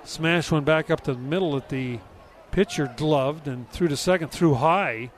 smashed 0.04 0.50
one 0.50 0.64
back 0.64 0.90
up 0.90 1.02
to 1.02 1.12
the 1.12 1.20
middle 1.20 1.54
at 1.56 1.68
the 1.68 1.98
pitcher 2.50 2.90
gloved 2.96 3.46
and 3.46 3.70
threw 3.70 3.86
to 3.88 3.96
second, 3.98 4.30
threw 4.30 4.54
high. 4.54 5.10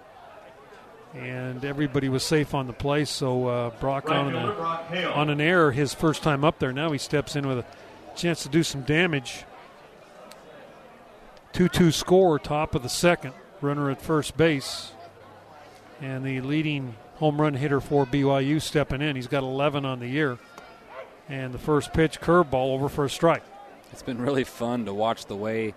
And 1.15 1.65
everybody 1.65 2.09
was 2.09 2.23
safe 2.23 2.55
on 2.55 2.67
the 2.67 2.73
play. 2.73 3.05
So 3.05 3.47
uh, 3.47 3.71
Brock 3.81 4.09
Right 4.09 4.19
on, 4.19 4.33
fielder 4.33 4.53
a, 4.53 4.55
Brock 4.55 4.93
on 5.15 5.31
an 5.31 5.41
error 5.41 5.71
his 5.71 5.93
first 5.93 6.23
time 6.23 6.45
up 6.45 6.59
there. 6.59 6.73
Now 6.73 6.91
he 6.93 6.99
steps 6.99 7.37
in 7.37 7.47
with 7.47 7.59
a 7.59 7.65
chance 8.17 8.43
to 8.45 8.49
do 8.49 8.63
some 8.63 8.83
damage. 8.83 9.45
2 11.53 11.69
2 11.69 11.91
score, 11.93 12.39
top 12.39 12.75
of 12.75 12.83
the 12.83 12.89
second. 12.89 13.35
Runner 13.61 13.91
at 13.91 14.01
first 14.01 14.37
base. 14.37 14.93
And 16.01 16.25
the 16.25 16.41
leading 16.41 16.95
home 17.17 17.41
run 17.41 17.55
hitter 17.55 17.81
for 17.81 18.07
BYU 18.07 18.61
stepping 18.61 19.03
in. 19.03 19.15
He's 19.15 19.29
got 19.29 19.43
11 19.43 19.85
on 19.85 20.01
the 20.01 20.09
year. 20.09 20.39
And 21.29 21.53
the 21.53 21.59
first 21.59 21.93
pitch, 21.93 22.21
curveball 22.21 22.75
over 22.75 22.89
for 22.89 23.05
a 23.05 23.11
strike. 23.11 23.45
It's 23.93 24.03
been 24.03 24.21
really 24.21 24.45
fun 24.45 24.87
to 24.87 24.95
watch 24.95 25.27
the 25.27 25.37
way 25.37 25.75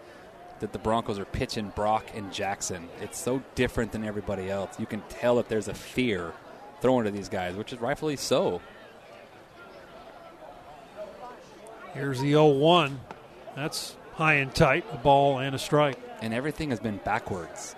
that 0.65 0.73
the 0.73 0.79
Broncos 0.79 1.19
are 1.19 1.25
pitching 1.25 1.71
Brock 1.75 2.05
and 2.15 2.33
Jackson. 2.33 2.89
It's 2.99 3.19
so 3.19 3.43
different 3.53 3.91
than 3.91 4.03
everybody 4.03 4.49
else. 4.49 4.79
You 4.79 4.87
can 4.87 5.03
tell 5.09 5.35
that 5.35 5.47
there's 5.47 5.67
a 5.67 5.75
fear 5.75 6.33
thrown 6.81 7.03
to 7.03 7.11
these 7.11 7.29
guys, 7.29 7.55
which 7.55 7.71
is 7.71 7.79
rightfully 7.79 8.15
so. 8.15 8.61
Here's 11.93 12.19
the 12.19 12.31
0 12.31 12.47
1. 12.47 12.99
That's 13.55 13.95
high 14.15 14.35
and 14.35 14.53
tight, 14.53 14.85
a 14.91 14.97
ball 14.97 15.37
and 15.37 15.55
a 15.55 15.59
strike. 15.59 15.99
And 16.21 16.33
everything 16.33 16.71
has 16.71 16.79
been 16.79 16.97
backwards. 16.97 17.75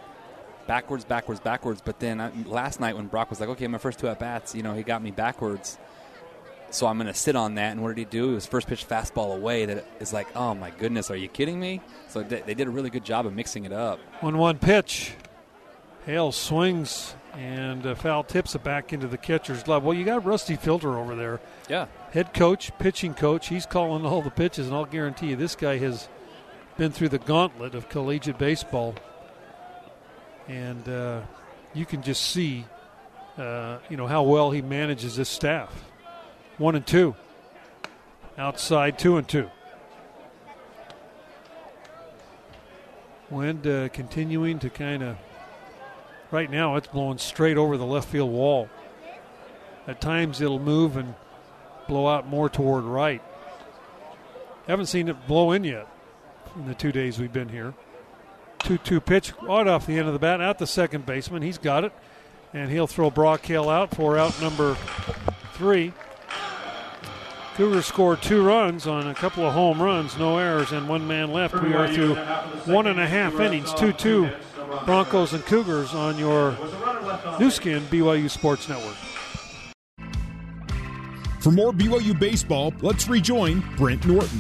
Backwards, 0.66 1.04
backwards, 1.04 1.42
backwards. 1.42 1.82
But 1.84 2.00
then 2.00 2.22
uh, 2.22 2.32
last 2.46 2.80
night 2.80 2.96
when 2.96 3.08
Brock 3.08 3.30
was 3.30 3.42
like, 3.42 3.50
okay, 3.50 3.68
my 3.68 3.80
first 3.80 4.00
two 4.00 4.08
at 4.08 4.18
bats, 4.18 4.56
you 4.56 4.64
know, 4.64 4.74
he 4.74 4.84
got 4.84 5.04
me 5.04 5.12
backwards. 5.12 5.78
So 6.70 6.86
I'm 6.88 6.98
going 6.98 7.08
to 7.08 7.14
sit 7.14 7.36
on 7.36 7.56
that. 7.56 7.72
And 7.72 7.82
what 7.82 7.90
did 7.90 7.98
he 7.98 8.06
do? 8.06 8.32
It 8.32 8.36
was 8.36 8.46
first 8.46 8.68
pitch 8.68 8.88
fastball 8.88 9.36
away 9.36 9.66
that 9.66 9.86
is 10.00 10.12
like, 10.12 10.28
oh 10.36 10.54
my 10.54 10.70
goodness, 10.72 11.10
are 11.10 11.16
you 11.16 11.28
kidding 11.28 11.60
me? 11.60 11.82
So 12.10 12.24
they 12.24 12.42
they 12.42 12.54
did 12.54 12.68
a 12.68 12.72
really 12.72 12.90
good 12.90 13.06
job 13.06 13.26
of 13.26 13.34
mixing 13.34 13.66
it 13.66 13.72
up. 13.72 14.00
1 14.22 14.38
1 14.38 14.58
pitch. 14.60 15.14
Hale 16.06 16.32
swings 16.32 17.16
and 17.34 17.86
uh, 17.86 17.96
foul 17.96 18.24
tips 18.24 18.56
it 18.56 18.64
back 18.64 18.94
into 18.94 19.08
the 19.08 19.18
catcher's 19.18 19.62
glove. 19.64 19.84
Well, 19.84 19.94
you 19.94 20.06
got 20.06 20.26
Rusty 20.26 20.56
Filter 20.56 20.98
over 20.98 21.16
there. 21.16 21.40
Yeah. 21.70 21.88
head 22.12 22.34
coach, 22.34 22.72
pitching 22.80 23.14
coach. 23.14 23.48
He's 23.48 23.66
calling 23.66 24.06
all 24.06 24.22
the 24.22 24.32
pitches, 24.32 24.68
and 24.68 24.76
I'll 24.76 24.86
guarantee 24.86 25.28
you 25.28 25.36
this 25.36 25.56
guy 25.56 25.78
has 25.78 26.08
been 26.78 26.92
through 26.92 27.10
the 27.10 27.20
gauntlet 27.20 27.76
of 27.76 27.90
collegiate 27.90 28.38
baseball. 28.38 28.96
And 30.48 30.88
uh, 30.88 31.22
you 31.74 31.86
can 31.86 32.02
just 32.02 32.22
see, 32.24 32.66
uh, 33.38 33.80
you 33.90 33.98
know, 33.98 34.08
how 34.08 34.24
well 34.24 34.52
he 34.52 34.62
manages 34.62 35.16
his 35.16 35.28
staff. 35.28 35.74
One 36.58 36.76
and 36.76 36.86
two. 36.86 37.16
Outside, 38.38 38.98
two 38.98 39.18
and 39.18 39.28
two. 39.28 39.50
Wind 43.30 43.68
uh, 43.68 43.90
continuing 43.90 44.60
to 44.60 44.70
kind 44.70 45.04
of. 45.04 45.18
Right 46.30 46.50
now, 46.50 46.76
it's 46.76 46.88
blowing 46.88 47.20
straight 47.20 47.58
over 47.58 47.78
the 47.78 47.86
left 47.86 48.10
field 48.10 48.32
wall. 48.32 48.70
At 49.88 50.02
times, 50.02 50.42
it'll 50.42 50.60
move 50.60 50.98
and 50.98 51.16
blow 51.88 52.08
out 52.08 52.28
more 52.28 52.50
toward 52.50 52.84
right. 52.84 53.22
Haven't 54.68 54.88
seen 54.88 55.08
it 55.08 55.28
blow 55.28 55.52
in 55.52 55.64
yet 55.64 55.88
in 56.56 56.68
the 56.68 56.76
two 56.76 56.92
days 56.92 57.20
we've 57.20 57.32
been 57.32 57.50
here. 57.50 57.74
2 58.60 58.78
2 58.80 59.00
pitch 59.00 59.34
right 59.42 59.68
off 59.68 59.86
the 59.86 59.98
end 59.98 60.08
of 60.08 60.14
the 60.14 60.20
bat 60.20 60.42
out 60.42 60.58
the 60.58 60.68
second 60.68 61.06
baseman. 61.06 61.42
He's 61.42 61.58
got 61.58 61.84
it. 61.84 61.94
And 62.54 62.72
he'll 62.72 62.88
throw 62.88 63.10
Brock 63.10 63.46
Hale 63.46 63.70
out 63.70 63.94
for 63.96 64.18
out 64.18 64.42
number 64.42 64.76
three. 65.54 65.94
Cougars 67.58 67.88
scored 67.88 68.22
two 68.22 68.44
runs 68.44 68.86
on 68.86 69.08
a 69.08 69.16
couple 69.16 69.44
of 69.44 69.52
home 69.52 69.82
runs, 69.82 70.16
no 70.20 70.38
errors, 70.38 70.72
and 70.72 70.88
one 70.88 71.08
man 71.08 71.34
left. 71.34 71.60
We 71.60 71.74
are 71.74 71.92
through 71.92 72.14
one 72.72 72.86
and 72.86 73.00
a 73.00 73.08
half 73.08 73.40
innings, 73.40 73.74
2 73.74 73.94
2 73.94 74.30
Broncos 74.86 75.34
and 75.34 75.44
Cougars 75.44 75.96
on 75.96 76.20
your 76.20 76.56
Nu 77.40 77.50
Skin 77.50 77.82
BYU 77.86 78.30
Sports 78.30 78.70
Network. 78.70 78.94
For 81.40 81.50
more 81.50 81.74
BYU 81.74 82.20
baseball, 82.20 82.76
let's 82.82 83.08
rejoin 83.08 83.64
Brent 83.76 84.06
Norton. 84.06 84.38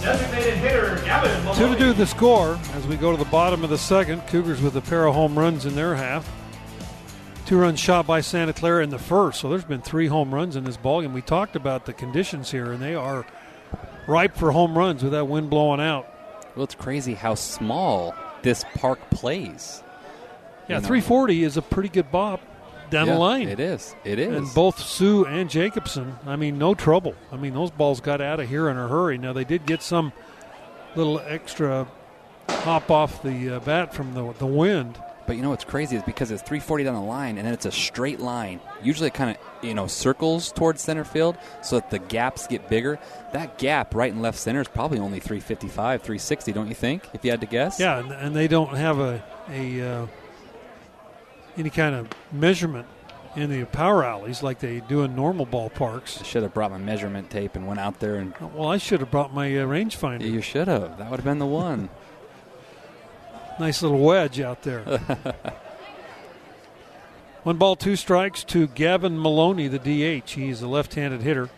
Designated 0.00 0.54
hitter 0.54 1.00
Gavin 1.04 1.54
Two 1.54 1.72
to 1.72 1.78
do 1.78 1.92
the 1.92 2.08
score 2.08 2.58
as 2.72 2.84
we 2.88 2.96
go 2.96 3.12
to 3.12 3.16
the 3.16 3.30
bottom 3.30 3.62
of 3.62 3.70
the 3.70 3.78
second. 3.78 4.26
Cougars 4.26 4.60
with 4.60 4.74
a 4.74 4.80
pair 4.80 5.06
of 5.06 5.14
home 5.14 5.38
runs 5.38 5.66
in 5.66 5.76
their 5.76 5.94
half. 5.94 6.28
Two 7.52 7.58
runs 7.58 7.78
shot 7.78 8.06
by 8.06 8.22
Santa 8.22 8.54
Clara 8.54 8.82
in 8.82 8.88
the 8.88 8.98
first, 8.98 9.38
so 9.38 9.50
there's 9.50 9.62
been 9.62 9.82
three 9.82 10.06
home 10.06 10.32
runs 10.32 10.56
in 10.56 10.64
this 10.64 10.78
ballgame. 10.78 11.12
We 11.12 11.20
talked 11.20 11.54
about 11.54 11.84
the 11.84 11.92
conditions 11.92 12.50
here, 12.50 12.72
and 12.72 12.80
they 12.80 12.94
are 12.94 13.26
ripe 14.06 14.34
for 14.38 14.52
home 14.52 14.78
runs 14.78 15.02
with 15.02 15.12
that 15.12 15.28
wind 15.28 15.50
blowing 15.50 15.78
out. 15.78 16.08
Well, 16.56 16.64
it's 16.64 16.74
crazy 16.74 17.12
how 17.12 17.34
small 17.34 18.14
this 18.40 18.64
park 18.76 19.10
plays. 19.10 19.82
Yeah, 20.66 20.76
You 20.76 20.80
know. 20.80 20.88
340 20.88 21.44
is 21.44 21.58
a 21.58 21.60
pretty 21.60 21.90
good 21.90 22.10
bop 22.10 22.40
down 22.88 23.06
Yeah, 23.06 23.12
the 23.12 23.18
line. 23.20 23.48
It 23.50 23.60
is. 23.60 23.94
It 24.02 24.18
is. 24.18 24.34
And 24.34 24.54
both 24.54 24.78
Sue 24.78 25.26
and 25.26 25.50
Jacobson, 25.50 26.16
I 26.24 26.36
mean, 26.36 26.56
no 26.56 26.74
trouble. 26.74 27.14
I 27.30 27.36
mean, 27.36 27.52
those 27.52 27.70
balls 27.70 28.00
got 28.00 28.22
out 28.22 28.40
of 28.40 28.48
here 28.48 28.70
in 28.70 28.78
a 28.78 28.88
hurry. 28.88 29.18
Now, 29.18 29.34
they 29.34 29.44
did 29.44 29.66
get 29.66 29.82
some 29.82 30.14
little 30.96 31.20
extra 31.26 31.86
hop 32.48 32.90
off 32.90 33.22
the 33.22 33.56
uh, 33.56 33.60
bat 33.60 33.92
from 33.92 34.14
the, 34.14 34.32
the 34.38 34.46
wind. 34.46 34.98
But 35.26 35.36
you 35.36 35.42
know 35.42 35.50
what's 35.50 35.64
crazy 35.64 35.96
is 35.96 36.02
because 36.02 36.30
it's 36.30 36.42
340 36.42 36.84
down 36.84 36.94
the 36.94 37.00
line 37.00 37.38
and 37.38 37.46
then 37.46 37.54
it's 37.54 37.66
a 37.66 37.72
straight 37.72 38.20
line. 38.20 38.60
Usually 38.82 39.06
it 39.08 39.14
kind 39.14 39.30
of 39.30 39.64
you 39.64 39.74
know 39.74 39.86
circles 39.86 40.50
towards 40.52 40.82
center 40.82 41.04
field 41.04 41.36
so 41.62 41.76
that 41.76 41.90
the 41.90 41.98
gaps 41.98 42.46
get 42.46 42.68
bigger. 42.68 42.98
That 43.32 43.58
gap 43.58 43.94
right 43.94 44.12
and 44.12 44.22
left 44.22 44.38
center 44.38 44.60
is 44.60 44.68
probably 44.68 44.98
only 44.98 45.20
355, 45.20 46.02
360, 46.02 46.52
don't 46.52 46.68
you 46.68 46.74
think? 46.74 47.08
If 47.14 47.24
you 47.24 47.30
had 47.30 47.40
to 47.40 47.46
guess. 47.46 47.78
Yeah, 47.78 47.98
and, 47.98 48.12
and 48.12 48.36
they 48.36 48.48
don't 48.48 48.74
have 48.76 48.98
a, 48.98 49.22
a 49.50 49.80
uh, 49.80 50.06
any 51.56 51.70
kind 51.70 51.94
of 51.94 52.08
measurement 52.32 52.86
in 53.34 53.48
the 53.50 53.64
power 53.64 54.04
alleys 54.04 54.42
like 54.42 54.58
they 54.58 54.80
do 54.80 55.02
in 55.02 55.14
normal 55.16 55.46
ballparks. 55.46 56.20
I 56.20 56.24
should 56.24 56.42
have 56.42 56.52
brought 56.52 56.70
my 56.70 56.78
measurement 56.78 57.30
tape 57.30 57.56
and 57.56 57.66
went 57.66 57.80
out 57.80 57.98
there 58.00 58.16
and 58.16 58.34
Well, 58.54 58.68
I 58.68 58.76
should 58.76 59.00
have 59.00 59.10
brought 59.10 59.32
my 59.32 59.46
uh, 59.56 59.64
rangefinder. 59.66 60.22
you 60.30 60.42
should 60.42 60.68
have. 60.68 60.98
That 60.98 61.10
would 61.10 61.16
have 61.20 61.24
been 61.24 61.38
the 61.38 61.46
one. 61.46 61.88
Nice 63.62 63.80
little 63.80 64.00
wedge 64.00 64.40
out 64.40 64.62
there. 64.62 64.80
One 67.44 67.58
ball, 67.58 67.76
two 67.76 67.94
strikes 67.94 68.42
to 68.46 68.66
Gavin 68.66 69.16
Maloney, 69.16 69.68
the 69.68 69.78
DH. 69.78 70.30
He's 70.30 70.62
a 70.62 70.66
left 70.66 70.96
handed 70.96 71.22
hitter. 71.22 71.48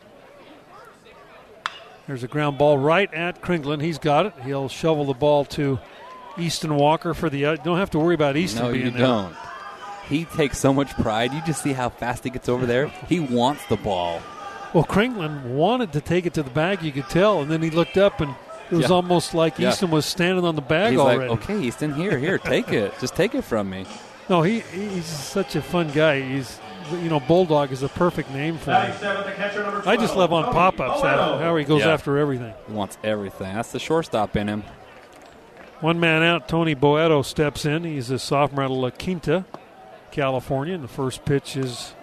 There's 2.07 2.23
a 2.23 2.29
ground 2.29 2.59
ball 2.59 2.77
right 2.77 3.11
at 3.15 3.41
Kringlen. 3.41 3.81
He's 3.81 3.97
got 3.97 4.27
it. 4.27 4.35
He'll 4.45 4.69
shovel 4.69 5.07
the 5.07 5.15
ball 5.15 5.47
to 5.47 5.79
Easton 6.37 6.77
Walker 6.77 7.15
for 7.15 7.31
the. 7.31 7.47
Uh, 7.47 7.57
don't 7.57 7.79
have 7.79 7.89
to 7.93 7.99
worry 7.99 8.15
about 8.15 8.37
Easton 8.37 8.65
no, 8.65 8.73
being 8.73 8.85
you 8.85 8.91
there. 8.91 9.01
don't. 9.01 9.35
He 10.07 10.27
takes 10.27 10.59
so 10.59 10.75
much 10.75 10.93
pride. 10.97 11.33
You 11.33 11.41
just 11.47 11.63
see 11.63 11.73
how 11.73 11.89
fast 11.89 12.25
he 12.25 12.29
gets 12.29 12.51
over 12.51 12.67
there. 12.67 12.89
He 13.09 13.19
wants 13.19 13.65
the 13.69 13.77
ball. 13.77 14.21
Well, 14.75 14.85
Kringlen 14.85 15.55
wanted 15.55 15.95
to 15.95 16.03
take 16.03 16.27
it 16.27 16.35
to 16.35 16.43
the 16.43 16.51
bag, 16.51 16.83
you 16.83 16.93
could 16.93 17.09
tell, 17.09 17.41
and 17.41 17.51
then 17.51 17.63
he 17.63 17.71
looked 17.71 17.97
up 17.97 18.21
and 18.21 18.35
it 18.71 18.75
was 18.77 18.89
Yeah. 18.89 18.95
almost 18.97 19.35
like 19.35 19.59
Yeah. 19.59 19.71
Easton 19.71 19.91
was 19.91 20.07
standing 20.07 20.45
on 20.45 20.55
the 20.55 20.63
bag 20.63 20.93
He's 20.93 21.01
already. 21.01 21.29
like, 21.29 21.43
okay, 21.43 21.61
Easton, 21.61 21.95
here, 21.95 22.19
here, 22.19 22.39
take 22.39 22.71
it. 22.73 22.93
Just 23.01 23.15
take 23.15 23.35
it 23.35 23.43
from 23.43 23.71
me. 23.71 23.87
No, 24.29 24.43
he 24.43 24.61
he's 24.61 25.05
such 25.07 25.55
a 25.57 25.63
fun 25.63 25.91
guy. 25.93 26.21
He's 26.21 26.59
you 27.03 27.09
know 27.11 27.21
Bulldog 27.21 27.73
is 27.73 27.83
a 27.83 27.89
perfect 27.89 28.31
name 28.31 28.57
for 28.59 28.73
him. 28.73 28.93
seventh, 28.99 29.27
the 29.27 29.33
catcher 29.33 29.63
number 29.63 29.81
12. 29.83 29.87
I 29.87 30.01
just 30.01 30.17
love 30.17 30.33
on 30.33 30.45
Tony 30.45 30.55
pop-ups 30.55 31.01
that, 31.03 31.19
Boero. 31.19 31.41
how 31.41 31.57
he 31.57 31.65
goes 31.65 31.81
Yeah. 31.83 31.93
after 31.93 32.19
everything. 32.19 32.53
He 32.67 32.73
wants 32.75 32.97
everything. 33.05 33.55
That's 33.55 33.73
the 33.73 33.79
shortstop 33.79 34.37
in 34.37 34.49
him. 34.49 34.65
One 35.81 36.01
man 36.01 36.23
out, 36.23 36.49
Tony 36.49 36.75
Boeto 36.75 37.25
steps 37.25 37.65
in. 37.67 37.85
He's 37.85 38.11
a 38.11 38.19
sophomore 38.19 38.65
out 38.65 38.71
of 38.71 38.77
La 38.79 38.91
Quinta, 38.91 39.45
California, 40.11 40.75
and 40.75 40.85
the 40.85 40.89
first 40.89 41.25
pitch 41.27 41.57
is 41.57 41.95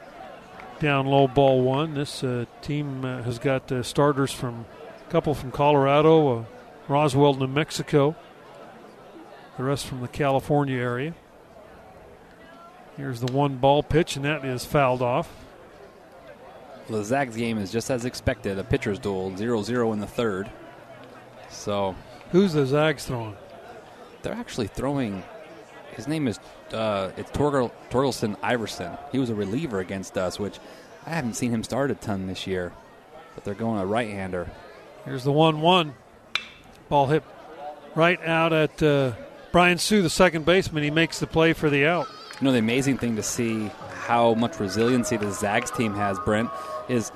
down 0.80 1.08
low, 1.08 1.28
ball 1.28 1.62
one. 1.62 1.94
This 1.96 2.24
uh, 2.24 2.46
team 2.62 3.04
uh, 3.06 3.22
has 3.24 3.40
got 3.40 3.72
uh, 3.72 3.82
starters 3.84 4.32
from 4.32 4.66
a 4.81 4.81
couple 5.12 5.34
from 5.34 5.52
Colorado, 5.52 6.40
uh, 6.40 6.44
Roswell, 6.88 7.34
New 7.34 7.48
Mexico, 7.48 8.16
the 9.58 9.64
rest 9.64 9.86
from 9.86 10.00
the 10.00 10.08
California 10.08 10.80
area. 10.80 11.14
Here's 12.96 13.20
the 13.20 13.30
one 13.30 13.58
ball 13.58 13.84
pitch, 13.84 14.16
and 14.16 14.24
that 14.24 14.46
is 14.46 14.64
fouled 14.64 15.02
off. 15.02 15.30
The 16.88 17.04
Zags 17.04 17.36
game 17.36 17.58
is 17.58 17.74
just 17.74 17.92
as 17.92 18.06
expected. 18.06 18.58
A 18.58 18.64
pitcher's 18.64 19.00
duel, 19.00 19.32
0-0 19.32 19.92
in 19.92 20.00
the 20.00 20.08
third. 20.08 20.50
So 21.50 21.94
Who's 22.32 22.54
the 22.54 22.66
Zags 22.66 23.06
throwing? 23.06 23.36
they're 24.22 24.34
actually 24.34 24.68
throwing. 24.68 25.24
His 25.94 26.08
name 26.08 26.30
is 26.30 26.40
uh, 26.72 27.12
it's 27.18 27.32
Torgel, 27.32 27.72
Torgelson 27.90 28.38
Iverson. 28.42 28.98
He 29.12 29.20
was 29.20 29.30
a 29.30 29.36
reliever 29.36 29.80
against 29.80 30.18
us, 30.18 30.40
which 30.40 30.60
I 31.06 31.10
haven't 31.10 31.34
seen 31.34 31.52
him 31.52 31.64
start 31.64 31.92
a 31.92 31.96
ton 31.96 32.28
this 32.28 32.48
year. 32.48 32.72
But 33.36 33.44
they're 33.44 33.54
going 33.56 33.82
a 33.82 33.86
right-hander. 33.86 34.50
Here's 35.06 35.24
the 35.24 35.32
1 35.32 35.62
1. 35.62 35.94
Ball 36.90 37.08
hit 37.08 37.24
right 37.96 38.22
out 38.24 38.54
at 38.54 38.84
uh, 38.84 39.14
Brian 39.52 39.78
Sue, 39.78 40.02
the 40.02 40.10
second 40.10 40.46
baseman. 40.46 40.84
He 40.84 40.92
makes 40.92 41.20
the 41.20 41.28
play 41.28 41.54
for 41.54 41.70
the 41.70 41.86
out. 41.88 42.08
You 42.40 42.46
know, 42.46 42.52
the 42.52 42.60
amazing 42.60 42.98
thing 42.98 43.16
to 43.16 43.24
see 43.24 43.72
how 43.94 44.34
much 44.36 44.60
resiliency 44.60 45.18
the 45.18 45.32
Zags 45.32 45.72
team 45.72 45.94
has, 45.96 46.20
Brent, 46.20 46.50
is 46.88 47.12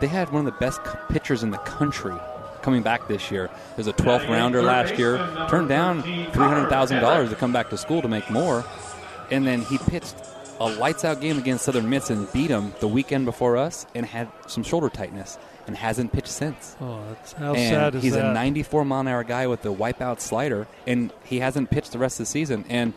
they 0.00 0.06
had 0.06 0.30
one 0.30 0.46
of 0.46 0.52
the 0.52 0.58
best 0.58 0.80
pitchers 1.08 1.42
in 1.42 1.50
the 1.50 1.58
country 1.58 2.14
coming 2.62 2.82
back 2.82 3.08
this 3.08 3.30
year. 3.30 3.48
There's 3.76 3.86
a 3.86 3.92
12th 3.92 4.28
rounder 4.28 4.62
last 4.62 4.98
year, 4.98 5.16
turned 5.48 5.68
down 5.68 6.02
$300,000 6.02 7.28
to 7.28 7.34
come 7.36 7.52
back 7.52 7.70
to 7.70 7.78
school 7.78 8.02
to 8.02 8.08
make 8.08 8.28
more, 8.30 8.64
and 9.30 9.46
then 9.46 9.62
he 9.62 9.78
pitched 9.78 10.14
a 10.58 10.68
lights 10.68 11.06
out 11.06 11.22
game 11.22 11.38
against 11.38 11.64
Southern 11.64 11.88
Miss 11.88 12.10
and 12.10 12.30
beat 12.32 12.48
them 12.48 12.74
the 12.80 12.88
weekend 12.88 13.24
before 13.24 13.56
us 13.56 13.86
and 13.94 14.04
had 14.04 14.28
some 14.46 14.62
shoulder 14.62 14.90
tightness 14.90 15.38
and 15.70 15.76
hasn't 15.78 16.12
pitched 16.12 16.26
since. 16.28 16.76
Oh, 16.80 17.00
that's, 17.08 17.32
how 17.32 17.54
and 17.54 17.58
sad 17.74 17.94
is 17.94 18.02
he's 18.02 18.14
that? 18.14 18.30
a 18.32 18.34
94 18.34 18.84
mile 18.84 19.00
an 19.00 19.08
hour 19.08 19.22
guy 19.22 19.46
with 19.46 19.64
a 19.64 19.68
wipeout 19.68 20.20
slider, 20.20 20.66
and 20.84 21.12
he 21.24 21.38
hasn't 21.38 21.70
pitched 21.70 21.92
the 21.92 21.98
rest 21.98 22.18
of 22.18 22.26
the 22.26 22.30
season. 22.30 22.64
And 22.68 22.92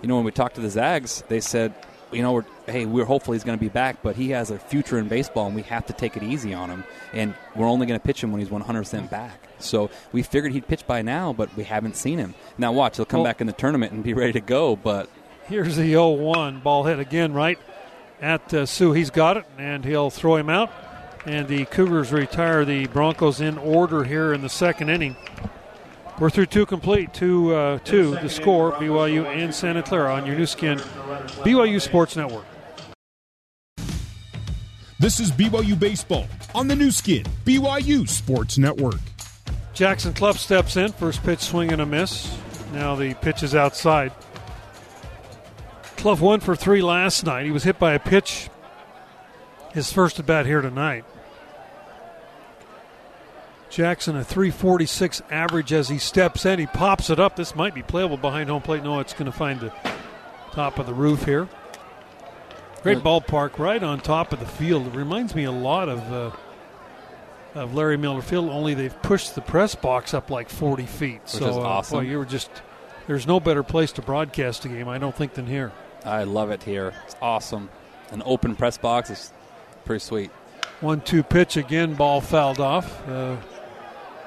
you 0.00 0.06
know, 0.08 0.14
when 0.16 0.24
we 0.24 0.30
talked 0.30 0.54
to 0.54 0.60
the 0.60 0.70
Zags, 0.70 1.24
they 1.28 1.40
said, 1.40 1.74
you 2.12 2.22
know, 2.22 2.32
we're, 2.32 2.44
hey, 2.66 2.86
we're 2.86 3.04
hopefully 3.04 3.36
he's 3.36 3.42
going 3.42 3.58
to 3.58 3.60
be 3.60 3.68
back, 3.68 4.02
but 4.02 4.14
he 4.14 4.30
has 4.30 4.50
a 4.52 4.58
future 4.58 4.98
in 4.98 5.08
baseball, 5.08 5.46
and 5.46 5.56
we 5.56 5.62
have 5.62 5.86
to 5.86 5.92
take 5.92 6.16
it 6.16 6.22
easy 6.22 6.54
on 6.54 6.70
him. 6.70 6.84
And 7.12 7.34
we're 7.56 7.66
only 7.66 7.86
going 7.86 7.98
to 7.98 8.06
pitch 8.06 8.22
him 8.22 8.30
when 8.30 8.40
he's 8.40 8.50
100% 8.50 9.10
back. 9.10 9.40
So 9.58 9.90
we 10.12 10.22
figured 10.22 10.52
he'd 10.52 10.68
pitch 10.68 10.86
by 10.86 11.02
now, 11.02 11.32
but 11.32 11.56
we 11.56 11.64
haven't 11.64 11.96
seen 11.96 12.18
him. 12.18 12.34
Now 12.58 12.72
watch, 12.72 12.96
he'll 12.96 13.04
come 13.06 13.20
Well- 13.20 13.30
back 13.30 13.40
in 13.40 13.48
the 13.48 13.52
tournament 13.52 13.92
and 13.92 14.04
be 14.04 14.14
ready 14.14 14.32
to 14.34 14.40
go. 14.40 14.76
But 14.76 15.08
Here's 15.48 15.74
the 15.76 15.88
0 15.88 16.10
1. 16.10 16.60
Ball 16.60 16.84
hit 16.84 17.00
again 17.00 17.32
right 17.32 17.58
at 18.20 18.54
uh, 18.54 18.64
Sue. 18.66 18.92
He's 18.92 19.10
got 19.10 19.36
it, 19.38 19.44
and 19.58 19.84
he'll 19.84 20.10
throw 20.10 20.36
him 20.36 20.48
out. 20.48 20.70
And 21.24 21.46
the 21.46 21.64
Cougars 21.66 22.12
retire 22.12 22.64
the 22.64 22.86
Broncos 22.88 23.40
in 23.40 23.56
order 23.58 24.02
here 24.02 24.32
in 24.32 24.42
the 24.42 24.48
second 24.48 24.88
inning. 24.88 25.16
We're 26.18 26.30
through 26.30 26.46
two 26.46 26.66
complete, 26.66 27.14
two, 27.14 27.54
uh, 27.54 27.78
two, 27.78 28.12
the 28.16 28.28
score, 28.28 28.72
BYU 28.72 29.24
and 29.26 29.54
Santa 29.54 29.82
Clara 29.82 30.14
on 30.14 30.26
your 30.26 30.36
Nu 30.36 30.46
Skin, 30.46 30.78
BYU 30.78 31.80
Sports 31.80 32.16
Network. 32.16 32.44
This 34.98 35.20
is 35.20 35.32
BYU 35.32 35.78
Baseball 35.78 36.26
on 36.54 36.68
the 36.68 36.76
Nu 36.76 36.90
Skin, 36.90 37.24
BYU 37.44 38.08
Sports 38.08 38.58
Network. 38.58 39.00
Jackson 39.74 40.12
Cluff 40.12 40.38
steps 40.38 40.76
in. 40.76 40.92
First 40.92 41.22
pitch 41.22 41.40
swing 41.40 41.72
and 41.72 41.80
a 41.80 41.86
miss. 41.86 42.36
Now 42.72 42.94
the 42.94 43.14
pitch 43.14 43.42
is 43.42 43.54
outside. 43.54 44.12
Cluff 45.96 46.20
one 46.20 46.40
for 46.40 46.54
three 46.54 46.82
last 46.82 47.24
night. 47.24 47.46
He 47.46 47.52
was 47.52 47.62
hit 47.62 47.78
by 47.78 47.94
a 47.94 47.98
pitch 47.98 48.48
his 49.72 49.92
first 49.92 50.18
at 50.18 50.26
bat 50.26 50.46
here 50.46 50.60
tonight. 50.60 51.04
Jackson 53.72 54.16
a 54.16 54.22
346 54.22 55.22
average 55.30 55.72
as 55.72 55.88
he 55.88 55.96
steps 55.96 56.44
in. 56.44 56.58
He 56.58 56.66
pops 56.66 57.08
it 57.08 57.18
up. 57.18 57.36
This 57.36 57.56
might 57.56 57.74
be 57.74 57.82
playable 57.82 58.18
behind 58.18 58.50
home 58.50 58.60
plate. 58.60 58.82
No, 58.82 59.00
it's 59.00 59.14
going 59.14 59.26
to 59.26 59.32
find 59.32 59.60
the 59.60 59.72
top 60.52 60.78
of 60.78 60.86
the 60.86 60.92
roof 60.92 61.24
here. 61.24 61.48
Great 62.82 62.98
ballpark 62.98 63.58
right 63.58 63.82
on 63.82 64.00
top 64.00 64.32
of 64.32 64.40
the 64.40 64.46
field. 64.46 64.88
It 64.88 64.94
reminds 64.94 65.34
me 65.34 65.44
a 65.44 65.52
lot 65.52 65.88
of 65.88 66.12
uh, 66.12 66.30
of 67.54 67.74
Larry 67.74 67.96
Miller 67.96 68.22
Field, 68.22 68.48
only 68.48 68.74
they've 68.74 69.02
pushed 69.02 69.34
the 69.34 69.40
press 69.40 69.74
box 69.74 70.14
up 70.14 70.30
like 70.30 70.48
40 70.48 70.86
feet. 70.86 71.20
so, 71.24 71.48
is 71.48 71.56
uh, 71.56 71.60
awesome. 71.60 71.98
boy, 71.98 72.10
you 72.10 72.18
were 72.18 72.24
just 72.24 72.50
there's 73.06 73.26
no 73.26 73.40
better 73.40 73.62
place 73.62 73.92
to 73.92 74.02
broadcast 74.02 74.64
a 74.64 74.68
game, 74.68 74.88
I 74.88 74.98
don't 74.98 75.14
think, 75.14 75.34
than 75.34 75.46
here. 75.46 75.72
I 76.04 76.24
love 76.24 76.50
it 76.50 76.62
here. 76.62 76.92
It's 77.04 77.16
awesome. 77.20 77.68
An 78.10 78.22
open 78.24 78.56
press 78.56 78.78
box 78.78 79.10
is 79.10 79.32
pretty 79.84 80.00
sweet. 80.00 80.30
One-two 80.80 81.22
pitch 81.22 81.56
again, 81.56 81.94
ball 81.94 82.20
fouled 82.20 82.60
off. 82.60 83.08
Uh, 83.08 83.36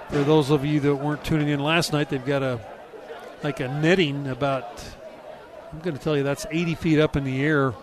for 0.10 0.24
those 0.24 0.50
of 0.50 0.66
you 0.66 0.80
that 0.82 0.96
weren't 0.96 1.24
tuning 1.24 1.50
in 1.50 1.60
last 1.60 1.94
night, 1.94 2.10
they've 2.10 2.26
got 2.26 2.44
a 2.44 2.60
like 3.44 3.60
a 3.60 3.68
netting 3.68 4.28
about. 4.28 4.84
I'm 5.72 5.80
going 5.80 5.98
to 5.98 6.02
tell 6.02 6.16
you 6.16 6.24
that's 6.24 6.46
80 6.50 6.76
feet 6.76 7.00
up 7.00 7.16
in 7.16 7.26
the 7.26 7.44
air, 7.44 7.74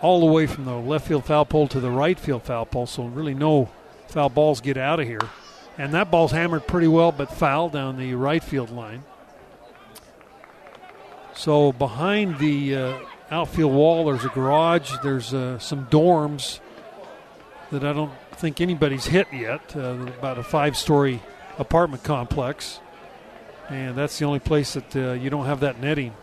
all 0.00 0.20
the 0.20 0.26
way 0.26 0.46
from 0.46 0.64
the 0.64 0.74
left 0.74 1.06
field 1.06 1.24
foul 1.24 1.44
pole 1.44 1.68
to 1.68 1.78
the 1.78 1.90
right 1.90 2.18
field 2.18 2.42
foul 2.42 2.66
pole. 2.66 2.86
So 2.86 3.04
really, 3.04 3.34
no 3.34 3.70
foul 4.08 4.28
balls 4.28 4.60
get 4.60 4.76
out 4.76 4.98
of 4.98 5.06
here. 5.06 5.20
And 5.78 5.94
that 5.94 6.10
ball's 6.10 6.32
hammered 6.32 6.66
pretty 6.66 6.88
well, 6.88 7.12
but 7.12 7.32
foul 7.32 7.68
down 7.68 7.96
the 7.96 8.14
right 8.14 8.42
field 8.42 8.70
line. 8.70 9.04
So 11.34 11.72
behind 11.72 12.38
the 12.38 12.76
uh, 12.76 12.98
outfield 13.30 13.72
wall, 13.72 14.04
there's 14.04 14.24
a 14.24 14.28
garage. 14.28 14.92
There's 15.02 15.32
uh, 15.32 15.58
some 15.58 15.86
dorms 15.86 16.60
that 17.70 17.84
I 17.84 17.92
don't 17.92 18.12
think 18.32 18.60
anybody's 18.60 19.06
hit 19.06 19.28
yet. 19.32 19.74
Uh, 19.74 19.96
about 20.18 20.38
a 20.38 20.42
five-story 20.42 21.22
apartment 21.58 22.02
complex, 22.04 22.80
and 23.68 23.96
that's 23.96 24.18
the 24.18 24.24
only 24.24 24.38
place 24.40 24.74
that 24.74 24.96
uh, 24.96 25.12
you 25.12 25.30
don't 25.30 25.46
have 25.46 25.60
that 25.60 25.80
netting. 25.80 26.14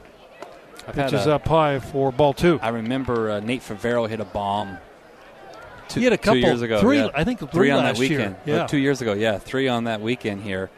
I've 0.88 0.96
Pitches 0.96 1.28
up 1.28 1.48
high 1.48 1.80
for 1.80 2.12
ball 2.12 2.34
two. 2.34 2.60
I 2.62 2.70
remember 2.70 3.30
uh, 3.30 3.40
Nate 3.42 3.62
Favero 3.62 4.10
hit 4.10 4.20
a 4.20 4.26
bomb. 4.26 4.78
Two, 5.88 6.00
he 6.00 6.04
had 6.04 6.14
a 6.14 6.18
couple, 6.18 6.34
two 6.36 6.40
years 6.48 6.62
ago. 6.62 6.80
three, 6.82 6.98
yeah. 7.00 7.10
I 7.14 7.24
think 7.24 7.40
three, 7.40 7.48
three 7.50 7.72
on 7.72 7.84
that 7.84 7.98
weekend. 7.98 8.36
year. 8.46 8.58
Yeah, 8.58 8.68
two 8.68 8.78
years 8.78 9.02
ago, 9.02 9.14
yeah, 9.14 9.38
three 9.40 9.68
on 9.68 9.84
that 9.86 10.02
weekend 10.02 10.42
here. 10.44 10.70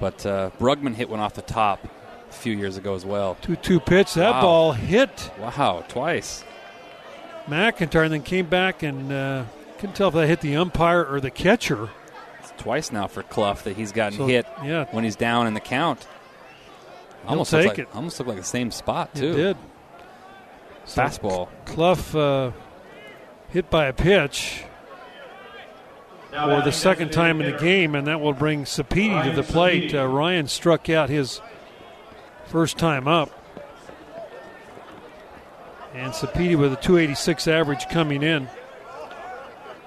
But 0.00 0.24
uh, 0.26 0.50
Brugman 0.58 0.94
hit 0.94 1.08
one 1.08 1.20
off 1.20 1.34
the 1.34 1.42
top, 1.42 1.84
a 2.28 2.32
few 2.32 2.52
years 2.56 2.76
ago 2.76 2.94
as 2.94 3.04
well. 3.06 3.36
2 3.42 3.56
2 3.56 3.80
pitch. 3.80 4.14
That 4.14 4.32
Wow. 4.32 4.40
ball 4.42 4.72
hit 4.72 5.30
Wow, 5.40 5.84
twice. 5.88 6.44
McIntyre 7.46 8.04
and 8.04 8.12
then 8.12 8.22
came 8.22 8.46
back 8.46 8.82
and 8.82 9.12
uh, 9.12 9.44
couldn't 9.78 9.94
tell 9.96 10.08
if 10.08 10.14
that 10.14 10.26
hit 10.26 10.40
the 10.40 10.56
umpire 10.56 11.04
or 11.04 11.20
the 11.20 11.30
catcher. 11.30 11.88
Twice 12.58 12.92
now 12.92 13.06
for 13.06 13.22
Cluff 13.22 13.64
that 13.64 13.76
he's 13.76 13.92
gotten 13.92 14.18
So, 14.18 14.26
hit 14.26 14.46
yeah. 14.64 14.86
when 14.90 15.04
he's 15.04 15.16
down 15.16 15.46
in 15.46 15.54
the 15.54 15.60
count. 15.60 16.06
He'll 17.22 17.30
Almost 17.30 17.50
take 17.50 17.66
like, 17.68 17.78
it. 17.78 17.88
Almost 17.94 18.18
looked 18.18 18.28
like 18.28 18.38
the 18.38 18.44
same 18.44 18.70
spot 18.70 19.10
It 19.14 19.20
too. 19.20 19.34
did. 19.34 19.56
So 20.84 21.02
Fastball. 21.02 21.48
Cluff 21.64 22.14
uh, 22.14 22.52
hit 23.48 23.68
by 23.70 23.86
a 23.86 23.92
pitch 23.92 24.62
for 26.30 26.60
the 26.62 26.70
second 26.70 27.12
time 27.12 27.40
in 27.40 27.50
the 27.50 27.58
game, 27.58 27.94
and 27.94 28.06
that 28.06 28.20
will 28.20 28.32
bring 28.32 28.64
Sapiti 28.64 29.24
to 29.24 29.32
the 29.34 29.42
plate. 29.42 29.94
Uh, 29.94 30.06
Ryan 30.06 30.46
struck 30.46 30.88
out 30.90 31.08
his 31.08 31.40
first 32.46 32.78
time 32.78 33.08
up. 33.08 33.30
And 35.94 36.12
Sapiti 36.12 36.56
with 36.58 36.72
a 36.74 36.76
286 36.76 37.48
average 37.48 37.88
coming 37.88 38.22
in 38.22 38.48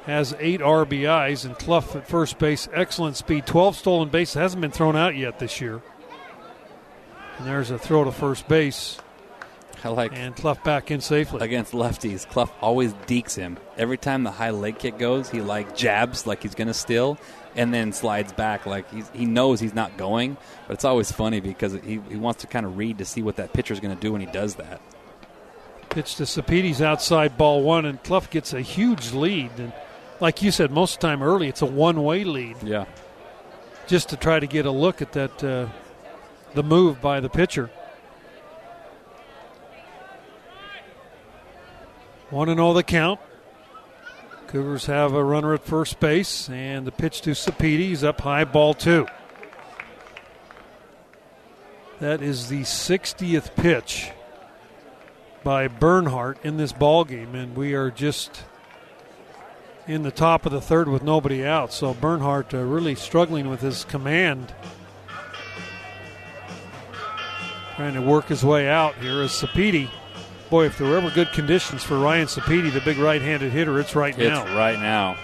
has 0.09 0.35
eight 0.39 0.61
RBIs, 0.61 1.45
and 1.45 1.57
Cluff 1.57 1.95
at 1.95 2.07
first 2.07 2.37
base, 2.39 2.67
excellent 2.73 3.15
speed, 3.15 3.45
12 3.45 3.75
stolen 3.75 4.09
bases, 4.09 4.35
hasn't 4.35 4.61
been 4.61 4.71
thrown 4.71 4.95
out 4.95 5.15
yet 5.15 5.39
this 5.39 5.61
year. 5.61 5.81
And 7.37 7.47
there's 7.47 7.71
a 7.71 7.79
throw 7.79 8.03
to 8.03 8.11
first 8.11 8.47
base, 8.47 8.99
I 9.83 9.89
like 9.89 10.11
and 10.13 10.35
Cluff 10.35 10.63
back 10.63 10.91
in 10.91 11.01
safely. 11.01 11.41
against 11.41 11.71
lefties. 11.71 12.27
Cluff 12.27 12.51
always 12.61 12.93
dekes 13.07 13.35
him. 13.35 13.57
Every 13.77 13.97
time 13.97 14.23
the 14.23 14.31
high 14.31 14.49
leg 14.49 14.77
kick 14.77 14.97
goes, 14.97 15.29
he 15.29 15.41
like 15.41 15.75
jabs 15.75 16.27
like 16.27 16.43
he's 16.43 16.55
gonna 16.55 16.73
steal, 16.73 17.17
and 17.55 17.73
then 17.73 17.93
slides 17.93 18.33
back 18.33 18.65
like 18.65 18.91
he's, 18.91 19.09
he 19.13 19.25
knows 19.25 19.59
he's 19.59 19.73
not 19.73 19.95
going. 19.97 20.37
But 20.67 20.73
it's 20.73 20.85
always 20.85 21.11
funny 21.11 21.39
because 21.39 21.73
he, 21.73 22.01
he 22.09 22.15
wants 22.17 22.41
to 22.41 22.47
kind 22.47 22.65
of 22.65 22.77
read 22.77 22.97
to 22.97 23.05
see 23.05 23.21
what 23.21 23.37
that 23.37 23.53
pitcher's 23.53 23.79
gonna 23.79 23.95
do 23.95 24.11
when 24.11 24.21
he 24.21 24.27
does 24.27 24.55
that. 24.55 24.81
Pitch 25.89 26.15
to 26.15 26.23
Sapiti's 26.23 26.81
outside 26.81 27.37
ball 27.37 27.63
one, 27.63 27.85
and 27.85 28.03
Cluff 28.03 28.29
gets 28.29 28.53
a 28.53 28.61
huge 28.61 29.13
lead. 29.13 29.51
And 29.57 29.71
like 30.19 30.41
you 30.41 30.51
said, 30.51 30.71
most 30.71 30.95
of 30.95 30.99
the 31.01 31.07
time 31.07 31.23
early, 31.23 31.47
it's 31.47 31.61
a 31.61 31.65
one 31.65 32.03
way 32.03 32.23
lead 32.23 32.57
Yeah. 32.63 32.85
just 33.87 34.09
to 34.09 34.17
try 34.17 34.39
to 34.39 34.47
get 34.47 34.65
a 34.65 34.71
look 34.71 35.01
at 35.01 35.13
that 35.13 35.43
uh, 35.43 35.67
the 36.53 36.63
move 36.63 37.01
by 37.01 37.19
the 37.19 37.29
pitcher. 37.29 37.69
One 42.29 42.49
and 42.49 42.57
zero 42.57 42.73
the 42.73 42.83
count. 42.83 43.19
Cougars 44.47 44.85
have 44.87 45.13
a 45.13 45.23
runner 45.23 45.53
at 45.53 45.63
first 45.63 45.99
base, 45.99 46.49
and 46.49 46.85
the 46.87 46.91
pitch 46.91 47.21
to 47.21 47.31
Sapiti. 47.31 47.79
He's 47.79 48.03
up 48.03 48.21
high, 48.21 48.43
ball 48.45 48.73
two. 48.73 49.05
That 51.99 52.21
is 52.21 52.47
the 52.49 52.61
60th 52.61 53.55
pitch 53.55 54.09
by 55.43 55.67
Bernhardt 55.67 56.37
in 56.43 56.57
this 56.57 56.71
ball 56.71 57.03
game, 57.03 57.35
and 57.35 57.55
we 57.55 57.73
are 57.73 57.91
just 57.91 58.43
in 59.89 60.03
the 60.03 60.11
top 60.11 60.45
of 60.45 60.51
the 60.51 60.61
third 60.61 60.87
with 60.87 61.01
nobody 61.01 61.43
out. 61.43 61.73
So 61.73 61.95
Bernhardt 61.95 62.53
uh, 62.53 62.59
really 62.59 62.93
struggling 62.93 63.49
with 63.49 63.61
his 63.61 63.85
command, 63.85 64.53
trying 67.75 67.95
to 67.95 68.01
work 68.01 68.27
his 68.27 68.45
way 68.45 68.69
out 68.69 68.93
here 68.95 69.21
as 69.23 69.31
Sapiti. 69.31 69.89
Boy, 70.51 70.65
if 70.67 70.77
there 70.77 70.87
were 70.87 70.97
ever 70.97 71.09
good 71.09 71.31
conditions 71.31 71.83
for 71.83 71.97
Ryan 71.97 72.27
Sapiti, 72.27 72.71
the 72.71 72.81
big 72.81 72.97
right-handed 72.97 73.51
hitter, 73.51 73.79
it's 73.79 73.95
right 73.95 74.17
It's 74.17 74.29
now. 74.45 74.55
right 74.55 74.79
now. 74.79 75.17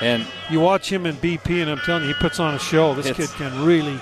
And 0.00 0.24
You 0.50 0.60
watch 0.60 0.90
him 0.92 1.04
in 1.06 1.16
BP, 1.16 1.60
and 1.60 1.68
I'm 1.68 1.78
telling 1.78 2.02
you, 2.04 2.08
he 2.08 2.14
puts 2.14 2.38
on 2.38 2.54
a 2.54 2.58
show. 2.60 2.94
This 2.94 3.10
kid 3.16 3.28
can 3.30 3.64
really 3.64 3.98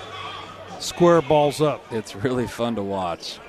square 0.79 1.23
balls 1.23 1.61
up. 1.61 1.83
it's 1.91 2.15
really 2.15 2.45
fun 2.45 2.75
to 2.75 2.83
watch. 2.83 3.39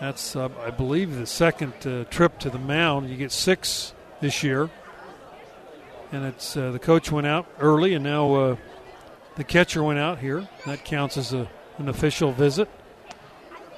That's, 0.00 0.34
uh, 0.34 0.48
I 0.64 0.70
believe, 0.70 1.14
the 1.16 1.26
second 1.26 1.74
uh, 1.86 2.04
trip 2.04 2.38
to 2.40 2.50
the 2.50 2.58
mound. 2.58 3.10
You 3.10 3.16
get 3.16 3.32
six 3.32 3.92
this 4.20 4.42
year, 4.42 4.70
and 6.10 6.24
it's 6.24 6.56
uh, 6.56 6.70
the 6.70 6.78
coach 6.78 7.12
went 7.12 7.26
out 7.26 7.46
early, 7.58 7.92
and 7.94 8.02
now 8.02 8.34
uh, 8.34 8.56
the 9.36 9.44
catcher 9.44 9.82
went 9.82 9.98
out 9.98 10.18
here. 10.18 10.48
That 10.64 10.84
counts 10.84 11.16
as 11.18 11.32
a, 11.34 11.48
an 11.78 11.88
official 11.88 12.32
visit. 12.32 12.68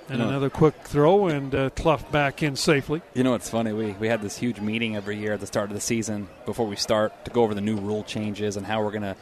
And 0.09 0.19
You 0.19 0.25
know- 0.25 0.29
another 0.31 0.51
quick 0.51 0.75
throw, 0.85 1.27
and 1.27 1.53
uh, 1.55 1.71
Cluff 1.71 2.11
back 2.13 2.43
in 2.43 2.55
safely. 2.55 3.03
You 3.15 3.25
know 3.25 3.35
it's 3.35 3.49
funny? 3.51 3.73
We 3.73 3.93
we 3.93 4.07
had 4.09 4.23
this 4.23 4.37
huge 4.39 4.61
meeting 4.61 4.95
every 4.95 5.17
year 5.17 5.33
at 5.33 5.41
the 5.41 5.47
start 5.47 5.71
of 5.71 5.75
the 5.75 5.81
season 5.81 6.29
before 6.47 6.67
we 6.69 6.77
start 6.77 7.25
to 7.25 7.31
go 7.33 7.43
over 7.43 7.55
the 7.55 7.61
new 7.61 7.77
rule 7.77 8.05
changes 8.05 8.57
and 8.57 8.65
how 8.67 8.83
we're 8.83 8.91
gonna, 8.93 9.17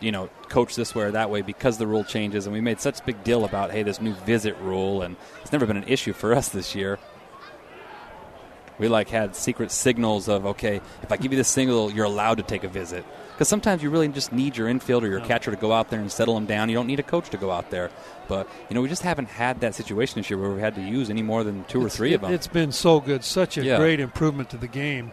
you 0.00 0.12
know, 0.12 0.28
coach 0.48 0.74
this 0.76 0.94
way 0.94 1.04
or 1.04 1.10
that 1.12 1.30
way 1.30 1.42
because 1.42 1.78
the 1.78 1.86
rule 1.86 2.04
changes. 2.04 2.46
And 2.46 2.52
we 2.54 2.60
made 2.60 2.80
such 2.80 3.00
a 3.00 3.04
big 3.04 3.22
deal 3.24 3.44
about 3.44 3.70
hey, 3.70 3.82
this 3.82 4.00
new 4.00 4.14
visit 4.14 4.56
rule, 4.58 5.02
and 5.02 5.16
it's 5.42 5.52
never 5.52 5.66
been 5.66 5.76
an 5.76 5.84
issue 5.88 6.12
for 6.12 6.34
us 6.34 6.48
this 6.48 6.74
year. 6.74 6.98
We 8.78 8.88
like 8.88 9.08
had 9.08 9.34
secret 9.34 9.70
signals 9.70 10.28
of 10.28 10.44
okay, 10.46 10.80
if 11.02 11.10
I 11.10 11.16
give 11.16 11.32
you 11.32 11.38
this 11.38 11.48
signal, 11.48 11.90
you're 11.90 12.04
allowed 12.04 12.36
to 12.36 12.42
take 12.42 12.62
a 12.64 12.68
visit. 12.68 13.04
Because 13.32 13.48
sometimes 13.48 13.82
you 13.82 13.90
really 13.90 14.08
just 14.08 14.32
need 14.32 14.56
your 14.56 14.66
infield 14.68 15.04
or 15.04 15.08
your 15.08 15.20
catcher 15.20 15.50
to 15.50 15.56
go 15.58 15.70
out 15.72 15.90
there 15.90 16.00
and 16.00 16.10
settle 16.10 16.34
them 16.34 16.46
down. 16.46 16.70
You 16.70 16.74
don't 16.76 16.86
need 16.86 17.00
a 17.00 17.02
coach 17.02 17.28
to 17.30 17.36
go 17.36 17.50
out 17.50 17.70
there. 17.70 17.90
But 18.28 18.48
you 18.68 18.74
know, 18.74 18.80
we 18.82 18.88
just 18.88 19.02
haven't 19.02 19.28
had 19.28 19.60
that 19.60 19.74
situation 19.74 20.20
this 20.20 20.28
year 20.30 20.38
where 20.38 20.50
we 20.50 20.60
had 20.60 20.74
to 20.76 20.82
use 20.82 21.10
any 21.10 21.22
more 21.22 21.42
than 21.44 21.64
two 21.64 21.78
or 21.78 21.86
It's- 21.86 21.96
three 21.96 22.12
of 22.14 22.20
them. 22.22 22.32
It's 22.32 22.46
been 22.46 22.72
so 22.72 23.00
good, 23.00 23.24
such 23.24 23.56
a 23.58 23.64
Yeah. 23.64 23.76
great 23.78 24.00
improvement 24.00 24.50
to 24.50 24.56
the 24.58 24.68
game. 24.68 25.12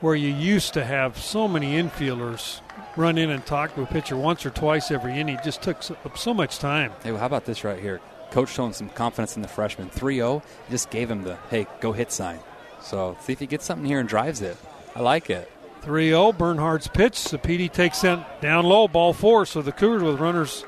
Where 0.00 0.14
you 0.14 0.28
used 0.28 0.74
to 0.74 0.84
have 0.84 1.16
so 1.18 1.48
many 1.48 1.80
infielders 1.82 2.60
run 2.96 3.18
in 3.18 3.30
and 3.30 3.44
talk 3.44 3.74
to 3.74 3.82
a 3.82 3.86
pitcher 3.86 4.16
once 4.16 4.44
or 4.44 4.50
twice 4.50 4.90
every 4.90 5.18
inning, 5.18 5.36
it 5.36 5.44
just 5.44 5.62
took 5.62 5.82
so, 5.82 5.96
so 6.14 6.34
much 6.34 6.58
time. 6.58 6.92
Hey, 7.02 7.10
well, 7.12 7.20
how 7.20 7.26
about 7.26 7.44
this 7.44 7.64
right 7.64 7.80
here? 7.80 8.00
Coach 8.30 8.52
showing 8.52 8.72
some 8.72 8.88
confidence 8.90 9.36
in 9.36 9.42
the 9.42 9.48
freshman. 9.48 9.88
3 9.88 10.16
0, 10.16 10.42
just 10.70 10.90
gave 10.90 11.10
him 11.10 11.22
the, 11.22 11.36
hey, 11.50 11.66
go 11.80 11.92
hit 11.92 12.10
sign. 12.10 12.40
So 12.80 13.16
see 13.20 13.32
if 13.32 13.40
he 13.40 13.46
gets 13.46 13.64
something 13.64 13.86
here 13.86 14.00
and 14.00 14.08
drives 14.08 14.42
it. 14.42 14.56
I 14.94 15.00
like 15.00 15.30
it. 15.30 15.50
3 15.82 16.08
0, 16.08 16.32
Bernhardt's 16.32 16.88
pitch. 16.88 17.12
Sapiti 17.12 17.70
takes 17.70 18.00
that 18.00 18.40
down 18.40 18.64
low, 18.64 18.88
ball 18.88 19.12
four. 19.12 19.46
So 19.46 19.62
the 19.62 19.72
Cougars 19.72 20.02
with 20.02 20.18
runners 20.18 20.64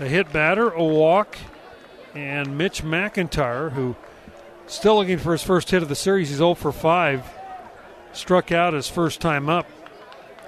a 0.00 0.06
hit 0.06 0.32
batter, 0.32 0.70
a 0.70 0.82
walk, 0.82 1.36
and 2.14 2.58
Mitch 2.58 2.82
McIntyre, 2.82 3.72
who 3.72 3.96
still 4.66 4.96
looking 4.96 5.18
for 5.18 5.32
his 5.32 5.42
first 5.42 5.70
hit 5.70 5.82
of 5.82 5.88
the 5.88 5.94
series. 5.94 6.28
He's 6.30 6.38
0 6.38 6.54
for 6.54 6.72
5. 6.72 7.30
Struck 8.12 8.52
out 8.52 8.72
his 8.72 8.88
first 8.88 9.20
time 9.20 9.48
up. 9.48 9.66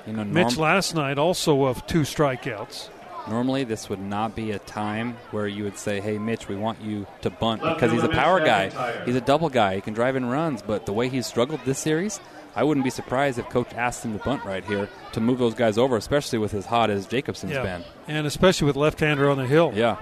You 0.06 0.12
know, 0.12 0.22
norm- 0.22 0.32
Mitch 0.32 0.56
last 0.56 0.94
night 0.94 1.18
also 1.18 1.64
of 1.64 1.86
two 1.86 2.02
strikeouts. 2.02 2.88
normally 3.28 3.64
this 3.64 3.88
would 3.88 3.98
not 4.00 4.36
be 4.36 4.52
a 4.52 4.58
time 4.60 5.16
where 5.32 5.48
you 5.48 5.64
would 5.64 5.76
say, 5.78 6.00
hey, 6.00 6.16
Mitch, 6.18 6.48
we 6.48 6.54
want 6.56 6.80
you 6.80 7.06
to 7.22 7.30
bunt 7.30 7.62
Left 7.62 7.76
because 7.80 7.92
he's 7.92 8.04
a 8.04 8.08
power 8.08 8.38
guy. 8.38 8.68
McIntyre. 8.70 9.04
He's 9.04 9.16
a 9.16 9.20
double 9.20 9.48
guy. 9.48 9.74
He 9.74 9.80
can 9.80 9.94
drive 9.94 10.14
in 10.16 10.26
runs. 10.26 10.62
But 10.62 10.86
the 10.86 10.92
way 10.92 11.08
he's 11.08 11.26
struggled 11.26 11.60
this 11.64 11.80
series, 11.80 12.20
I 12.54 12.62
wouldn't 12.62 12.84
be 12.84 12.90
surprised 12.90 13.38
if 13.40 13.48
Coach 13.48 13.74
asked 13.74 14.04
him 14.04 14.16
to 14.16 14.24
bunt 14.24 14.44
right 14.44 14.64
here 14.64 14.88
to 15.12 15.20
move 15.20 15.38
those 15.40 15.54
guys 15.54 15.76
over, 15.76 15.96
especially 15.96 16.38
with 16.38 16.54
as 16.54 16.66
hot 16.66 16.88
as 16.88 17.06
Jacobson's 17.06 17.52
been. 17.52 17.82
And 18.06 18.26
especially 18.28 18.66
with 18.68 18.76
left 18.76 19.00
hander 19.00 19.28
on 19.28 19.36
the 19.38 19.46
hill. 19.46 19.72
Yeah. 19.74 19.96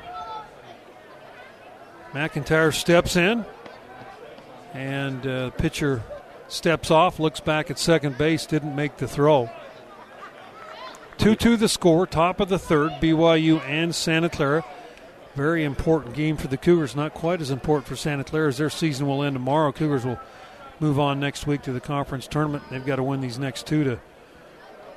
McIntyre 2.12 2.72
steps 2.72 3.16
in, 3.16 3.44
and 4.72 5.26
uh, 5.26 5.50
pitcher 5.50 6.02
steps 6.48 6.90
off, 6.90 7.18
looks 7.18 7.40
back 7.40 7.70
at 7.70 7.78
second 7.78 8.16
base, 8.18 8.46
didn't 8.46 8.76
make 8.76 8.98
the 8.98 9.08
throw. 9.08 9.50
2 11.18 11.34
2 11.34 11.56
the 11.56 11.68
score, 11.68 12.06
top 12.06 12.40
of 12.40 12.48
the 12.48 12.58
third, 12.58 12.92
BYU 13.00 13.60
and 13.62 13.94
Santa 13.94 14.28
Clara. 14.28 14.64
Very 15.34 15.64
important 15.64 16.14
game 16.14 16.36
for 16.36 16.46
the 16.46 16.56
Cougars, 16.56 16.94
not 16.94 17.12
quite 17.14 17.40
as 17.40 17.50
important 17.50 17.86
for 17.86 17.96
Santa 17.96 18.24
Clara 18.24 18.48
as 18.48 18.58
their 18.58 18.70
season 18.70 19.06
will 19.06 19.22
end 19.22 19.34
tomorrow. 19.34 19.72
Cougars 19.72 20.04
will 20.04 20.20
move 20.80 21.00
on 21.00 21.18
next 21.18 21.46
week 21.46 21.62
to 21.62 21.72
the 21.72 21.80
conference 21.80 22.26
tournament. 22.26 22.62
They've 22.70 22.84
got 22.84 22.96
to 22.96 23.02
win 23.02 23.20
these 23.20 23.38
next 23.38 23.66
two 23.66 23.84
to, 23.84 24.00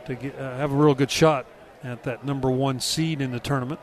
to 0.05 0.15
get, 0.15 0.37
uh, 0.37 0.57
have 0.57 0.71
a 0.71 0.75
real 0.75 0.93
good 0.93 1.11
shot 1.11 1.45
at 1.83 2.03
that 2.03 2.25
number 2.25 2.49
one 2.51 2.79
seed 2.79 3.21
in 3.21 3.31
the 3.31 3.39
tournament 3.39 3.79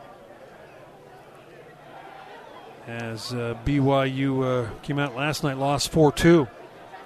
as 2.87 3.33
uh, 3.33 3.57
BYU 3.65 4.67
uh, 4.67 4.71
came 4.83 4.99
out 4.99 5.17
last 5.17 5.43
night, 5.43 5.57
lost 5.57 5.91
4 5.91 6.13
2. 6.13 6.29
You 6.29 6.49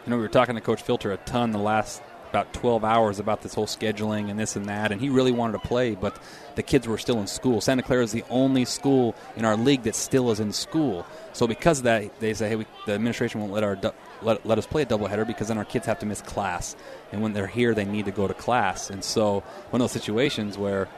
know, 0.07 0.17
we 0.17 0.23
were 0.23 0.29
talking 0.29 0.55
to 0.55 0.61
Coach 0.61 0.83
Filter 0.83 1.13
a 1.13 1.17
ton 1.19 1.53
the 1.53 1.59
last 1.59 2.03
about 2.29 2.53
12 2.53 2.85
hours 2.85 3.19
about 3.19 3.43
this 3.43 3.55
whole 3.55 3.67
scheduling 3.67 4.31
and 4.31 4.39
this 4.39 4.57
and 4.57 4.67
that, 4.67 4.93
and 4.93 5.01
he 5.01 5.09
really 5.09 5.33
wanted 5.33 5.55
to 5.55 5.67
play, 5.67 5.95
but 5.95 6.19
the 6.55 6.63
kids 6.63 6.87
were 6.87 6.99
still 6.99 7.21
in 7.21 7.27
school. 7.27 7.61
Santa 7.61 7.83
Clara 7.83 8.03
is 8.03 8.13
the 8.13 8.25
only 8.31 8.65
school 8.65 9.15
in 9.37 9.45
our 9.45 9.57
league 9.57 9.83
that 9.85 9.95
still 9.95 10.31
is 10.31 10.41
in 10.41 10.53
school. 10.53 11.07
So 11.33 11.47
because 11.47 11.79
of 11.79 11.85
that, 11.85 12.19
they 12.21 12.35
say, 12.35 12.49
hey, 12.49 12.57
we, 12.57 12.67
the 12.87 12.93
administration 12.93 13.41
won't 13.41 13.53
let 13.53 13.65
our 13.65 13.79
let, 14.21 14.45
let 14.45 14.59
us 14.59 14.67
play 14.67 14.83
a 14.83 14.87
doubleheader 14.87 15.27
because 15.27 15.49
then 15.49 15.59
our 15.59 15.65
kids 15.65 15.87
have 15.87 16.01
to 16.01 16.07
miss 16.07 16.21
class, 16.23 16.77
and 17.13 17.23
when 17.23 17.33
they're 17.33 17.47
here, 17.47 17.75
they 17.75 17.85
need 17.85 18.05
to 18.07 18.11
go 18.13 18.29
to 18.29 18.35
class. 18.35 18.91
And 18.91 19.03
so 19.03 19.41
one 19.71 19.81
of 19.81 19.91
those 19.91 19.93
situations 19.93 20.59
where 20.59 20.89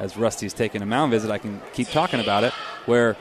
as 0.00 0.16
Rusty's 0.16 0.54
taking 0.54 0.80
a 0.80 0.86
mound 0.86 1.12
visit, 1.12 1.30
I 1.30 1.36
can 1.38 1.60
keep 1.74 1.88
talking 1.88 2.20
about 2.20 2.42
it. 2.42 2.54
Where 2.86 3.16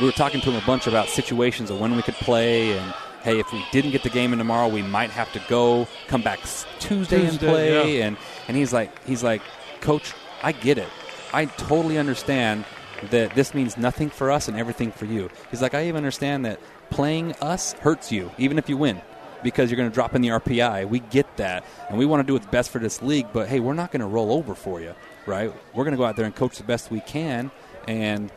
we 0.00 0.06
were 0.06 0.12
talking 0.12 0.40
to 0.40 0.50
him 0.50 0.60
a 0.60 0.66
bunch 0.66 0.88
about 0.88 1.08
situations 1.08 1.70
of 1.70 1.78
when 1.80 1.94
we 1.94 2.02
could 2.02 2.14
play, 2.14 2.76
and 2.76 2.92
hey, 3.24 3.40
if 3.40 3.52
we 3.52 3.64
didn't 3.72 3.90
get 3.90 4.02
the 4.04 4.10
game 4.10 4.32
in 4.32 4.38
tomorrow, 4.38 4.68
we 4.68 4.82
might 4.82 5.10
have 5.10 5.32
to 5.32 5.42
go 5.48 5.88
come 6.08 6.22
back 6.22 6.40
s- 6.42 6.66
Tuesday, 6.78 7.26
and 7.26 7.38
play. 7.38 7.98
yeah. 7.98 8.04
And 8.06 8.16
and 8.48 8.56
he's 8.56 8.72
like, 8.72 9.04
he's 9.06 9.22
like, 9.24 9.42
Coach, 9.80 10.12
I 10.42 10.52
get 10.52 10.78
it. 10.78 10.88
I 11.32 11.46
totally 11.46 11.98
understand 11.98 12.64
that 13.10 13.34
this 13.34 13.54
means 13.54 13.76
nothing 13.76 14.08
for 14.08 14.30
us 14.30 14.46
and 14.48 14.56
everything 14.56 14.92
for 14.92 15.04
you. 15.04 15.28
He's 15.50 15.60
like, 15.60 15.74
I 15.74 15.84
even 15.88 15.96
understand 15.96 16.44
that 16.46 16.60
playing 16.90 17.32
us 17.40 17.72
hurts 17.74 18.12
you, 18.12 18.30
even 18.38 18.56
if 18.56 18.68
you 18.68 18.76
win, 18.76 19.00
because 19.42 19.70
you're 19.70 19.76
going 19.76 19.90
to 19.90 19.94
drop 19.94 20.14
in 20.14 20.22
the 20.22 20.28
RPI. 20.28 20.88
We 20.88 21.00
get 21.00 21.36
that, 21.38 21.64
and 21.88 21.98
we 21.98 22.06
want 22.06 22.20
to 22.20 22.26
do 22.26 22.34
what's 22.34 22.46
best 22.46 22.70
for 22.70 22.78
this 22.78 23.02
league. 23.02 23.26
But 23.32 23.48
hey, 23.48 23.58
we're 23.60 23.74
not 23.74 23.90
going 23.90 24.00
to 24.00 24.06
roll 24.06 24.32
over 24.32 24.54
for 24.54 24.80
you, 24.80 24.94
right? 25.26 25.52
We're 25.74 25.84
going 25.84 25.92
to 25.92 25.98
go 25.98 26.04
out 26.04 26.16
there 26.16 26.24
and 26.24 26.34
coach 26.34 26.56
the 26.58 26.64
best 26.64 26.90
we 26.90 27.00
can, 27.00 27.50
and 27.88 28.30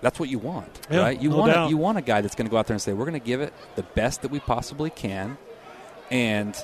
that's 0.00 0.18
what 0.20 0.28
you 0.28 0.38
want, 0.38 0.68
Yeah, 0.90 1.00
right? 1.00 1.20
You 1.20 1.30
no 1.30 1.36
want 1.38 1.52
a, 1.56 1.66
you 1.68 1.76
want 1.76 1.98
a 1.98 2.02
guy 2.02 2.20
that's 2.20 2.34
going 2.34 2.46
to 2.46 2.50
go 2.50 2.56
out 2.56 2.66
there 2.66 2.74
and 2.74 2.82
say, 2.82 2.92
we're 2.92 3.04
going 3.06 3.20
to 3.20 3.26
give 3.26 3.40
it 3.40 3.52
the 3.76 3.82
best 3.82 4.22
that 4.22 4.30
we 4.30 4.40
possibly 4.40 4.90
can, 4.90 5.36
and 6.10 6.54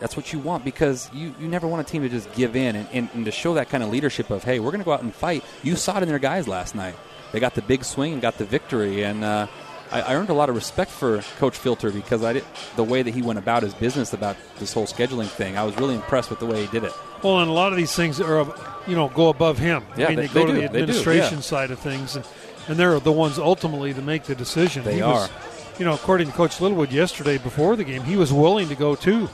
that's 0.00 0.16
what 0.16 0.32
you 0.32 0.38
want 0.38 0.64
because 0.64 1.10
you, 1.12 1.34
you 1.40 1.48
never 1.48 1.66
want 1.66 1.86
a 1.86 1.90
team 1.90 2.02
to 2.02 2.08
just 2.08 2.32
give 2.34 2.54
in 2.54 2.76
and, 2.76 2.88
and, 2.92 3.08
and 3.14 3.24
to 3.24 3.32
show 3.32 3.54
that 3.54 3.68
kind 3.68 3.82
of 3.82 3.90
leadership 3.90 4.30
of 4.30 4.44
hey 4.44 4.60
we're 4.60 4.70
going 4.70 4.78
to 4.80 4.84
go 4.84 4.92
out 4.92 5.02
and 5.02 5.12
fight 5.12 5.42
you 5.64 5.74
saw 5.74 5.96
it 5.96 6.04
in 6.04 6.08
their 6.08 6.20
guys 6.20 6.46
last 6.46 6.76
night 6.76 6.94
they 7.32 7.40
got 7.40 7.54
the 7.56 7.62
big 7.62 7.84
swing 7.84 8.12
and 8.12 8.22
got 8.22 8.38
the 8.38 8.44
victory 8.44 9.02
and 9.02 9.24
uh, 9.24 9.48
I, 9.90 10.02
I 10.02 10.14
earned 10.14 10.28
a 10.30 10.34
lot 10.34 10.50
of 10.50 10.54
respect 10.54 10.92
for 10.92 11.20
coach 11.38 11.58
filter 11.58 11.90
because 11.90 12.22
i 12.22 12.32
did 12.34 12.44
the 12.76 12.84
way 12.84 13.02
that 13.02 13.12
he 13.12 13.22
went 13.22 13.40
about 13.40 13.64
his 13.64 13.74
business 13.74 14.12
about 14.12 14.36
this 14.60 14.72
whole 14.72 14.86
scheduling 14.86 15.26
thing 15.26 15.58
i 15.58 15.64
was 15.64 15.76
really 15.78 15.96
impressed 15.96 16.30
with 16.30 16.38
the 16.38 16.46
way 16.46 16.64
he 16.64 16.68
did 16.70 16.84
it 16.84 16.92
Well, 17.24 17.40
and 17.40 17.50
a 17.50 17.52
lot 17.52 17.72
of 17.72 17.76
these 17.76 17.92
things 17.92 18.20
are, 18.20 18.46
you 18.86 18.94
know, 18.94 19.08
go 19.08 19.28
above 19.30 19.58
him. 19.58 19.82
Yeah, 19.96 20.06
I 20.06 20.08
mean, 20.10 20.16
they- 20.18 20.26
they, 20.28 20.34
go 20.34 20.46
they 20.46 20.46
to 20.46 20.52
do. 20.52 20.60
the 20.60 20.64
administration 20.66 21.42
side 21.42 21.72
of 21.72 21.80
things, 21.80 22.14
and, 22.14 22.24
and 22.68 22.78
they're 22.78 23.00
the 23.00 23.12
ones 23.12 23.38
ultimately 23.38 23.92
to 23.94 24.02
make 24.02 24.24
the 24.24 24.34
decision. 24.34 24.84
They 24.84 24.96
he 24.96 25.02
Was, 25.02 25.28
are. 25.28 25.32
you 25.78 25.84
know, 25.84 25.94
according 25.94 26.28
to 26.28 26.32
Coach 26.32 26.60
Littlewood 26.60 26.92
yesterday 26.92 27.38
before 27.38 27.76
the 27.76 27.84
game, 27.84 28.02
he 28.04 28.16
was 28.16 28.32
willing 28.32 28.68
to 28.68 28.74
go 28.74 28.94
too. 28.94 29.28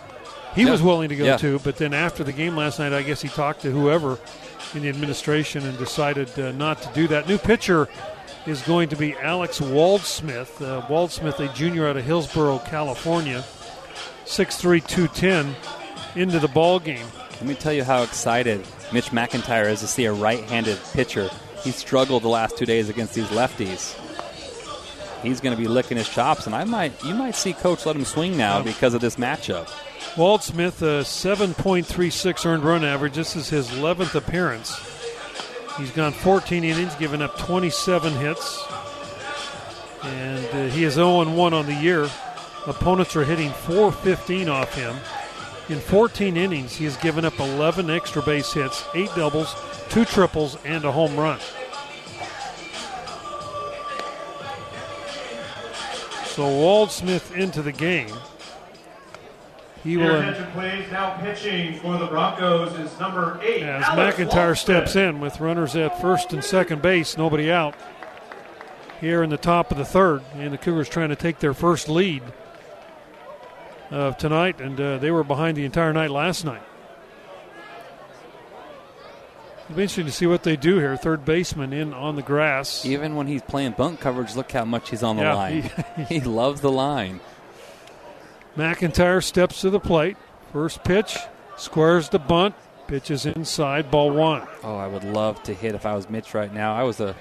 He 0.55 0.63
Yeah. 0.63 0.71
was 0.71 0.83
willing 0.83 1.09
to 1.09 1.17
go 1.17 1.25
Yeah. 1.25 1.37
too, 1.37 1.61
but 1.65 1.77
then 1.77 1.93
after 1.93 2.23
the 2.25 2.33
game 2.33 2.57
last 2.57 2.79
night, 2.79 2.93
I 2.93 3.03
guess 3.03 3.21
he 3.21 3.29
talked 3.29 3.63
to 3.63 3.71
whoever 3.71 4.19
in 4.75 4.83
the 4.83 4.89
administration 4.89 5.67
and 5.67 5.77
decided 5.79 6.31
uh, 6.39 6.53
not 6.53 6.81
to 6.83 6.89
do 6.95 7.09
that. 7.09 7.29
New 7.29 7.39
pitcher 7.39 7.89
is 8.47 8.63
going 8.63 8.89
to 8.91 8.97
be 8.97 9.15
Alex 9.21 9.59
Waldsmith. 9.61 10.61
Uh, 10.63 10.83
Waldsmith, 10.87 11.41
a 11.41 11.53
junior 11.55 11.89
out 11.89 11.97
of 11.97 12.05
Hillsborough, 12.05 12.59
California, 12.67 13.43
6'3", 14.27 14.81
210, 14.87 15.57
into 16.15 16.39
the 16.39 16.49
ball 16.49 16.79
game. 16.79 17.07
let 17.33 17.47
me 17.47 17.55
tell 17.55 17.73
you 17.73 17.83
how 17.85 18.03
excited 18.03 18.65
mitch 18.93 19.11
mcintyre 19.11 19.67
is 19.69 19.81
to 19.81 19.87
see 19.89 20.05
a 20.05 20.13
right-handed 20.13 20.79
pitcher 20.93 21.29
he 21.65 21.73
struggled 21.73 22.23
the 22.23 22.29
last 22.29 22.57
two 22.57 22.67
days 22.67 22.89
against 22.89 23.15
these 23.15 23.27
lefties 23.29 23.99
he's 25.23 25.41
going 25.41 25.57
to 25.57 25.61
be 25.61 25.67
licking 25.67 25.97
his 25.97 26.09
chops 26.09 26.47
and 26.47 26.55
i 26.55 26.63
might 26.65 26.93
you 27.03 27.15
might 27.15 27.35
see 27.35 27.53
coach 27.53 27.87
let 27.87 27.97
him 27.97 28.05
swing 28.05 28.37
now 28.37 28.63
because 28.63 28.95
of 28.95 29.01
this 29.01 29.17
matchup 29.17 29.69
Waldsmith, 30.15 30.81
a 30.81 31.03
7.36 31.03 32.47
earned 32.47 32.63
run 32.63 32.85
average. 32.85 33.15
This 33.15 33.35
is 33.35 33.49
his 33.49 33.69
11th 33.71 34.15
appearance. 34.15 34.79
He's 35.77 35.91
gone 35.91 36.13
14 36.13 36.63
innings, 36.63 36.95
given 36.95 37.21
up 37.21 37.37
27 37.37 38.13
hits, 38.13 38.65
and 40.05 40.47
uh, 40.47 40.73
he 40.73 40.85
is 40.85 40.95
0 40.95 41.29
1 41.29 41.53
on 41.53 41.67
the 41.67 41.75
year. 41.75 42.09
Opponents 42.69 43.17
are 43.17 43.25
hitting 43.25 43.51
415 43.51 44.49
off 44.49 44.73
him. 44.77 44.95
In 45.71 45.81
14 45.81 46.37
innings, 46.37 46.77
he 46.77 46.85
has 46.85 46.97
given 46.99 47.25
up 47.25 47.39
11 47.41 47.89
extra 47.89 48.21
base 48.23 48.53
hits, 48.53 48.85
8 48.95 49.09
doubles, 49.17 49.55
2 49.89 50.05
triples, 50.05 50.59
and 50.65 50.85
a 50.85 50.93
home 50.93 51.17
run. 51.17 51.41
So 56.27 56.43
Waldsmith 56.43 57.35
into 57.35 57.63
the 57.63 57.73
game. 57.73 58.13
He 59.83 59.97
will. 59.97 60.17
Um, 60.17 60.29
attention, 60.29 60.51
please. 60.53 60.91
Now 60.91 61.17
pitching 61.19 61.75
for 61.81 61.97
the 61.97 62.07
Broncos 62.07 62.79
is 62.79 62.99
number 62.99 63.39
eight. 63.43 63.63
As 63.63 63.85
Alex 63.85 64.19
McIntyre 64.19 64.51
Walston. 64.51 64.57
steps 64.59 64.97
in 64.97 65.21
with 65.21 65.41
runners 65.41 65.77
at 65.77 66.01
first 66.01 66.33
and 66.33 66.43
second 66.43 66.83
base, 66.83 67.17
nobody 67.17 67.51
out. 67.51 67.75
Here 69.01 69.23
in 69.23 69.31
the 69.31 69.39
top 69.39 69.71
of 69.71 69.79
the 69.79 69.85
third, 69.85 70.23
and 70.35 70.53
the 70.53 70.59
Cougars 70.59 70.89
trying 70.89 71.11
to 71.11 71.17
take 71.17 71.39
their 71.39 71.55
first 71.55 71.89
lead 71.89 72.23
of 73.91 74.17
tonight, 74.17 74.61
and 74.61 74.81
uh, 74.81 74.99
they 74.99 75.11
were 75.11 75.25
behind 75.25 75.57
the 75.57 75.65
entire 75.65 75.93
night 75.93 76.11
last 76.11 76.45
night. 76.45 76.63
It'll 79.65 79.77
be 79.77 79.83
interesting 79.83 80.07
to 80.07 80.13
see 80.13 80.27
what 80.27 80.43
they 80.43 80.57
do 80.57 80.77
here. 80.79 80.95
Third 80.97 81.25
baseman 81.25 81.73
in 81.73 81.95
on 81.95 82.17
the 82.17 82.23
grass. 82.23 82.85
Even 82.85 83.15
when 83.17 83.27
he's 83.27 83.41
playing 83.41 83.73
bunt 83.73 83.99
coverage, 83.99 84.37
look 84.37 84.53
how 84.53 84.65
much 84.67 84.91
he's 84.91 85.03
on 85.03 85.17
the 85.17 85.23
Yeah, 85.23 85.35
line. 85.35 85.71
he 86.09 86.21
loves 86.21 86.61
the 86.61 86.71
line. 86.71 87.21
McIntyre 88.57 89.23
steps 89.25 89.63
to 89.63 89.71
the 89.71 89.81
plate. 89.81 90.17
First 90.53 90.85
pitch, 90.85 91.17
squares 91.57 92.11
the 92.11 92.19
bunt, 92.19 92.55
pitches 92.87 93.25
inside, 93.27 93.91
ball 93.91 94.11
one. 94.13 94.47
Oh, 94.63 94.77
I 94.77 94.87
would 94.87 95.03
love 95.03 95.43
to 95.45 95.55
hit 95.55 95.75
if 95.75 95.87
I 95.87 95.95
was 95.95 96.09
Mitch 96.11 96.35
right 96.35 96.53
now. 96.53 96.75
I 96.77 96.83
was 96.83 97.01
a, 97.01 97.17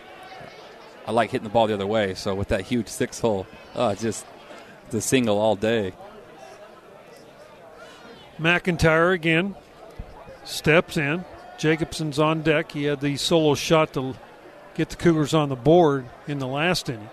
I 1.07 1.11
like 1.11 1.31
hitting 1.31 1.45
the 1.45 1.49
ball 1.49 1.67
the 1.67 1.73
other 1.73 1.87
way. 1.87 2.13
So 2.13 2.35
with 2.35 2.49
that 2.49 2.61
huge 2.61 2.89
six 2.89 3.19
hole, 3.21 3.47
oh, 3.75 3.95
just 3.95 4.25
the 4.89 4.99
single 5.01 5.39
all 5.39 5.55
day. 5.55 5.93
McIntyre 8.39 9.13
again 9.13 9.55
steps 10.43 10.97
in. 10.97 11.23
Jacobson's 11.57 12.19
on 12.19 12.41
deck. 12.41 12.71
He 12.71 12.85
had 12.85 12.99
the 12.99 13.15
solo 13.17 13.55
shot 13.55 13.93
to 13.93 14.15
get 14.75 14.89
the 14.89 14.95
Cougars 14.95 15.33
on 15.33 15.49
the 15.49 15.55
board 15.55 16.05
in 16.27 16.39
the 16.39 16.47
last 16.47 16.89
inning. 16.89 17.09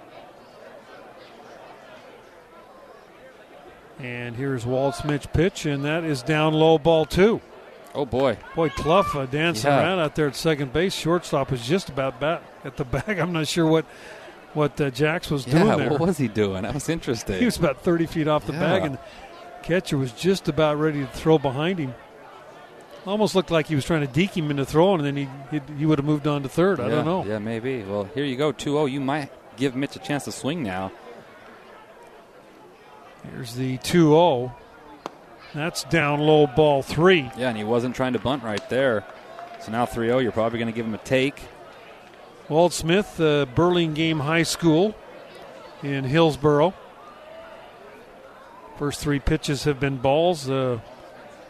And 3.98 4.34
here's 4.34 4.64
Waldsmith's 4.64 5.26
pitch, 5.26 5.66
and 5.66 5.84
that 5.84 6.04
is 6.04 6.22
down 6.22 6.54
low 6.54 6.78
ball 6.78 7.04
two. 7.04 7.40
Oh 7.94 8.06
boy, 8.06 8.38
Boy, 8.54 8.68
Cluff 8.70 9.14
uh, 9.16 9.26
dancing 9.26 9.68
Yeah. 9.70 9.80
around 9.82 9.98
out 9.98 10.14
there 10.14 10.28
at 10.28 10.36
second 10.36 10.72
base. 10.72 10.94
Shortstop 10.94 11.50
was 11.50 11.66
just 11.66 11.88
about 11.88 12.18
back 12.20 12.40
at 12.64 12.76
the 12.76 12.84
back. 12.86 13.08
I'm 13.08 13.32
not 13.32 13.46
sure 13.48 13.66
what 13.66 13.84
what 14.54 14.80
uh, 14.80 14.90
Jax 14.90 15.30
was 15.30 15.44
doing 15.44 15.66
yeah. 15.66 15.76
there. 15.76 15.90
What 15.90 16.00
was 16.00 16.16
he 16.18 16.28
doing? 16.28 16.62
That 16.62 16.72
was 16.74 16.88
interesting. 16.88 17.38
He 17.38 17.44
was 17.44 17.56
about 17.56 17.82
30 17.82 18.06
feet 18.06 18.26
off 18.28 18.46
the 18.46 18.52
Yeah. 18.52 18.58
bag, 18.60 18.82
and 18.84 18.98
catcher 19.62 19.96
was 19.96 20.12
just 20.12 20.48
about 20.48 20.78
ready 20.78 21.00
to 21.00 21.06
throw 21.06 21.38
behind 21.38 21.78
him. 21.78 21.94
Almost 23.06 23.34
looked 23.34 23.50
like 23.50 23.66
he 23.66 23.74
was 23.74 23.84
trying 23.84 24.06
to 24.06 24.12
deke 24.12 24.36
him 24.36 24.50
into 24.50 24.66
throwing, 24.66 25.04
and 25.04 25.06
then 25.06 25.16
he 25.16 25.28
he, 25.50 25.74
he 25.78 25.86
would 25.86 25.98
have 25.98 26.04
moved 26.04 26.26
on 26.26 26.42
to 26.42 26.48
third. 26.48 26.80
I 26.80 26.88
yeah, 26.88 26.94
don't 26.96 27.04
know. 27.06 27.24
Yeah, 27.24 27.38
maybe. 27.38 27.82
Well, 27.82 28.04
here 28.04 28.24
you 28.24 28.36
go, 28.36 28.52
2-0. 28.52 28.90
You 28.90 29.00
might 29.00 29.30
give 29.56 29.74
Mitch 29.74 29.96
a 29.96 29.98
chance 29.98 30.24
to 30.24 30.32
swing 30.32 30.62
now. 30.62 30.92
Here's 33.30 33.54
the 33.54 33.78
2 33.78 34.10
0. 34.10 34.54
That's 35.54 35.84
down 35.84 36.20
low 36.20 36.46
ball 36.46 36.82
three. 36.82 37.30
Yeah, 37.36 37.48
and 37.48 37.56
he 37.56 37.64
wasn't 37.64 37.96
trying 37.96 38.12
to 38.12 38.18
bunt 38.18 38.42
right 38.42 38.66
there. 38.68 39.04
So 39.60 39.72
now 39.72 39.84
3-0. 39.84 40.22
You're 40.22 40.32
probably 40.32 40.58
going 40.58 40.72
to 40.72 40.76
give 40.76 40.86
him 40.86 40.94
a 40.94 40.98
take. 40.98 41.42
Waldsmith, 42.48 43.20
uh, 43.20 43.46
Burlingame 43.46 44.20
High 44.20 44.42
School 44.44 44.94
in 45.82 46.04
Hillsborough. 46.04 46.74
First 48.80 49.02
three 49.02 49.18
pitches 49.18 49.64
have 49.64 49.78
been 49.78 49.98
balls. 49.98 50.48
Uh, 50.48 50.80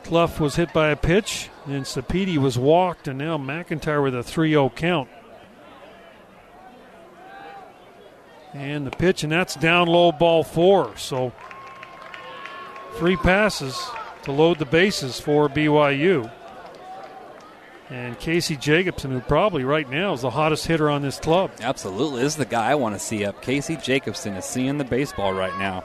Cluff 0.02 0.40
was 0.40 0.56
hit 0.56 0.72
by 0.72 0.88
a 0.88 0.96
pitch, 0.96 1.48
and 1.64 1.84
Sapedi 1.84 2.36
was 2.38 2.58
walked, 2.58 3.06
and 3.06 3.18
now 3.18 3.38
McIntyre 3.38 4.02
with 4.02 4.16
a 4.16 4.24
3 4.24 4.50
0 4.50 4.68
count. 4.70 5.08
And 8.52 8.84
the 8.84 8.90
pitch, 8.90 9.22
and 9.22 9.30
that's 9.30 9.54
down 9.54 9.86
low 9.86 10.10
ball 10.10 10.42
four. 10.42 10.96
So 10.96 11.32
three 12.94 13.16
passes 13.16 13.80
to 14.24 14.32
load 14.32 14.58
the 14.58 14.64
bases 14.64 15.20
for 15.20 15.48
BYU. 15.48 16.28
And 17.90 18.18
Casey 18.18 18.56
Jacobson, 18.56 19.12
who 19.12 19.20
probably 19.20 19.62
right 19.62 19.88
now 19.88 20.14
is 20.14 20.22
the 20.22 20.30
hottest 20.30 20.66
hitter 20.66 20.90
on 20.90 21.02
this 21.02 21.20
club. 21.20 21.52
Absolutely. 21.60 22.22
This 22.22 22.32
is 22.32 22.38
the 22.38 22.44
guy 22.44 22.72
I 22.72 22.74
want 22.74 22.96
to 22.96 22.98
see 22.98 23.24
up. 23.24 23.40
Casey 23.40 23.76
Jacobson 23.76 24.34
is 24.34 24.44
seeing 24.44 24.78
the 24.78 24.84
baseball 24.84 25.32
right 25.32 25.56
now. 25.60 25.84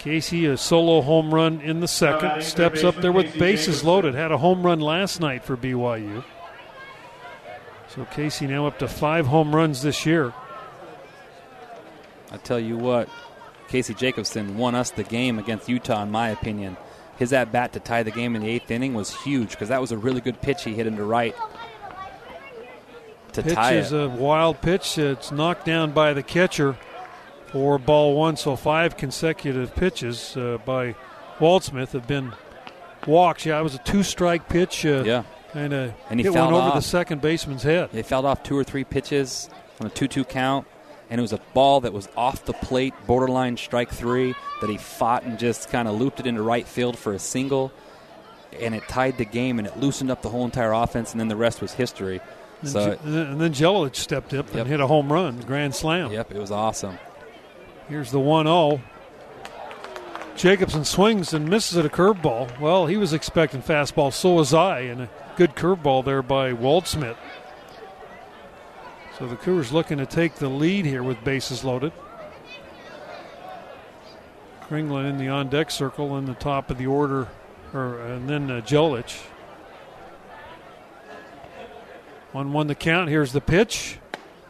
Casey, 0.00 0.46
a 0.46 0.56
solo 0.56 1.02
home 1.02 1.32
run 1.32 1.60
in 1.60 1.80
the 1.80 1.86
second, 1.88 2.42
steps 2.42 2.82
up 2.82 2.96
there 2.96 3.12
with 3.12 3.38
bases 3.38 3.84
loaded. 3.84 4.14
Had 4.14 4.32
a 4.32 4.38
home 4.38 4.62
run 4.64 4.80
last 4.80 5.20
night 5.20 5.44
for 5.44 5.56
BYU. 5.56 6.24
So 7.88 8.06
Casey 8.06 8.46
now 8.46 8.66
up 8.66 8.78
to 8.78 8.88
five 8.88 9.26
home 9.26 9.54
runs 9.54 9.82
this 9.82 10.06
year. 10.06 10.32
I 12.32 12.38
tell 12.38 12.58
you 12.58 12.76
what, 12.78 13.08
Casey 13.68 13.92
Jacobson 13.92 14.56
won 14.56 14.74
us 14.74 14.90
the 14.90 15.04
game 15.04 15.38
against 15.38 15.68
Utah, 15.68 16.02
in 16.02 16.10
my 16.10 16.30
opinion. 16.30 16.76
His 17.18 17.32
at 17.34 17.52
bat 17.52 17.74
to 17.74 17.80
tie 17.80 18.02
the 18.02 18.10
game 18.10 18.34
in 18.34 18.42
the 18.42 18.48
eighth 18.48 18.70
inning 18.70 18.94
was 18.94 19.14
huge 19.22 19.50
because 19.50 19.68
that 19.68 19.80
was 19.82 19.92
a 19.92 19.98
really 19.98 20.22
good 20.22 20.40
pitch 20.40 20.64
he 20.64 20.74
hit 20.74 20.86
into 20.86 21.04
right 21.04 21.36
to 23.32 23.42
Pitch 23.42 23.54
tie 23.54 23.74
is 23.74 23.92
it. 23.92 24.00
a 24.00 24.08
wild 24.08 24.60
pitch. 24.60 24.98
It's 24.98 25.30
knocked 25.30 25.66
down 25.66 25.92
by 25.92 26.12
the 26.12 26.22
catcher 26.22 26.76
for 27.52 27.78
ball 27.78 28.14
one. 28.16 28.36
So 28.36 28.56
five 28.56 28.96
consecutive 28.96 29.74
pitches 29.74 30.36
uh, 30.36 30.58
by 30.64 30.94
Waldsmith 31.38 31.92
have 31.92 32.06
been 32.06 32.32
walks. 33.06 33.46
Yeah, 33.46 33.58
it 33.58 33.62
was 33.62 33.74
a 33.74 33.78
two-strike 33.78 34.48
pitch. 34.48 34.84
Uh, 34.84 35.02
yeah, 35.04 35.22
and, 35.54 35.72
uh, 35.72 35.88
And 36.10 36.20
he 36.20 36.24
hit 36.24 36.32
one 36.34 36.50
fouled 36.50 36.54
over 36.62 36.74
the 36.76 36.82
second 36.82 37.20
baseman's 37.22 37.62
head. 37.62 37.90
they 37.92 38.02
fouled 38.02 38.24
off 38.26 38.42
two 38.42 38.56
or 38.56 38.64
three 38.64 38.84
pitches 38.84 39.48
on 39.80 39.86
a 39.86 39.90
two-two 39.90 40.24
count, 40.24 40.66
and 41.08 41.18
it 41.18 41.22
was 41.22 41.32
a 41.32 41.40
ball 41.54 41.80
that 41.80 41.92
was 41.92 42.08
off 42.16 42.44
the 42.44 42.52
plate, 42.52 42.94
borderline 43.06 43.56
strike 43.56 43.90
three, 43.90 44.34
that 44.60 44.68
he 44.70 44.76
fought 44.76 45.22
and 45.24 45.38
just 45.38 45.70
kind 45.70 45.88
of 45.88 45.98
looped 45.98 46.20
it 46.20 46.26
into 46.26 46.42
right 46.42 46.66
field 46.66 46.98
for 46.98 47.12
a 47.14 47.18
single. 47.18 47.72
and 48.60 48.74
it 48.74 48.82
tied 48.88 49.16
the 49.16 49.24
game, 49.24 49.60
and 49.60 49.68
it 49.68 49.78
loosened 49.78 50.10
up 50.10 50.22
the 50.22 50.28
whole 50.28 50.44
entire 50.44 50.72
offense, 50.72 51.12
and 51.12 51.20
then 51.20 51.28
the 51.28 51.36
rest 51.36 51.60
was 51.62 51.72
history. 51.72 52.20
And, 52.62 52.68
So, 52.68 52.98
and 53.04 53.40
then 53.40 53.52
Jelic 53.54 53.94
stepped 53.94 54.34
up 54.34 54.48
Yep. 54.48 54.56
and 54.56 54.66
hit 54.66 54.80
a 54.80 54.88
home 54.88 55.10
run, 55.10 55.38
grand 55.46 55.72
slam. 55.74 56.10
yep, 56.10 56.32
it 56.32 56.36
was 56.38 56.50
awesome. 56.50 56.98
Here's 57.90 58.12
the 58.12 58.20
1 58.20 58.46
0. 58.46 58.80
Jacobson 60.36 60.84
swings 60.84 61.34
and 61.34 61.50
misses 61.50 61.76
at 61.76 61.84
a 61.84 61.88
curveball. 61.88 62.60
Well, 62.60 62.86
he 62.86 62.96
was 62.96 63.12
expecting 63.12 63.62
fastball, 63.62 64.12
so 64.12 64.34
was 64.34 64.54
I, 64.54 64.82
and 64.82 65.02
a 65.02 65.10
good 65.34 65.56
curveball 65.56 66.04
there 66.04 66.22
by 66.22 66.52
Waldsmith. 66.52 67.16
So 69.18 69.26
the 69.26 69.34
Cougars 69.34 69.72
looking 69.72 69.98
to 69.98 70.06
take 70.06 70.36
the 70.36 70.48
lead 70.48 70.86
here 70.86 71.02
with 71.02 71.24
bases 71.24 71.64
loaded. 71.64 71.90
Kringlen 74.68 75.10
in 75.10 75.18
the 75.18 75.26
on 75.26 75.48
deck 75.48 75.72
circle 75.72 76.16
in 76.16 76.26
the 76.26 76.34
top 76.34 76.70
of 76.70 76.78
the 76.78 76.86
order, 76.86 77.26
or 77.74 78.00
and 78.02 78.30
then 78.30 78.52
uh, 78.52 78.60
Jelic. 78.60 79.20
1 82.30 82.52
1 82.52 82.66
the 82.68 82.76
count. 82.76 83.10
Here's 83.10 83.32
the 83.32 83.40
pitch. 83.40 83.98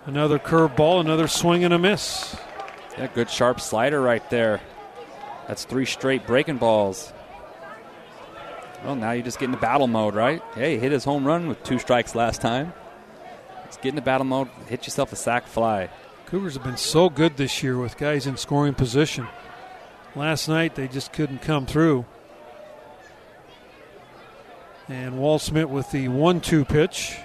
Another 0.04 0.38
curveball, 0.38 1.00
another 1.00 1.26
swing 1.26 1.64
and 1.64 1.72
a 1.72 1.78
miss. 1.78 2.36
Yeah, 3.00 3.06
good 3.06 3.30
sharp 3.30 3.62
slider 3.62 3.98
right 3.98 4.28
there. 4.28 4.60
That's 5.48 5.64
three 5.64 5.86
straight 5.86 6.26
breaking 6.26 6.58
balls. 6.58 7.14
Well, 8.84 8.94
now 8.94 9.12
you 9.12 9.22
just 9.22 9.38
get 9.38 9.46
into 9.46 9.56
battle 9.56 9.86
mode, 9.86 10.14
right? 10.14 10.42
Hey, 10.54 10.76
hit 10.76 10.92
his 10.92 11.04
home 11.04 11.26
run 11.26 11.48
with 11.48 11.64
two 11.64 11.78
strikes 11.78 12.14
last 12.14 12.42
time. 12.42 12.74
Let's 13.64 13.78
get 13.78 13.88
into 13.88 14.02
battle 14.02 14.26
mode. 14.26 14.48
Hit 14.68 14.84
yourself 14.84 15.14
a 15.14 15.16
sac 15.16 15.46
fly. 15.46 15.88
Cougars 16.26 16.52
have 16.52 16.62
been 16.62 16.76
so 16.76 17.08
good 17.08 17.38
this 17.38 17.62
year 17.62 17.78
with 17.78 17.96
guys 17.96 18.26
in 18.26 18.36
scoring 18.36 18.74
position. 18.74 19.26
Last 20.14 20.46
night 20.46 20.74
they 20.74 20.86
just 20.86 21.10
couldn't 21.10 21.40
come 21.40 21.64
through. 21.64 22.04
And 24.88 25.14
Waldsmith 25.14 25.70
with 25.70 25.90
the 25.90 26.08
one-two 26.08 26.66
pitch. 26.66 27.16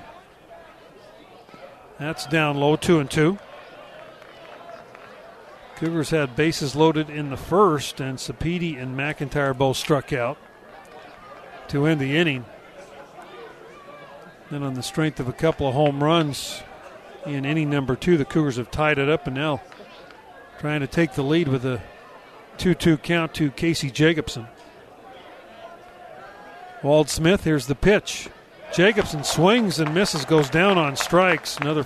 That's 1.99 2.25
down 2.27 2.55
low, 2.55 2.77
two 2.77 2.99
and 2.99 3.11
two. 3.11 3.39
Cougars 5.75 6.09
had 6.09 6.35
bases 6.35 6.75
loaded 6.75 7.09
in 7.09 7.29
the 7.29 7.37
first, 7.37 7.99
and 7.99 8.17
Sapedi 8.17 8.81
and 8.81 8.97
McIntyre 8.97 9.57
both 9.57 9.77
struck 9.77 10.13
out 10.13 10.37
to 11.67 11.85
end 11.85 11.99
the 11.99 12.15
inning. 12.15 12.45
Then, 14.49 14.63
on 14.63 14.75
the 14.75 14.83
strength 14.83 15.19
of 15.19 15.27
a 15.27 15.33
couple 15.33 15.67
of 15.67 15.73
home 15.73 16.03
runs, 16.03 16.61
in 17.25 17.45
inning 17.45 17.69
number 17.69 17.95
two. 17.95 18.17
The 18.17 18.25
Cougars 18.25 18.57
have 18.57 18.71
tied 18.71 18.97
it 18.97 19.09
up 19.09 19.27
and 19.27 19.35
now 19.35 19.61
trying 20.59 20.81
to 20.81 20.87
take 20.87 21.13
the 21.13 21.23
lead 21.23 21.47
with 21.47 21.65
a 21.65 21.81
2 22.57 22.73
2 22.73 22.97
count 22.97 23.33
to 23.35 23.51
Casey 23.51 23.91
Jacobson. 23.91 24.47
Waldsmith, 26.81 27.41
here's 27.41 27.67
the 27.67 27.75
pitch. 27.75 28.29
Jacobson 28.73 29.23
swings 29.23 29.79
and 29.79 29.93
misses, 29.93 30.25
goes 30.25 30.49
down 30.49 30.77
on 30.77 30.95
strikes. 30.95 31.57
Another 31.57 31.85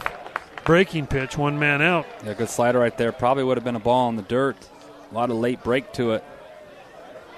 breaking 0.69 1.07
pitch, 1.07 1.35
one 1.35 1.57
man 1.57 1.81
out. 1.81 2.05
Yeah, 2.23 2.35
good 2.35 2.47
slider 2.47 2.77
right 2.77 2.95
there. 2.95 3.11
Probably 3.11 3.43
would 3.43 3.57
have 3.57 3.63
been 3.63 3.75
a 3.75 3.79
ball 3.79 4.07
in 4.09 4.17
the 4.17 4.21
dirt. 4.21 4.55
A 5.09 5.15
lot 5.15 5.31
of 5.31 5.37
late 5.37 5.63
break 5.63 5.91
to 5.93 6.11
it. 6.11 6.23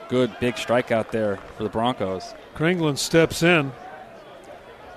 Good 0.09 0.37
big 0.41 0.55
strikeout 0.55 1.11
there 1.11 1.37
for 1.55 1.63
the 1.63 1.69
Broncos. 1.69 2.33
Kringlen 2.55 2.97
steps 2.97 3.41
in. 3.41 3.71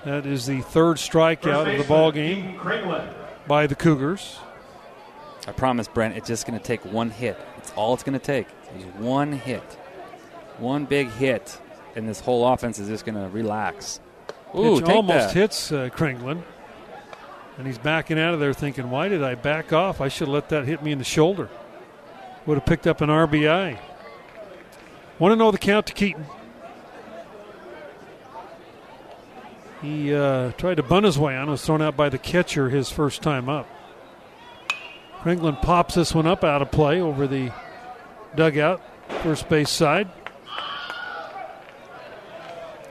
That 0.03 0.25
is 0.25 0.47
the 0.47 0.59
third 0.59 0.97
strikeout 0.97 1.71
of 1.71 1.77
the 1.77 1.85
ball 1.85 2.11
game 2.11 2.59
by 3.47 3.67
the 3.67 3.75
Cougars. 3.75 4.37
I 5.47 5.53
promise, 5.53 5.87
Brent, 5.87 6.17
it's 6.17 6.27
just 6.27 6.45
going 6.45 6.59
to 6.59 6.65
take 6.65 6.83
one 6.83 7.11
hit. 7.11 7.39
It's 7.59 7.71
all 7.71 7.93
it's 7.93 8.03
going 8.03 8.19
to 8.19 8.25
take. 8.25 8.47
Is 8.77 8.83
one 8.97 9.31
hit. 9.31 9.63
One 10.57 10.83
big 10.83 11.09
hit, 11.11 11.57
and 11.95 12.05
this 12.05 12.19
whole 12.19 12.45
offense 12.45 12.79
is 12.79 12.89
just 12.89 13.05
going 13.05 13.15
to 13.15 13.29
relax. 13.29 14.01
Ooh, 14.53 14.75
Pitch 14.75 14.87
take 14.87 14.95
almost 14.97 15.27
that. 15.29 15.33
hits 15.33 15.71
uh, 15.71 15.87
Kringlen. 15.87 16.43
And 17.57 17.65
he's 17.65 17.77
backing 17.77 18.19
out 18.19 18.33
of 18.33 18.39
there 18.39 18.53
thinking, 18.53 18.89
why 18.89 19.07
did 19.07 19.23
I 19.23 19.35
back 19.35 19.71
off? 19.71 20.01
I 20.01 20.09
should 20.09 20.27
have 20.27 20.33
let 20.33 20.49
that 20.49 20.65
hit 20.65 20.83
me 20.83 20.91
in 20.91 20.97
the 20.97 21.05
shoulder. 21.05 21.49
Would 22.45 22.55
have 22.55 22.65
picked 22.65 22.85
up 22.85 23.01
an 23.01 23.09
RBI. 23.09 23.79
Want 25.17 25.31
to 25.31 25.35
know 25.35 25.51
the 25.51 25.57
count 25.57 25.87
to 25.87 25.93
Keaton. 25.93 26.25
He 29.81 30.13
uh, 30.13 30.51
tried 30.53 30.75
to 30.75 30.83
bunt 30.83 31.05
his 31.05 31.17
way 31.17 31.35
on, 31.37 31.49
was 31.49 31.63
thrown 31.65 31.81
out 31.81 31.95
by 31.95 32.09
the 32.09 32.17
catcher 32.17 32.69
his 32.69 32.89
first 32.89 33.21
time 33.21 33.47
up. 33.47 33.67
Kringlen 35.21 35.61
pops 35.61 35.95
this 35.95 36.13
one 36.13 36.27
up 36.27 36.43
out 36.43 36.61
of 36.61 36.71
play 36.71 36.99
over 37.01 37.27
the 37.27 37.51
dugout, 38.35 38.81
first 39.23 39.47
base 39.47 39.69
side. 39.69 40.09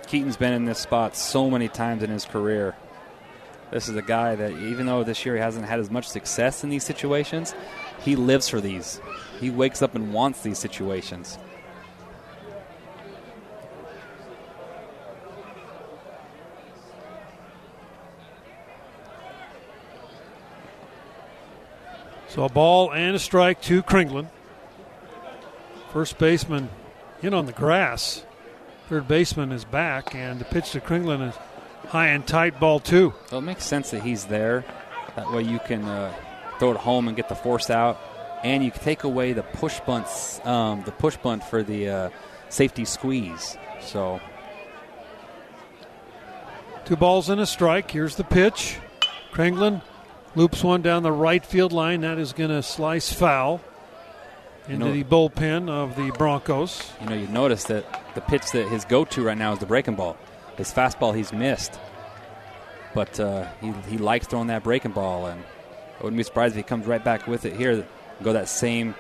Keaton's 0.07 0.37
been 0.37 0.53
in 0.53 0.65
this 0.65 0.79
spot 0.79 1.17
so 1.17 1.51
many 1.51 1.69
times 1.69 2.03
in 2.03 2.11
his 2.11 2.25
career. 2.25 2.75
This 3.75 3.89
is 3.89 3.97
a 3.97 4.03
guy 4.03 4.37
that, 4.37 4.53
even 4.53 4.87
though 4.87 5.03
this 5.03 5.27
year 5.27 5.35
he 5.35 5.41
hasn't 5.41 5.67
had 5.67 5.81
as 5.81 5.91
much 5.91 6.07
success 6.07 6.63
in 6.63 6.71
these 6.71 6.85
situations, 6.85 7.57
he 8.03 8.15
lives 8.15 8.49
for 8.49 8.61
these. 8.61 9.01
He 9.41 9.51
wakes 9.51 9.83
up 9.83 9.97
and 9.97 10.13
wants 10.15 10.43
these 10.43 10.59
situations. 10.59 11.39
So 22.29 22.45
a 22.45 22.49
ball 22.49 22.93
and 22.93 23.17
a 23.17 23.19
strike 23.19 23.61
to 23.63 23.83
Kringlen. 23.83 24.29
First 25.93 26.19
baseman 26.19 26.69
in 27.23 27.35
on 27.35 27.47
the 27.47 27.53
grass. 27.53 28.25
Third 28.89 29.09
baseman 29.09 29.51
is 29.51 29.65
back, 29.65 30.15
and 30.15 30.39
the 30.39 30.45
pitch 30.45 30.71
to 30.71 30.81
Kringlen 30.81 31.29
is 31.29 31.35
high 31.95 32.09
and 32.09 32.27
tight 32.27 32.59
ball 32.59 32.81
two. 32.81 33.15
So 33.29 33.39
it 33.39 33.43
makes 33.43 33.65
sense 33.65 33.93
that 33.93 34.03
he's 34.03 34.25
there. 34.25 34.65
That 35.15 35.31
way 35.31 35.43
you 35.45 35.61
can 35.61 35.85
uh, 35.85 36.13
throw 36.59 36.73
it 36.73 36.77
home 36.77 37.07
and 37.07 37.17
get 37.17 37.29
the 37.29 37.37
force 37.37 37.71
out, 37.71 38.01
and 38.43 38.65
you 38.65 38.73
can 38.73 38.83
take 38.83 39.05
away 39.05 39.33
the 39.33 39.45
push 39.45 39.79
bunts, 39.87 40.45
um, 40.45 40.83
the 40.85 40.91
push 40.91 41.17
bunt 41.17 41.45
for 41.45 41.63
the 41.63 41.89
uh, 41.89 42.11
safety 42.49 42.85
squeeze. 42.85 43.57
So 43.81 44.21
Two 46.85 46.97
balls 46.97 47.31
and 47.31 47.41
a 47.41 47.47
strike. 47.47 47.93
Here's 47.93 48.17
the 48.17 48.25
pitch. 48.25 48.77
Kringlen 49.33 49.81
loops 50.35 50.65
one 50.65 50.83
down 50.83 51.05
the 51.05 51.13
right 51.13 51.47
field 51.47 51.73
line. 51.73 52.01
That 52.01 52.19
is 52.19 52.33
going 52.33 52.51
to 52.51 52.61
slice 52.63 53.13
foul 53.13 53.61
into 54.69 54.87
know- 54.87 54.93
the 54.93 55.05
bullpen 55.05 55.71
of 55.71 55.95
the 55.95 56.11
Broncos. 56.19 56.91
you 57.01 57.09
know 57.09 57.15
you 57.15 57.29
notice 57.29 57.65
that 57.65 57.85
the 58.17 58.21
pitch 58.21 58.51
that 58.51 58.67
his 58.69 58.85
go-to 58.85 59.23
right 59.23 59.39
now 59.39 59.53
is 59.53 59.61
the 59.61 59.67
breaking 59.67 59.95
ball. 59.95 60.17
His 60.57 60.73
fastball 60.73 61.17
he's 61.17 61.33
missed, 61.33 61.79
but 62.95 63.19
uh, 63.19 63.49
he 63.61 63.73
he 63.89 63.99
likes 63.99 64.27
throwing 64.27 64.47
that 64.49 64.63
breaking 64.63 64.93
ball, 64.93 65.27
and 65.27 65.43
I 65.99 66.03
wouldn't 66.03 66.17
be 66.17 66.23
surprised 66.23 66.53
if 66.53 66.59
he 66.59 66.63
comes 66.63 66.87
right 66.87 67.03
back 67.03 67.27
with 67.27 67.45
it 67.45 67.57
here. 67.57 67.87
Go 68.23 68.33
that 68.33 68.49
same 68.49 68.95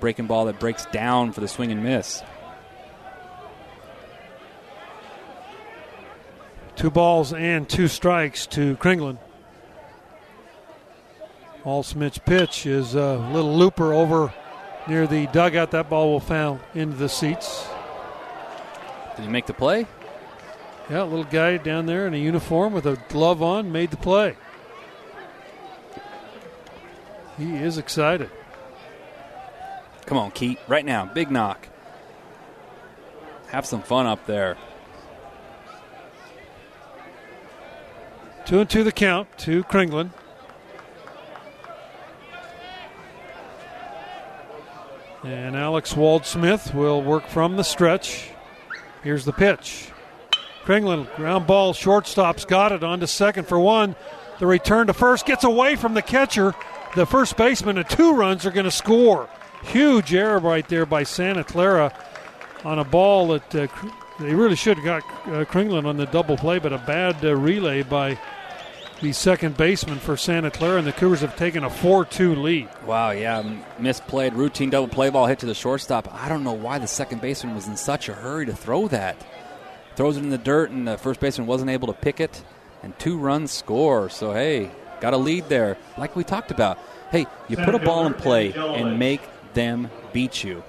breaking 0.00 0.26
ball 0.26 0.46
that 0.46 0.58
breaks 0.58 0.86
down 0.86 1.32
for 1.32 1.40
the 1.40 1.48
swing 1.48 1.70
and 1.70 1.84
miss. 1.84 2.22
Two 6.74 6.90
balls 6.90 7.32
and 7.32 7.68
two 7.68 7.88
strikes 7.88 8.46
to 8.48 8.76
Kringlen. 8.78 9.18
All 11.62 11.82
Smith's 11.82 12.18
pitch 12.18 12.64
is 12.64 12.94
a 12.94 13.18
little 13.32 13.54
looper 13.54 13.92
over 13.92 14.32
near 14.88 15.06
the 15.06 15.26
dugout. 15.26 15.72
That 15.72 15.90
ball 15.90 16.10
will 16.10 16.20
foul 16.20 16.58
into 16.74 16.96
the 16.96 17.08
seats. 17.08 17.68
Did 19.14 19.26
he 19.26 19.28
make 19.28 19.46
the 19.46 19.52
play? 19.52 19.86
Yeah, 20.90 21.04
a 21.04 21.04
little 21.04 21.22
guy 21.22 21.56
down 21.56 21.86
there 21.86 22.08
in 22.08 22.14
a 22.14 22.16
uniform 22.16 22.72
with 22.72 22.84
a 22.84 23.00
glove 23.08 23.40
on 23.44 23.70
made 23.70 23.92
the 23.92 23.96
play. 23.96 24.36
He 27.38 27.54
is 27.54 27.78
excited. 27.78 28.28
Come 30.06 30.18
on, 30.18 30.32
Keat, 30.32 30.58
right 30.66 30.84
now, 30.84 31.04
big 31.04 31.30
knock. 31.30 31.68
Have 33.50 33.66
some 33.66 33.82
fun 33.82 34.06
up 34.06 34.26
there. 34.26 34.56
Two 38.44 38.58
and 38.58 38.68
two 38.68 38.82
the 38.82 38.90
count 38.90 39.28
to 39.38 39.62
Kringlen. 39.64 40.10
And 45.22 45.54
Alex 45.54 45.94
Waldsmith 45.94 46.74
will 46.74 47.00
work 47.00 47.28
from 47.28 47.56
the 47.56 47.62
stretch. 47.62 48.30
Here's 49.04 49.24
the 49.24 49.32
pitch. 49.32 49.90
Kringlen, 50.64 51.14
ground 51.16 51.46
ball, 51.46 51.72
shortstop's 51.72 52.44
got 52.44 52.72
it 52.72 52.84
on 52.84 53.00
to 53.00 53.06
second 53.06 53.46
for 53.46 53.58
one. 53.58 53.96
The 54.38 54.46
return 54.46 54.86
to 54.86 54.94
first 54.94 55.26
gets 55.26 55.44
away 55.44 55.76
from 55.76 55.94
the 55.94 56.02
catcher. 56.02 56.54
The 56.96 57.06
first 57.06 57.36
baseman 57.36 57.78
and 57.78 57.88
two 57.88 58.14
runs 58.14 58.46
are 58.46 58.50
going 58.50 58.64
to 58.64 58.70
score. 58.70 59.28
Huge 59.62 60.14
error 60.14 60.38
right 60.38 60.66
there 60.68 60.86
by 60.86 61.02
Santa 61.02 61.44
Clara 61.44 61.92
on 62.64 62.78
a 62.78 62.84
ball 62.84 63.28
that 63.28 63.54
uh, 63.54 63.66
they 64.18 64.34
really 64.34 64.56
should 64.56 64.78
have 64.78 64.84
got 64.84 65.02
uh, 65.28 65.86
on 65.88 65.96
the 65.96 66.06
double 66.06 66.36
play, 66.36 66.58
but 66.58 66.72
a 66.72 66.78
bad 66.78 67.24
uh, 67.24 67.34
relay 67.36 67.82
by 67.82 68.18
the 69.00 69.12
second 69.12 69.56
baseman 69.56 69.98
for 69.98 70.16
Santa 70.16 70.50
Clara, 70.50 70.78
and 70.78 70.86
the 70.86 70.92
Cougars 70.92 71.20
have 71.20 71.36
taken 71.36 71.64
a 71.64 71.70
4 71.70 72.04
2 72.04 72.34
lead. 72.34 72.68
Wow, 72.84 73.10
yeah, 73.10 73.42
misplayed 73.78 74.34
routine 74.34 74.70
double 74.70 74.88
play 74.88 75.08
ball 75.08 75.26
hit 75.26 75.38
to 75.38 75.46
the 75.46 75.54
shortstop. 75.54 76.12
I 76.12 76.28
don't 76.28 76.44
know 76.44 76.52
why 76.52 76.78
the 76.78 76.86
second 76.86 77.20
baseman 77.22 77.54
was 77.54 77.66
in 77.66 77.76
such 77.76 78.08
a 78.08 78.14
hurry 78.14 78.46
to 78.46 78.54
throw 78.54 78.88
that. 78.88 79.16
Throws 79.96 80.16
it 80.16 80.22
in 80.22 80.30
the 80.30 80.38
dirt, 80.38 80.70
and 80.70 80.86
the 80.86 80.98
first 80.98 81.20
baseman 81.20 81.46
wasn't 81.46 81.70
able 81.70 81.88
to 81.88 81.94
pick 81.94 82.20
it, 82.20 82.42
and 82.82 82.98
two 82.98 83.18
runs 83.18 83.50
score. 83.50 84.08
So 84.08 84.32
hey, 84.32 84.70
got 85.00 85.14
a 85.14 85.16
lead 85.16 85.48
there. 85.48 85.76
Like 85.98 86.16
we 86.16 86.24
talked 86.24 86.50
about, 86.50 86.78
hey, 87.10 87.26
you 87.48 87.56
put 87.56 87.74
a 87.74 87.78
ball 87.78 88.06
in 88.06 88.14
play 88.14 88.52
and 88.52 88.98
make 88.98 89.20
them 89.54 89.90
beat 90.12 90.44
you, 90.44 90.62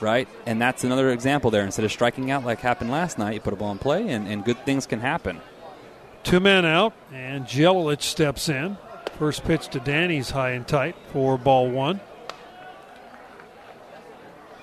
right? 0.00 0.28
And 0.46 0.60
that's 0.60 0.84
another 0.84 1.10
example 1.10 1.50
there. 1.50 1.64
Instead 1.64 1.84
of 1.84 1.92
striking 1.92 2.30
out 2.30 2.44
like 2.44 2.60
happened 2.60 2.90
last 2.90 3.18
night, 3.18 3.34
you 3.34 3.40
put 3.40 3.52
a 3.52 3.56
ball 3.56 3.72
in 3.72 3.78
play, 3.78 4.08
and, 4.08 4.26
and 4.26 4.44
good 4.44 4.64
things 4.64 4.86
can 4.86 5.00
happen. 5.00 5.40
Two 6.24 6.40
men 6.40 6.66
out, 6.66 6.92
and 7.12 7.46
Jelilich 7.46 8.02
steps 8.02 8.48
in. 8.48 8.76
First 9.18 9.44
pitch 9.44 9.68
to 9.68 9.80
Danny's 9.80 10.30
high 10.30 10.50
and 10.50 10.66
tight 10.66 10.94
for 11.12 11.38
ball 11.38 11.70
one. 11.70 12.00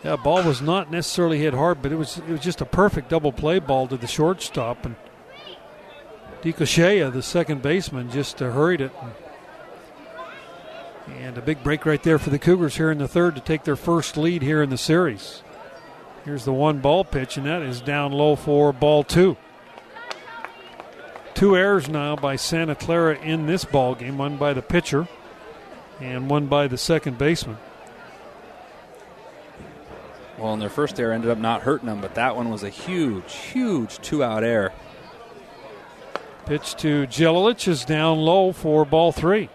Yeah, 0.06 0.18
ball 0.18 0.44
was 0.44 0.62
not 0.62 0.92
necessarily 0.92 1.40
hit 1.40 1.56
hard, 1.56 1.82
but 1.82 1.92
it 1.92 1.96
was 1.96 2.20
it 2.20 2.30
was 2.30 2.40
just 2.40 2.62
a 2.62 2.66
perfect 2.66 3.10
double 3.10 3.32
play 3.32 3.58
ball 3.58 3.88
to 3.88 3.98
the 3.98 4.06
shortstop, 4.06 4.86
and 4.86 4.96
DeCochea, 6.44 7.12
the 7.12 7.24
second 7.24 7.64
baseman, 7.64 8.12
just 8.12 8.40
uh, 8.40 8.52
hurried 8.52 8.82
it. 8.82 8.92
And 11.18 11.40
a 11.40 11.42
big 11.42 11.64
break 11.64 11.88
right 11.88 12.04
there 12.04 12.20
for 12.20 12.30
the 12.30 12.38
Cougars 12.38 12.78
here 12.78 12.92
in 12.92 13.00
the 13.00 13.08
third 13.08 13.34
to 13.34 13.42
take 13.42 13.64
their 13.64 13.76
first 13.76 14.16
lead 14.16 14.44
here 14.44 14.62
in 14.62 14.70
the 14.70 14.78
series. 14.78 15.42
Here's 16.24 16.46
the 16.46 16.54
one 16.54 16.82
ball 16.82 17.04
pitch, 17.04 17.36
and 17.36 17.48
that 17.48 17.64
is 17.64 17.82
down 17.82 18.12
low 18.12 18.36
for 18.36 18.72
ball 18.72 19.04
two. 19.04 19.38
Two 21.34 21.58
errors 21.58 21.90
now 21.90 22.16
by 22.16 22.36
Santa 22.36 22.76
Clara 22.76 23.18
in 23.18 23.48
this 23.48 23.66
ball 23.66 23.96
game, 23.96 24.20
one 24.20 24.38
by 24.38 24.54
the 24.54 24.62
pitcher 24.62 25.08
and 26.00 26.30
one 26.30 26.46
by 26.46 26.68
the 26.68 26.78
second 26.78 27.18
baseman. 27.18 27.58
Well, 30.38 30.54
and 30.54 30.62
their 30.62 30.70
first 30.70 31.00
error 31.00 31.14
ended 31.14 31.32
up 31.32 31.38
not 31.38 31.62
hurting 31.62 31.88
them, 31.88 32.02
but 32.02 32.16
that 32.16 32.36
one 32.36 32.50
was 32.50 32.64
a 32.64 32.70
huge, 32.70 33.34
huge 33.34 34.00
two-out 34.00 34.44
error. 34.44 34.74
Pitch 36.46 36.76
to 36.76 37.08
Jelilich 37.08 37.68
is 37.68 37.86
down 37.86 38.20
low 38.20 38.52
for 38.52 38.86
ball 38.86 39.12
three. 39.12 39.50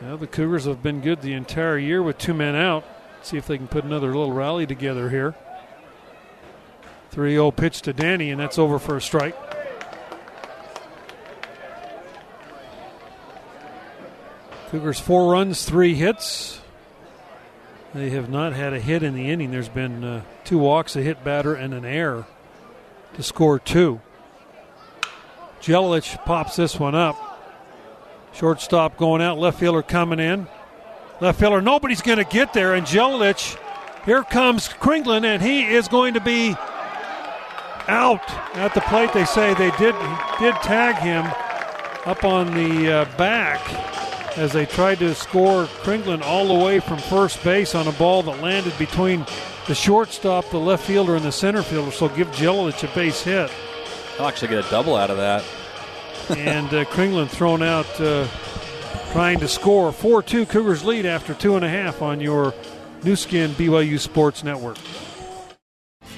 Well, 0.00 0.16
the 0.16 0.26
Cougars 0.26 0.64
have 0.64 0.82
been 0.82 1.00
good 1.00 1.20
the 1.20 1.32
entire 1.32 1.78
year 1.78 2.02
with 2.02 2.18
two 2.18 2.34
men 2.34 2.54
out. 2.54 2.84
See 3.22 3.36
if 3.36 3.46
they 3.46 3.58
can 3.58 3.68
put 3.68 3.84
another 3.84 4.08
little 4.08 4.32
rally 4.32 4.66
together 4.66 5.10
here. 5.10 5.34
3 7.10 7.32
0 7.32 7.50
pitch 7.50 7.82
to 7.82 7.92
Danny, 7.92 8.30
and 8.30 8.40
that's 8.40 8.58
over 8.58 8.78
for 8.78 8.96
a 8.96 9.00
strike. 9.00 9.34
Cougars 14.76 15.00
four 15.00 15.32
runs, 15.32 15.64
three 15.64 15.94
hits. 15.94 16.60
They 17.94 18.10
have 18.10 18.28
not 18.28 18.52
had 18.52 18.74
a 18.74 18.78
hit 18.78 19.02
in 19.02 19.14
the 19.14 19.30
inning. 19.30 19.50
There's 19.50 19.70
been 19.70 20.04
uh, 20.04 20.22
two 20.44 20.58
walks, 20.58 20.96
a 20.96 21.00
hit 21.00 21.24
batter, 21.24 21.54
and 21.54 21.72
an 21.72 21.86
error 21.86 22.26
to 23.14 23.22
score 23.22 23.58
two. 23.58 24.02
Jelilich 25.62 26.22
pops 26.26 26.56
this 26.56 26.78
one 26.78 26.94
up. 26.94 27.16
Shortstop 28.34 28.98
going 28.98 29.22
out, 29.22 29.38
left 29.38 29.58
fielder 29.58 29.80
coming 29.80 30.20
in. 30.20 30.46
Left 31.22 31.40
fielder, 31.40 31.62
nobody's 31.62 32.02
going 32.02 32.18
to 32.18 32.24
get 32.24 32.52
there, 32.52 32.74
and 32.74 32.86
Jelilich, 32.86 33.56
here 34.04 34.24
comes 34.24 34.68
Kringlen, 34.68 35.24
and 35.24 35.42
he 35.42 35.64
is 35.64 35.88
going 35.88 36.12
to 36.12 36.20
be 36.20 36.54
out 37.88 38.30
at 38.58 38.74
the 38.74 38.82
plate. 38.82 39.14
They 39.14 39.24
say 39.24 39.54
they 39.54 39.70
did 39.78 39.94
did 40.38 40.54
tag 40.56 40.96
him 40.96 41.24
up 42.04 42.24
on 42.24 42.52
the 42.52 42.92
uh, 42.92 43.16
back 43.16 44.05
as 44.36 44.52
they 44.52 44.66
tried 44.66 44.98
to 44.98 45.14
score 45.14 45.64
Kringlen 45.82 46.22
all 46.22 46.46
the 46.46 46.64
way 46.64 46.80
from 46.80 46.98
first 46.98 47.42
base 47.42 47.74
on 47.74 47.88
a 47.88 47.92
ball 47.92 48.22
that 48.24 48.40
landed 48.42 48.76
between 48.78 49.24
the 49.66 49.74
shortstop, 49.74 50.48
the 50.50 50.58
left 50.58 50.84
fielder, 50.84 51.16
and 51.16 51.24
the 51.24 51.32
center 51.32 51.62
fielder. 51.62 51.90
So 51.90 52.08
give 52.08 52.28
Jelilich 52.28 52.84
a 52.84 52.94
base 52.94 53.22
hit. 53.22 53.50
I'll 54.18 54.28
actually 54.28 54.48
get 54.48 54.66
a 54.66 54.70
double 54.70 54.96
out 54.96 55.10
of 55.10 55.16
that. 55.16 55.44
and 56.36 56.68
uh, 56.68 56.84
Kringlen 56.86 57.28
thrown 57.28 57.62
out 57.62 58.00
uh, 58.00 58.26
trying 59.12 59.38
to 59.40 59.48
score. 59.48 59.92
4 59.92 60.22
2 60.22 60.46
Cougars 60.46 60.84
lead 60.84 61.06
after 61.06 61.34
two 61.34 61.56
and 61.56 61.64
a 61.64 61.68
half 61.68 62.02
on 62.02 62.20
your 62.20 62.54
Nu 63.02 63.16
Skin 63.16 63.50
BYU 63.52 63.98
Sports 63.98 64.44
Network. 64.44 64.78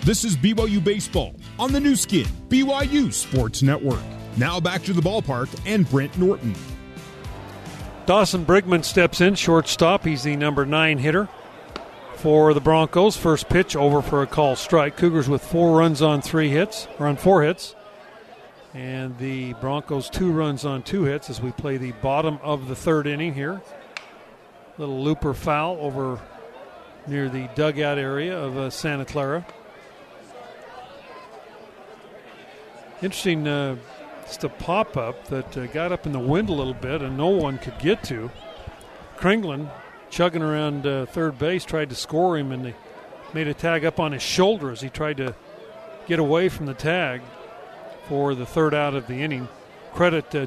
This 0.03 0.25
is 0.25 0.37
BYU 0.37 0.83
Baseball 0.83 1.35
on 1.59 1.73
the 1.73 1.81
Nu 1.81 1.95
Skin 1.97 2.27
BYU 2.49 3.13
Sports 3.13 3.63
Network. 3.63 4.03
Now 4.37 4.61
back 4.61 4.83
to 4.85 4.93
the 4.93 5.03
ballpark 5.03 5.49
and 5.67 5.89
Brent 5.91 6.17
Norton. 6.17 6.55
Dawson 8.09 8.47
Brigman 8.47 8.87
steps 8.87 9.21
in, 9.21 9.35
shortstop. 9.35 10.07
He's 10.07 10.23
the 10.23 10.35
number 10.35 10.65
nine 10.65 10.97
hitter 10.97 11.29
for 12.15 12.55
the 12.55 12.61
Broncos. 12.61 13.19
First 13.19 13.51
pitch 13.51 13.77
over 13.77 14.01
for 14.01 14.23
a 14.23 14.27
call 14.27 14.57
strike. 14.57 14.97
Cougars 14.97 15.29
with 15.29 15.45
four 15.45 15.77
runs 15.77 16.01
on 16.01 16.23
three 16.23 16.49
hits, 16.49 16.89
or 16.99 17.07
on 17.07 17.19
four 17.19 17.43
hits. 17.43 17.75
And 18.73 19.19
the 19.19 19.53
Broncos 19.61 20.09
two 20.09 20.33
runs 20.33 20.65
on 20.65 20.85
two 20.85 21.03
hits 21.03 21.29
as 21.29 21.43
we 21.43 21.51
play 21.53 21.77
the 21.77 21.93
bottom 22.01 22.39
of 22.43 22.69
the 22.69 22.75
third 22.75 23.07
inning 23.07 23.35
here. 23.35 23.61
Little 24.79 25.05
looper 25.05 25.35
foul 25.35 25.77
over 25.79 26.19
near 27.07 27.29
the 27.29 27.51
dugout 27.57 27.99
area 27.99 28.39
of 28.39 28.57
uh, 28.57 28.71
Santa 28.71 29.05
Clara. 29.05 29.45
Interesting, 33.03 33.47
uh, 33.47 33.77
just 34.29 34.45
a 34.45 34.49
pop 34.49 34.97
up 34.97 35.27
that 35.29 35.57
uh, 35.57 35.67
got 35.67 35.93
up 35.93 36.07
in 36.07 36.13
the 36.13 36.19
wind 36.19 36.49
a 36.49 36.53
little 36.53 36.75
bit 36.75 37.03
and 37.03 37.17
no 37.17 37.29
one 37.29 37.59
could 37.59 37.79
get 37.79 38.03
to. 38.05 38.31
Kringlen 39.17 39.71
chugging 40.11 40.43
around 40.43 40.87
uh, 40.87 41.07
third 41.07 41.39
base 41.39 41.65
tried 41.65 41.91
to 41.91 41.95
score 41.95 42.39
him 42.39 42.53
and 42.53 42.65
they 42.65 42.75
made 43.35 43.49
a 43.49 43.55
tag 43.55 43.85
up 43.85 43.99
on 43.99 44.13
his 44.13 44.23
shoulder 44.23 44.71
as 44.71 44.81
he 44.81 44.89
tried 44.89 45.17
to 45.17 45.35
get 46.07 46.19
away 46.19 46.49
from 46.49 46.67
the 46.67 46.75
tag 46.75 47.21
for 48.09 48.35
the 48.35 48.47
third 48.47 48.75
out 48.75 48.95
of 48.95 49.07
the 49.07 49.15
inning. 49.15 49.49
Credit 49.95 50.35
uh, 50.35 50.47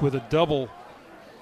with 0.00 0.14
a 0.14 0.24
double 0.30 0.68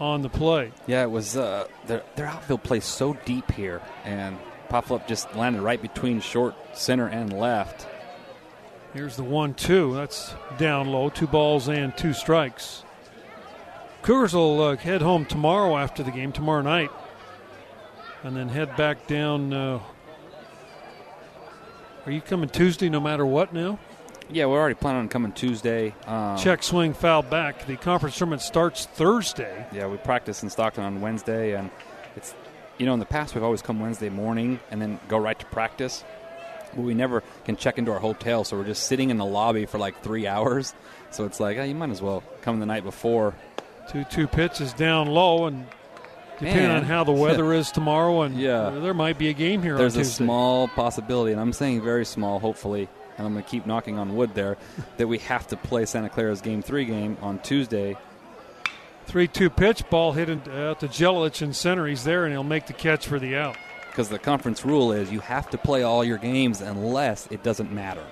on 0.01 0.22
the 0.22 0.28
play. 0.28 0.72
Yeah, 0.87 1.03
it 1.03 1.11
was 1.11 1.37
uh, 1.37 1.66
their, 1.87 2.03
their 2.16 2.26
outfield 2.26 2.62
plays 2.62 2.85
so 2.85 3.14
deep 3.24 3.53
here, 3.53 3.83
and 4.05 4.39
Pop 4.72 4.91
up 4.91 5.07
just 5.07 5.35
landed 5.37 5.61
right 5.61 5.83
between 5.83 6.22
short, 6.22 6.55
center, 6.72 7.07
and 7.07 7.30
left. 7.30 7.87
Here's 8.95 9.16
the 9.16 9.24
one 9.24 9.55
two. 9.55 9.95
That's 9.95 10.34
down 10.59 10.88
low. 10.88 11.09
Two 11.09 11.26
balls 11.26 11.68
and 11.68 11.97
two 11.97 12.12
strikes. 12.12 12.84
Cougars 14.03 14.34
will 14.34 14.61
uh, 14.61 14.76
head 14.76 15.01
home 15.01 15.24
tomorrow 15.24 15.76
after 15.78 16.03
the 16.03 16.11
game, 16.11 16.32
tomorrow 16.32 16.61
night, 16.61 16.90
and 18.22 18.36
then 18.36 18.49
head 18.49 18.76
back 18.76 19.07
down. 19.07 19.53
Uh, 19.53 19.80
are 22.05 22.12
you 22.12 22.20
coming 22.20 22.49
Tuesday 22.49 22.90
no 22.90 23.01
matter 23.01 23.24
what 23.24 23.55
now? 23.55 23.78
Yeah, 24.30 24.47
we're 24.47 24.59
already 24.59 24.74
planning 24.74 25.01
on 25.03 25.09
coming 25.09 25.32
Tuesday. 25.32 25.95
Um, 26.07 26.36
Check 26.36 26.62
swing 26.62 26.95
foul 26.95 27.22
back. 27.22 27.66
The 27.66 27.76
conference 27.76 28.16
tournament 28.18 28.43
starts 28.43 28.86
Thursday. 28.86 29.66
Yeah, 29.72 29.86
we 29.86 29.97
practice 29.99 30.43
in 30.43 30.51
Stockton 30.51 30.84
on 30.84 31.01
Wednesday, 31.01 31.55
and 31.55 31.70
it's 32.14 32.34
you 32.76 32.84
know 32.84 32.93
in 32.93 33.01
the 33.01 33.07
past 33.07 33.34
we've 33.34 33.45
always 33.45 33.62
come 33.62 33.80
Wednesday 33.80 34.11
morning 34.11 34.61
and 34.70 34.82
then 34.82 35.01
go 35.09 35.16
right 35.16 35.38
to 35.38 35.47
practice. 35.47 36.05
But 36.75 36.83
we 36.83 36.95
never 36.95 37.23
can 37.45 37.57
check 37.57 37.79
into 37.79 37.93
our 37.93 37.99
hotel, 37.99 38.45
so 38.45 38.57
we're 38.57 38.64
just 38.64 38.85
sitting 38.85 39.11
in 39.11 39.16
the 39.18 39.25
lobby 39.25 39.66
for 39.66 39.79
like 39.79 40.03
three 40.03 40.27
hours. 40.35 40.75
So 41.11 41.25
it's 41.25 41.41
like, 41.41 41.59
oh, 41.59 41.62
you 41.64 41.75
might 41.75 41.91
as 41.91 42.01
well 42.03 42.23
come 42.41 42.61
the 42.61 42.66
night 42.66 42.85
before. 42.85 43.35
Two 43.91 44.05
two 44.05 44.27
pitches 44.27 44.73
down 44.73 45.09
low, 45.09 45.47
and 45.47 45.66
depending 46.39 46.68
Man. 46.68 46.77
on 46.79 46.83
how 46.85 47.05
the 47.05 47.12
weather 47.12 47.53
is 47.61 47.70
tomorrow, 47.70 48.23
and 48.23 48.37
Yeah. 48.39 48.62
uh, 48.68 48.81
there 48.81 48.95
might 48.95 49.18
be 49.18 49.29
a 49.29 49.33
game 49.33 49.62
here 49.62 49.77
There's 49.77 49.97
on 49.97 50.03
a 50.03 50.05
small 50.07 50.68
possibility, 50.68 51.33
and 51.33 51.41
I'm 51.41 51.53
saying 51.53 51.83
very 51.83 52.05
small, 52.07 52.39
hopefully, 52.39 52.89
and 53.18 53.27
I'm 53.27 53.33
going 53.35 53.45
to 53.45 53.51
keep 53.51 53.66
knocking 53.66 53.99
on 53.99 54.14
wood 54.16 54.35
there, 54.35 54.57
that 54.97 55.09
we 55.09 55.18
have 55.18 55.47
to 55.49 55.57
play 55.57 55.85
Santa 55.85 56.09
Clara's 56.09 56.41
Game 56.41 56.62
3 56.62 56.85
game 56.85 57.16
on 57.20 57.39
Tuesday. 57.41 57.97
Three 59.07 59.27
two 59.27 59.51
pitch, 59.51 59.83
ball 59.91 60.12
hit 60.12 60.29
in, 60.29 60.41
out 60.51 60.79
to 60.81 60.87
Jelilich 60.89 61.43
in 61.43 61.53
center. 61.53 61.87
He's 61.87 62.05
there, 62.05 62.25
and 62.25 62.33
he'll 62.33 62.45
make 62.45 62.66
the 62.68 62.73
catch 62.73 63.07
for 63.09 63.18
the 63.18 63.37
out. 63.37 63.57
Because 63.93 64.09
the 64.09 64.18
conference 64.18 64.64
rule 64.64 64.90
is 64.93 65.12
you 65.12 65.20
have 65.20 65.49
to 65.51 65.59
play 65.59 65.82
all 65.82 66.03
your 66.03 66.18
games 66.18 66.61
unless 66.61 67.26
it 67.30 67.43
doesn't 67.43 67.70
matter. 67.72 68.05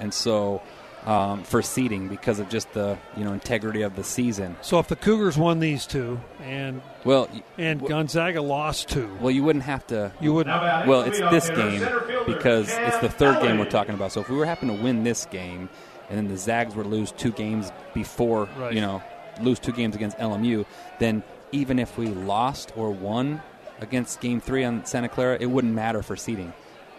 And 0.00 0.12
so, 0.12 0.60
um, 1.06 1.42
for 1.44 1.62
seeding, 1.62 2.08
because 2.08 2.40
of 2.40 2.48
just 2.48 2.72
the 2.72 2.98
you 3.16 3.24
know 3.24 3.32
integrity 3.32 3.82
of 3.82 3.94
the 3.94 4.02
season. 4.02 4.56
So 4.62 4.78
if 4.80 4.88
the 4.88 4.96
Cougars 4.96 5.36
won 5.38 5.60
these 5.60 5.86
two, 5.86 6.18
and 6.42 6.80
Well, 7.04 7.28
and 7.58 7.78
w- 7.80 7.94
Gonzaga 7.94 8.40
lost 8.42 8.88
two, 8.88 9.14
well, 9.20 9.30
you 9.30 9.44
wouldn't 9.44 9.64
have 9.66 9.86
to. 9.88 10.10
you 10.20 10.32
wouldn't. 10.32 10.86
Well, 10.88 11.02
it's 11.02 11.20
this 11.20 11.48
game 11.50 11.86
because 12.26 12.68
it's 12.72 12.98
the 12.98 13.08
third 13.10 13.40
game 13.42 13.58
we're 13.58 13.66
talking 13.70 13.94
about. 13.94 14.12
So 14.12 14.20
if 14.20 14.28
we 14.30 14.36
were 14.36 14.46
happen 14.46 14.68
to 14.68 14.74
win 14.82 15.04
this 15.04 15.26
game, 15.26 15.68
and 16.08 16.18
then 16.18 16.28
the 16.28 16.36
Zags 16.38 16.74
were 16.74 16.82
to 16.84 16.88
lose 16.88 17.12
two 17.12 17.32
games 17.32 17.70
before, 17.92 18.48
Right. 18.58 18.72
you 18.72 18.80
know, 18.80 19.02
lose 19.42 19.58
two 19.58 19.72
games 19.72 19.94
against 19.94 20.16
LMU, 20.18 20.64
then 20.98 21.22
even 21.52 21.78
if 21.78 21.96
we 21.98 22.06
lost 22.08 22.72
or 22.76 22.90
won 22.90 23.42
against 23.80 24.20
Game 24.20 24.40
Three 24.40 24.64
on 24.64 24.84
Santa 24.84 25.08
Clara, 25.08 25.36
it 25.40 25.46
wouldn't 25.46 25.74
matter 25.74 26.02
for 26.02 26.16
seeding 26.16 26.52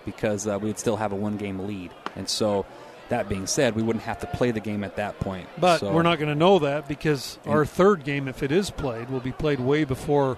because 0.06 0.48
uh, 0.48 0.58
we 0.60 0.68
would 0.68 0.80
still 0.80 0.98
have 0.98 1.12
a 1.12 1.16
one-game 1.16 1.60
lead. 1.60 1.92
And 2.16 2.30
so, 2.30 2.66
that 3.10 3.28
being 3.30 3.48
said, 3.48 3.76
we 3.76 3.82
wouldn't 3.84 4.04
have 4.06 4.20
to 4.20 4.28
play 4.28 4.52
the 4.52 4.60
game 4.60 4.84
at 4.84 4.96
that 4.98 5.20
point. 5.20 5.48
But 5.60 5.80
So- 5.80 5.92
we're 5.92 6.04
not 6.04 6.18
going 6.20 6.30
to 6.30 6.36
know 6.36 6.60
that 6.60 6.88
because 6.88 7.38
our 7.46 7.66
third 7.66 8.04
game, 8.04 8.28
if 8.28 8.44
it 8.44 8.52
is 8.52 8.70
played, 8.70 9.10
will 9.10 9.20
be 9.20 9.32
played 9.32 9.60
way 9.60 9.84
before 9.84 10.38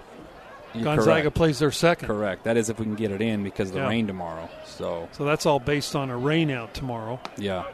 Gonzaga 0.74 1.22
correct. 1.22 1.34
plays 1.34 1.58
their 1.58 1.70
second. 1.72 2.08
Correct. 2.08 2.44
That 2.44 2.56
is 2.58 2.68
if 2.68 2.78
we 2.78 2.84
can 2.84 2.94
get 2.94 3.10
it 3.10 3.22
in 3.22 3.42
because 3.42 3.68
of 3.70 3.74
the 3.74 3.80
Yeah. 3.80 3.88
rain 3.88 4.06
tomorrow. 4.06 4.48
So 4.66 5.08
So 5.12 5.24
that's 5.24 5.46
all 5.46 5.58
based 5.60 5.96
on 5.96 6.10
a 6.10 6.16
rain 6.16 6.50
out 6.50 6.74
tomorrow. 6.74 7.20
yeah, 7.38 7.64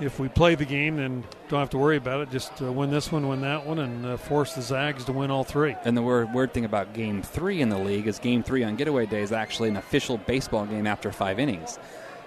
If 0.00 0.18
we 0.18 0.28
play 0.28 0.54
the 0.54 0.64
game, 0.64 0.96
then 0.96 1.24
don't 1.48 1.60
have 1.60 1.70
to 1.70 1.78
worry 1.78 1.98
about 1.98 2.22
it. 2.22 2.30
Just 2.30 2.62
uh, 2.62 2.72
win 2.72 2.90
this 2.90 3.12
one, 3.12 3.28
win 3.28 3.42
that 3.42 3.66
one, 3.66 3.78
and 3.78 4.06
uh, 4.06 4.16
force 4.16 4.54
the 4.54 4.62
Zags 4.62 5.04
to 5.04 5.12
win 5.12 5.30
all 5.30 5.44
three. 5.44 5.76
And 5.84 5.94
the 5.94 6.00
weird, 6.00 6.32
weird 6.32 6.54
thing 6.54 6.64
about 6.64 6.94
Game 6.94 7.22
Three 7.22 7.60
in 7.60 7.68
the 7.68 7.78
league 7.78 8.06
is 8.06 8.18
Game 8.18 8.42
Three 8.42 8.64
on 8.64 8.76
Getaway 8.76 9.04
Day 9.04 9.20
is 9.20 9.30
actually 9.30 9.68
an 9.68 9.76
official 9.76 10.16
baseball 10.16 10.64
game 10.64 10.86
after 10.86 11.12
five 11.12 11.38
innings. 11.38 11.78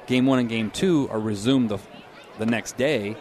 Game 0.06 0.28
One 0.28 0.38
and 0.38 0.48
Game 0.48 0.70
Two 0.70 1.10
are 1.10 1.20
resumed 1.20 1.70
the 1.70 1.80
the 2.38 2.46
next 2.46 2.78
day, 2.78 3.16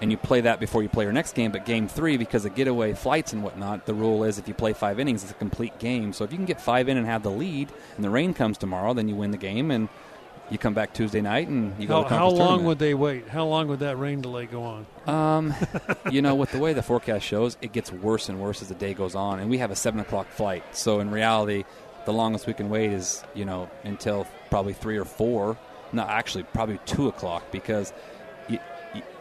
and 0.00 0.10
you 0.10 0.16
play 0.16 0.40
that 0.40 0.58
before 0.58 0.82
you 0.82 0.88
play 0.88 1.04
your 1.04 1.12
next 1.12 1.34
game. 1.36 1.52
But 1.52 1.64
Game 1.64 1.86
Three, 1.86 2.16
because 2.16 2.44
of 2.44 2.56
getaway 2.56 2.94
flights 2.94 3.32
and 3.32 3.44
whatnot, 3.44 3.86
the 3.86 3.94
rule 3.94 4.24
is 4.24 4.38
if 4.38 4.48
you 4.48 4.54
play 4.54 4.72
five 4.72 4.98
innings, 4.98 5.22
it's 5.22 5.30
a 5.30 5.36
complete 5.36 5.78
game. 5.78 6.12
So 6.12 6.24
if 6.24 6.32
you 6.32 6.38
can 6.38 6.46
get 6.46 6.60
five 6.60 6.88
in 6.88 6.96
and 6.96 7.06
have 7.06 7.22
the 7.22 7.30
lead, 7.30 7.68
and 7.94 8.04
the 8.04 8.10
rain 8.10 8.34
comes 8.34 8.58
tomorrow, 8.58 8.92
then 8.92 9.08
you 9.08 9.14
win 9.14 9.30
the 9.30 9.36
game 9.36 9.70
and. 9.70 9.88
You 10.50 10.58
come 10.58 10.74
back 10.74 10.92
Tuesday 10.92 11.20
night 11.22 11.48
and 11.48 11.74
you 11.80 11.88
go 11.88 11.96
How, 11.96 12.02
to 12.02 12.08
the 12.08 12.14
how 12.16 12.28
long 12.28 12.36
tournament. 12.36 12.64
would 12.66 12.78
they 12.78 12.94
wait? 12.94 13.28
How 13.28 13.46
long 13.46 13.68
would 13.68 13.80
that 13.80 13.98
rain 13.98 14.20
delay 14.20 14.46
go 14.46 14.62
on? 14.62 14.86
Um, 15.06 15.54
you 16.10 16.20
know, 16.22 16.34
with 16.34 16.52
the 16.52 16.58
way 16.58 16.74
the 16.74 16.82
forecast 16.82 17.24
shows, 17.24 17.56
it 17.62 17.72
gets 17.72 17.90
worse 17.90 18.28
and 18.28 18.38
worse 18.40 18.60
as 18.60 18.68
the 18.68 18.74
day 18.74 18.92
goes 18.94 19.14
on, 19.14 19.40
and 19.40 19.48
we 19.48 19.58
have 19.58 19.70
a 19.70 19.76
seven 19.76 20.00
o'clock 20.00 20.28
flight. 20.28 20.62
So 20.76 21.00
in 21.00 21.10
reality, 21.10 21.64
the 22.04 22.12
longest 22.12 22.46
we 22.46 22.52
can 22.52 22.68
wait 22.68 22.92
is 22.92 23.24
you 23.34 23.44
know 23.46 23.70
until 23.84 24.26
probably 24.50 24.74
three 24.74 24.98
or 24.98 25.06
four. 25.06 25.56
No, 25.92 26.02
actually, 26.02 26.42
probably 26.44 26.78
two 26.86 27.08
o'clock 27.08 27.50
because 27.50 27.92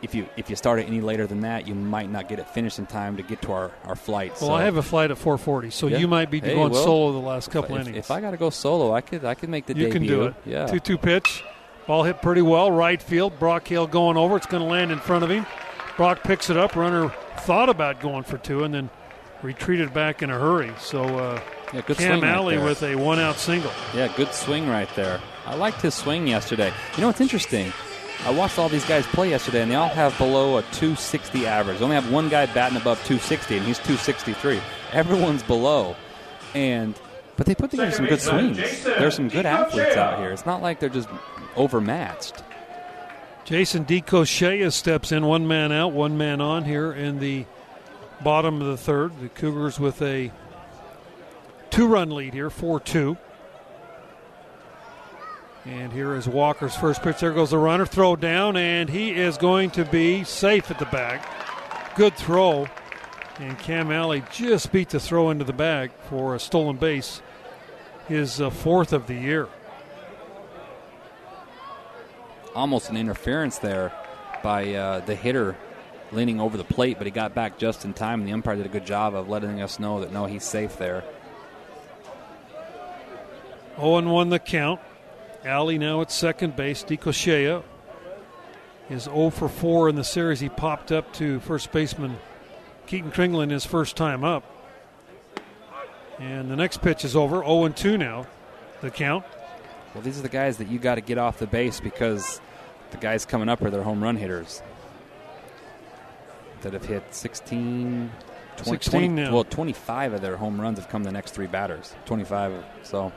if 0.01 0.13
you 0.15 0.27
if 0.37 0.49
you 0.49 0.55
start 0.55 0.79
it 0.79 0.87
any 0.87 1.01
later 1.01 1.25
than 1.27 1.41
that, 1.41 1.67
you 1.67 1.75
might 1.75 2.09
not 2.09 2.27
get 2.29 2.39
it 2.39 2.47
finished 2.49 2.79
in 2.79 2.85
time 2.85 3.17
to 3.17 3.23
get 3.23 3.41
to 3.43 3.51
our 3.51 3.71
our 3.85 3.95
flight. 3.95 4.31
Well, 4.41 4.49
so 4.49 4.53
I 4.53 4.63
have 4.63 4.77
a 4.77 4.81
flight 4.83 5.11
at 5.11 5.17
4:40, 5.17 5.71
so 5.71 5.87
Yeah. 5.87 5.97
you 5.97 6.07
might 6.07 6.29
be 6.31 6.39
Hey, 6.39 6.53
going 6.55 6.71
well, 6.71 6.83
solo 6.83 7.11
the 7.13 7.19
last 7.19 7.51
couple 7.51 7.75
if, 7.75 7.81
innings. 7.81 7.97
if 7.97 8.11
I 8.11 8.21
got 8.21 8.31
to 8.31 8.37
go 8.37 8.49
solo, 8.49 8.93
I 8.93 9.01
could 9.01 9.23
I 9.25 9.33
could 9.35 9.49
make 9.49 9.65
the 9.65 9.75
you 9.75 9.85
debut. 9.87 9.91
can 9.99 10.07
do 10.07 10.23
it. 10.23 10.33
Yeah. 10.45 10.65
Two-two 10.67 10.97
pitch, 10.97 11.43
ball 11.87 12.03
hit 12.03 12.21
pretty 12.21 12.41
well, 12.41 12.71
right 12.71 13.01
field. 13.01 13.37
Brock 13.39 13.67
Hale 13.67 13.87
going 13.87 14.17
over. 14.17 14.37
It's 14.37 14.45
going 14.47 14.63
to 14.63 14.69
land 14.69 14.91
in 14.91 14.99
front 14.99 15.23
of 15.23 15.29
him. 15.29 15.45
Brock 15.97 16.23
picks 16.23 16.49
it 16.49 16.57
up. 16.57 16.75
Runner 16.75 17.09
thought 17.41 17.69
about 17.69 17.99
going 18.01 18.23
for 18.23 18.37
two, 18.37 18.63
and 18.63 18.73
then 18.73 18.89
retreated 19.41 19.93
back 19.93 20.21
in 20.23 20.29
a 20.29 20.39
hurry. 20.39 20.71
So 20.79 21.03
uh, 21.03 21.41
yeah, 21.73 21.81
good 21.81 21.97
Cam 21.97 22.19
swing 22.19 22.29
Alley 22.31 22.55
there. 22.55 22.65
with 22.65 22.81
a 22.83 22.95
one-out 22.95 23.37
single. 23.37 23.71
Yeah, 23.95 24.07
good 24.15 24.33
swing 24.33 24.67
right 24.69 24.89
there. 24.95 25.19
I 25.45 25.55
liked 25.55 25.81
his 25.81 25.93
swing 25.93 26.25
yesterday. 26.27 26.71
You 26.95 27.01
know 27.01 27.07
what's 27.07 27.19
interesting? 27.19 27.73
I 28.25 28.31
watched 28.31 28.57
all 28.57 28.69
these 28.69 28.85
guys 28.85 29.05
play 29.07 29.31
yesterday, 29.31 29.61
and 29.61 29.69
they 29.69 29.75
all 29.75 29.89
have 29.89 30.17
below 30.17 30.57
a 30.57 30.61
260 30.61 31.45
average. 31.45 31.79
They 31.79 31.83
only 31.83 31.95
have 31.95 32.09
one 32.09 32.29
guy 32.29 32.45
batting 32.45 32.77
above 32.77 32.97
260, 32.99 33.57
and 33.57 33.65
he's 33.65 33.77
263. 33.79 34.61
Everyone's 34.93 35.43
below, 35.43 35.95
and 36.53 36.97
but 37.35 37.45
they 37.45 37.55
put 37.55 37.71
together 37.71 37.91
some 37.91 38.05
good 38.05 38.21
swings. 38.21 38.83
There's 38.83 39.15
some 39.15 39.27
good 39.27 39.45
athletes 39.45 39.97
out 39.97 40.19
here. 40.19 40.31
It's 40.31 40.45
not 40.45 40.61
like 40.61 40.79
they're 40.79 40.89
just 40.89 41.09
overmatched. 41.55 42.43
Jason 43.43 43.83
DeCochea 43.83 44.71
steps 44.71 45.11
in, 45.11 45.25
one 45.25 45.47
man 45.47 45.73
out, 45.73 45.91
one 45.91 46.17
man 46.17 46.39
on 46.39 46.63
here 46.63 46.93
in 46.93 47.19
the 47.19 47.45
bottom 48.23 48.61
of 48.61 48.67
the 48.67 48.77
third. 48.77 49.19
The 49.19 49.27
Cougars 49.27 49.79
with 49.79 50.01
a 50.01 50.31
two-run 51.71 52.11
lead 52.11 52.33
here, 52.33 52.49
four-two. 52.49 53.17
And 55.65 55.93
here 55.93 56.13
is 56.15 56.27
Walker's 56.27 56.75
first 56.75 57.01
pitch. 57.01 57.19
There 57.19 57.31
goes 57.31 57.51
the 57.51 57.57
runner. 57.57 57.85
Throw 57.85 58.15
down, 58.17 58.57
and 58.57 58.89
he 58.89 59.11
is 59.11 59.37
going 59.37 59.71
to 59.71 59.85
be 59.85 60.25
safe 60.25 60.69
at 60.69 60.77
the 60.77 60.85
bag. 60.85 61.21
Good 61.95 62.15
throw. 62.15 62.67
And 63.39 63.57
Cam 63.59 63.89
Alley 63.89 64.23
just 64.31 64.71
beat 64.71 64.89
the 64.89 64.99
throw 64.99 65.29
into 65.29 65.45
the 65.45 65.53
bag 65.53 65.91
for 66.09 66.35
a 66.35 66.39
stolen 66.39 66.75
base, 66.75 67.21
his 68.07 68.41
uh, 68.41 68.49
fourth 68.49 68.91
of 68.91 69.07
the 69.07 69.15
year. 69.15 69.47
Almost 72.53 72.89
an 72.89 72.97
interference 72.97 73.57
there 73.57 73.93
by 74.43 74.73
uh, 74.73 74.99
the 74.99 75.15
hitter 75.15 75.55
leaning 76.11 76.39
over 76.39 76.57
the 76.57 76.63
plate, 76.63 76.97
but 76.97 77.07
he 77.07 77.11
got 77.11 77.33
back 77.33 77.57
just 77.57 77.85
in 77.85 77.93
time, 77.93 78.19
and 78.19 78.27
the 78.27 78.33
umpire 78.33 78.57
did 78.57 78.65
a 78.65 78.69
good 78.69 78.85
job 78.85 79.15
of 79.15 79.29
letting 79.29 79.61
us 79.61 79.79
know 79.79 80.01
that 80.01 80.11
no, 80.11 80.25
he's 80.25 80.43
safe 80.43 80.77
there. 80.77 81.03
0 83.77 84.01
1 84.01 84.29
the 84.29 84.39
count. 84.39 84.79
Alley 85.45 85.77
now 85.77 86.01
at 86.01 86.11
second 86.11 86.55
base. 86.55 86.83
DeCochea 86.83 87.63
is 88.89 89.03
0 89.03 89.29
for 89.29 89.49
4 89.49 89.89
in 89.89 89.95
the 89.95 90.03
series. 90.03 90.39
He 90.39 90.49
popped 90.49 90.91
up 90.91 91.11
to 91.13 91.39
first 91.41 91.71
baseman 91.71 92.17
Keaton 92.87 93.11
Kringland 93.11 93.51
his 93.51 93.65
first 93.65 93.95
time 93.95 94.23
up. 94.23 94.43
And 96.19 96.49
the 96.49 96.55
next 96.55 96.81
pitch 96.81 97.03
is 97.03 97.15
over. 97.15 97.41
0 97.41 97.65
and 97.65 97.75
2 97.75 97.97
now, 97.97 98.25
the 98.81 98.89
count. 98.89 99.25
Well, 99.93 100.03
these 100.03 100.17
are 100.17 100.23
the 100.23 100.29
guys 100.29 100.57
that 100.57 100.69
you 100.69 100.79
got 100.79 100.95
to 100.95 101.01
get 101.01 101.17
off 101.17 101.39
the 101.39 101.47
base 101.47 101.79
because 101.79 102.39
the 102.91 102.97
guys 102.97 103.25
coming 103.25 103.49
up 103.49 103.61
are 103.61 103.69
their 103.69 103.83
home 103.83 104.03
run 104.03 104.15
hitters 104.15 104.61
that 106.61 106.73
have 106.73 106.85
hit 106.85 107.03
16, 107.13 108.11
20, 108.57 108.69
16 108.71 108.91
20 108.91 109.07
now. 109.09 109.33
Well, 109.33 109.43
25 109.43 110.13
of 110.13 110.21
their 110.21 110.37
home 110.37 110.59
runs 110.59 110.79
have 110.79 110.89
come 110.89 111.03
the 111.03 111.11
next 111.11 111.31
three 111.31 111.47
batters. 111.47 111.93
25. 112.05 112.63
So 112.83 113.11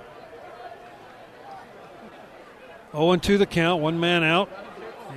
0 2.93 3.17
2 3.17 3.39
the 3.39 3.47
count, 3.47 3.83
one 3.83 3.99
man 4.01 4.23
out. 4.25 4.51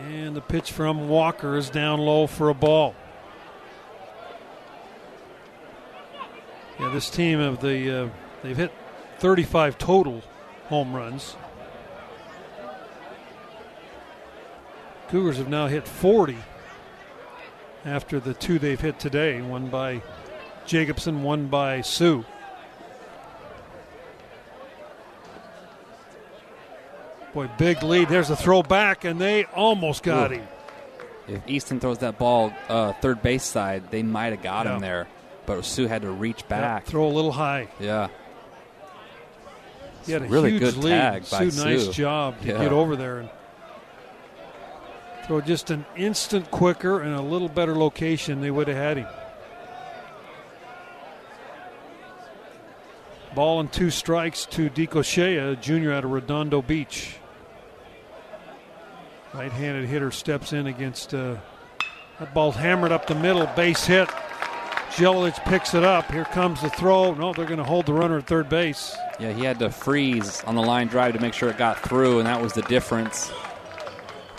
And 0.07 0.35
the 0.35 0.41
pitch 0.41 0.71
from 0.71 1.09
Walker 1.09 1.57
is 1.57 1.69
down 1.69 1.99
low 1.99 2.27
for 2.27 2.49
a 2.49 2.53
ball. 2.53 2.95
Yeah, 6.79 6.89
this 6.89 7.09
team 7.09 7.39
of 7.39 7.59
the 7.59 8.03
uh, 8.03 8.09
they've 8.41 8.55
hit 8.55 8.71
35 9.17 9.77
total 9.77 10.21
home 10.67 10.95
runs. 10.95 11.35
Cougars 15.09 15.37
have 15.37 15.49
now 15.49 15.67
hit 15.67 15.87
40 15.87 16.37
after 17.83 18.19
the 18.19 18.33
two 18.33 18.59
they've 18.59 18.79
hit 18.79 18.99
today, 18.99 19.41
one 19.41 19.67
by 19.67 20.01
Jacobson, 20.65 21.23
one 21.23 21.47
by 21.47 21.81
Sue. 21.81 22.23
Boy, 27.33 27.49
big 27.57 27.83
lead. 27.83 28.09
There's 28.09 28.29
a 28.29 28.35
throw 28.35 28.63
back, 28.63 29.05
and 29.05 29.19
they 29.21 29.45
almost 29.45 30.03
got 30.03 30.31
Ooh. 30.31 30.35
him. 30.35 30.47
if 31.27 31.41
Easton 31.47 31.79
throws 31.79 31.99
that 31.99 32.17
ball 32.17 32.51
uh, 32.69 32.93
third 32.93 33.21
base 33.21 33.43
side, 33.43 33.91
they 33.91 34.01
might 34.01 34.33
have 34.33 34.41
got 34.41 34.65
Yeah. 34.65 34.75
him 34.75 34.81
there. 34.81 35.07
But 35.45 35.63
Sue 35.63 35.85
had 35.87 36.01
to 36.01 36.09
reach 36.11 36.47
back. 36.47 36.83
Yep, 36.85 36.89
throw 36.91 37.05
a 37.07 37.13
little 37.13 37.31
high. 37.31 37.67
Yeah. 37.79 38.07
He 40.05 40.11
had 40.11 40.23
a 40.23 40.25
Really 40.25 40.51
huge 40.51 40.61
good 40.61 40.77
lead. 40.77 40.89
tag 40.91 41.29
by 41.29 41.49
Sue, 41.49 41.63
nice 41.63 41.85
Sue. 41.85 41.91
job 41.93 42.41
to 42.41 42.47
Yeah. 42.47 42.57
get 42.59 42.71
over 42.71 42.95
there 42.95 43.19
and 43.19 43.29
throw 45.27 45.41
just 45.41 45.69
an 45.69 45.85
instant 45.95 46.49
quicker 46.49 46.99
and 47.01 47.13
a 47.15 47.21
little 47.21 47.49
better 47.49 47.75
location. 47.75 48.41
They 48.41 48.49
would 48.51 48.67
have 48.67 48.77
had 48.77 48.97
him. 48.97 49.07
Ball 53.39 53.61
and 53.61 53.71
two 53.71 53.89
strikes 53.89 54.45
to 54.47 54.69
DeCochea, 54.69 55.61
junior 55.61 55.93
out 55.93 56.03
of 56.03 56.11
Redondo 56.11 56.61
Beach. 56.61 57.15
Right-handed 59.33 59.87
hitter 59.87 60.11
steps 60.11 60.51
in 60.51 60.67
against 60.67 61.13
uh, 61.13 61.37
that 62.19 62.33
ball 62.33 62.51
hammered 62.51 62.91
up 62.91 63.07
the 63.07 63.15
middle, 63.15 63.45
base 63.55 63.85
hit. 63.85 64.09
Jelic 64.89 65.41
picks 65.45 65.73
it 65.73 65.85
up. 65.85 66.11
Here 66.11 66.25
comes 66.25 66.61
the 66.61 66.69
throw. 66.69 67.13
No, 67.13 67.31
they're 67.31 67.45
going 67.45 67.59
to 67.59 67.63
hold 67.63 67.85
the 67.85 67.93
runner 67.93 68.17
at 68.17 68.27
third 68.27 68.49
base. 68.49 68.93
Yeah, 69.21 69.31
he 69.31 69.45
had 69.45 69.57
to 69.59 69.69
freeze 69.69 70.43
on 70.43 70.55
the 70.55 70.61
line 70.61 70.87
drive 70.87 71.13
to 71.13 71.21
make 71.21 71.33
sure 71.33 71.47
it 71.47 71.57
got 71.57 71.79
through, 71.79 72.19
and 72.19 72.27
that 72.27 72.41
was 72.41 72.51
the 72.51 72.63
difference. 72.63 73.31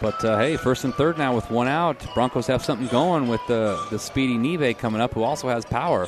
But 0.02 0.22
uh, 0.22 0.36
hey, 0.36 0.58
first 0.58 0.84
and 0.84 0.94
third 0.94 1.16
now 1.16 1.34
with 1.34 1.50
one 1.50 1.68
out. 1.68 2.06
Broncos 2.12 2.46
have 2.48 2.62
something 2.62 2.88
going 2.88 3.28
with 3.28 3.40
the 3.48 3.82
the 3.90 3.98
speedy 3.98 4.36
Neve 4.36 4.76
coming 4.76 5.00
up, 5.00 5.14
who 5.14 5.22
also 5.22 5.48
has 5.48 5.64
power. 5.64 6.06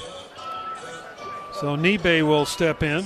So 1.62 1.76
Nibe 1.76 2.26
will 2.26 2.44
step 2.44 2.82
in. 2.82 3.04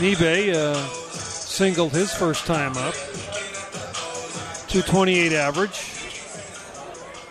Nibe 0.00 0.54
uh, 0.54 0.86
singled 1.12 1.92
his 1.92 2.10
first 2.10 2.46
time 2.46 2.78
up. 2.78 2.94
228 4.68 5.34
average. 5.34 5.84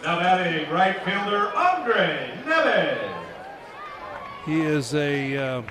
Now 0.03 0.19
batting 0.19 0.69
right 0.69 1.03
fielder 1.03 1.51
Andre 1.57 2.39
Neves. 2.45 3.15
He 4.45 4.61
is 4.61 4.93
a 4.93 5.37
uh, 5.37 5.61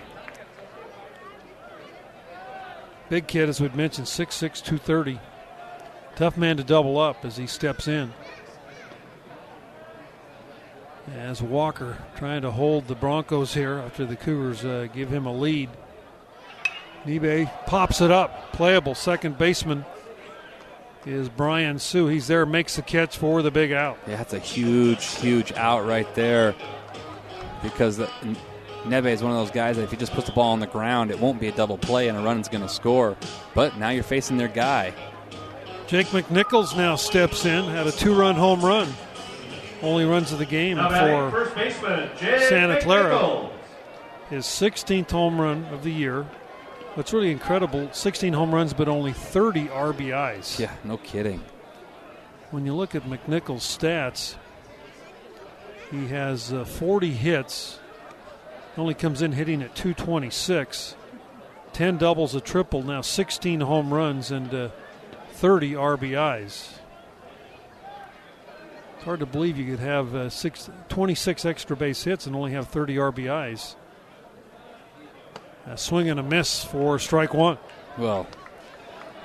big 3.09 3.29
kid, 3.29 3.49
as 3.49 3.61
we'd 3.61 3.77
mentioned, 3.77 4.09
6'6, 4.09 4.37
230. 4.65 5.21
Tough 6.17 6.37
man 6.37 6.57
to 6.57 6.65
double 6.65 6.99
up 6.99 7.25
as 7.25 7.37
he 7.37 7.47
steps 7.47 7.87
in. 7.87 8.13
As 11.17 11.43
Walker 11.43 11.97
trying 12.17 12.43
to 12.43 12.51
hold 12.51 12.87
the 12.87 12.95
Broncos 12.95 13.55
here 13.55 13.75
after 13.75 14.05
the 14.05 14.17
Cougars 14.17 14.65
uh, 14.65 14.89
give 14.93 15.09
him 15.09 15.27
a 15.27 15.33
lead. 15.33 15.71
Nibe 17.05 17.51
pops 17.67 18.01
it 18.01 18.11
up. 18.11 18.53
Playable. 18.53 18.95
Second 18.95 19.39
baseman 19.39 19.85
is 21.07 21.29
Brian 21.29 21.79
Sue. 21.79 22.07
He's 22.07 22.27
there, 22.27 22.45
makes 22.45 22.77
the 22.77 22.83
catch 22.83 23.17
for 23.17 23.43
the 23.43 23.51
big 23.51 23.73
out. 23.73 23.99
Yeah, 24.07 24.17
that's 24.17 24.35
a 24.35 24.39
huge, 24.39 25.05
huge 25.17 25.53
out 25.53 25.87
right 25.87 26.13
there. 26.15 26.55
because 27.63 27.97
the, 27.97 28.11
Neve 28.87 29.07
is 29.07 29.23
one 29.23 29.33
of 29.33 29.39
those 29.39 29.51
guys 29.51 29.77
that 29.77 29.83
if 29.83 29.91
he 29.91 29.97
just 29.97 30.13
puts 30.13 30.27
the 30.27 30.33
ball 30.33 30.53
on 30.53 30.61
the 30.61 30.67
ground, 30.67 31.11
it 31.11 31.19
won't 31.19 31.41
be 31.41 31.49
a 31.49 31.53
double 31.53 31.79
play 31.79 32.09
and 32.09 32.17
a 32.17 32.21
run's 32.21 32.49
going 32.49 32.63
to 32.63 32.69
score. 32.69 33.17
But 33.55 33.77
now 33.77 33.91
you're 33.91 34.03
facing 34.03 34.37
their 34.37 34.49
guy. 34.49 34.93
Jake 35.87 36.09
McNichols 36.09 36.77
now 36.77 36.97
steps 36.97 37.47
in, 37.47 37.65
had 37.65 37.87
a 37.87 37.93
two 37.93 38.15
run 38.15 38.35
home 38.35 38.61
run. 38.61 38.89
Only 39.83 40.05
runs 40.05 40.33
of 40.33 40.39
the 40.39 40.47
game 40.47 40.77
Now 40.77 40.89
for 40.89 41.31
first 41.31 41.55
baseman, 41.55 42.11
Jake 42.19 42.49
Santa 42.49 42.81
Clara. 42.81 43.51
His 44.31 44.45
16th 44.45 45.11
home 45.11 45.41
run 45.41 45.65
of 45.67 45.85
the 45.85 45.93
year. 45.93 46.27
What's 46.95 47.13
really 47.13 47.31
incredible 47.31 47.89
16 47.93 48.33
home 48.33 48.53
runs, 48.53 48.75
but 48.75 48.89
only 48.89 49.13
30 49.13 49.67
RBIs. 49.67 50.59
Yeah, 50.59 50.73
no 50.83 50.97
kidding. 50.97 51.43
When 52.51 52.67
you 52.67 52.75
look 52.75 52.95
at 52.95 53.05
McNichols' 53.05 53.61
stats, 53.61 54.35
he 55.91 56.09
has 56.09 56.53
uh, 56.53 56.65
40 56.65 57.13
hits, 57.13 57.79
only 58.77 58.95
comes 58.95 59.23
in 59.23 59.33
hitting 59.33 59.63
at 59.63 59.75
226, 59.75 60.97
10 61.73 61.99
doubles, 61.99 62.35
a 62.35 62.41
triple, 62.41 62.83
now 62.83 63.01
16 63.01 63.61
home 63.61 63.93
runs, 63.93 64.31
and 64.31 64.53
uh, 64.53 64.69
30 65.33 65.73
RBIs. 65.73 66.78
Hard 69.09 69.21
to 69.21 69.25
believe 69.27 69.57
you 69.57 69.65
could 69.71 69.81
have 69.83 70.15
uh, 70.15 70.29
six, 70.29 70.69
26 70.91 71.47
extra 71.47 71.75
base 71.75 72.05
hits 72.05 72.27
and 72.27 72.37
only 72.37 72.53
have 72.53 72.69
30 72.69 72.97
RBIs. 72.97 73.75
A 75.65 75.79
swing 75.79 76.11
and 76.11 76.21
a 76.21 76.23
miss 76.23 76.63
for 76.63 76.99
strike 76.99 77.33
one. 77.33 77.57
Well, 77.97 78.27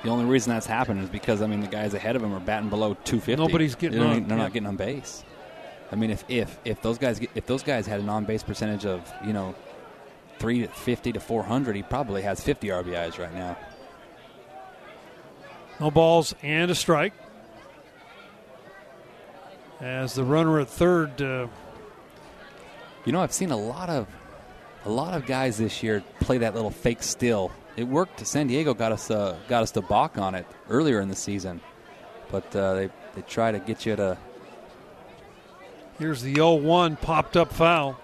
the 0.02 0.08
only 0.08 0.24
reason 0.24 0.54
that's 0.54 0.64
happened 0.64 1.02
is 1.02 1.10
because 1.10 1.42
I 1.42 1.46
mean 1.48 1.60
the 1.60 1.66
guys 1.66 1.92
ahead 1.92 2.16
of 2.16 2.22
him 2.24 2.32
are 2.32 2.40
batting 2.40 2.70
below 2.70 2.94
250. 3.04 3.36
Nobody's 3.36 3.74
getting 3.74 3.98
They 3.98 4.04
don't- 4.06 4.16
on, 4.16 4.26
They're 4.26 4.38
yeah. 4.38 4.44
not 4.44 4.52
getting 4.54 4.68
on 4.68 4.76
base. 4.76 5.22
I 5.92 5.96
mean, 5.96 6.08
if 6.08 6.24
if 6.28 6.58
if 6.64 6.80
those 6.80 6.96
guys 6.96 7.18
get, 7.18 7.28
if 7.34 7.44
those 7.44 7.62
guys 7.62 7.86
had 7.86 8.00
an 8.00 8.08
on 8.08 8.24
base 8.24 8.42
percentage 8.42 8.86
of 8.86 9.12
you 9.22 9.34
know 9.34 9.54
350 10.38 11.12
to 11.12 11.20
400, 11.20 11.76
he 11.76 11.82
probably 11.82 12.22
has 12.22 12.40
50 12.42 12.68
RBIs 12.68 13.18
right 13.18 13.34
now. 13.34 13.58
No 15.78 15.90
balls 15.90 16.34
and 16.42 16.70
a 16.70 16.74
strike. 16.74 17.12
As 19.80 20.14
the 20.14 20.24
runner 20.24 20.60
at 20.60 20.68
third, 20.68 21.20
uh, 21.20 21.46
You 23.04 23.12
know, 23.12 23.20
I've 23.20 23.32
seen 23.32 23.50
a 23.50 23.56
lot 23.56 23.90
of 23.90 24.06
a 24.86 24.90
lot 24.90 25.14
of 25.14 25.26
guys 25.26 25.56
this 25.58 25.82
year 25.82 26.02
play 26.20 26.38
that 26.38 26.54
little 26.54 26.70
fake 26.70 27.02
still. 27.02 27.50
It 27.76 27.84
worked. 27.84 28.24
San 28.26 28.46
Diego 28.46 28.72
got 28.74 28.92
us 28.92 29.10
uh, 29.10 29.36
got 29.48 29.62
us 29.62 29.70
to 29.72 29.82
balk 29.82 30.16
on 30.18 30.34
it 30.34 30.46
earlier 30.70 31.00
in 31.00 31.08
the 31.08 31.16
season, 31.16 31.60
but 32.30 32.54
uh, 32.56 32.74
they 32.74 32.90
they 33.14 33.22
try 33.22 33.52
to 33.52 33.58
get 33.58 33.84
you 33.84 33.96
to. 33.96 34.16
here's 35.98 36.22
the 36.22 36.34
0 36.34 36.54
1 36.54 36.96
popped 36.96 37.36
up 37.36 37.52
foul. 37.52 37.98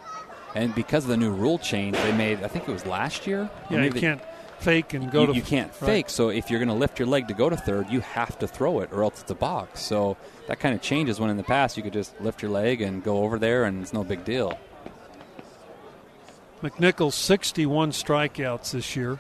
And 0.55 0.75
because 0.75 1.05
of 1.05 1.11
the 1.11 1.17
new 1.17 1.31
rule 1.31 1.59
change 1.59 1.97
they 1.99 2.13
made, 2.13 2.43
I 2.43 2.49
think 2.49 2.69
it 2.69 2.73
was 2.73 2.85
last 2.85 3.27
year. 3.27 3.49
Yeah, 3.71 3.85
you 3.85 3.91
they- 3.91 4.01
can't 4.01 4.21
fake 4.61 4.95
and 4.95 5.11
go 5.11 5.23
you, 5.23 5.27
to. 5.29 5.33
you 5.35 5.43
can't 5.43 5.71
right. 5.81 5.87
fake. 5.87 6.11
So 6.11 6.29
if 6.29 6.51
you're 6.51 6.61
going 6.61 6.69
to 6.69 6.75
lift 6.75 6.99
your 6.99 7.09
leg 7.09 7.29
to 7.29 7.35
go 7.35 7.49
to 7.49 7.57
third, 7.57 7.89
you 7.91 8.01
have 8.01 8.39
to 8.39 8.47
throw 8.47 8.81
it, 8.81 8.91
or 8.93 9.03
else 9.03 9.23
it's 9.23 9.31
a 9.31 9.35
balk. 9.35 9.77
So 9.77 10.17
that 10.47 10.61
kind 10.61 10.75
of 10.75 10.83
changes 10.83 11.19
when 11.19 11.31
in 11.31 11.37
the 11.37 11.43
past 11.43 11.77
you 11.77 11.83
could 11.83 11.93
just 11.93 12.19
lift 12.21 12.43
your 12.43 12.51
leg 12.51 12.81
and 12.81 13.03
go 13.03 13.25
over 13.25 13.39
there, 13.39 13.65
and 13.65 13.83
it's 13.83 13.93
no 13.93 14.05
big 14.05 14.25
deal. 14.25 14.59
McNichols 16.63 17.15
61 17.15 17.93
strikeouts 17.93 18.73
this 18.73 18.95
year 18.95 19.19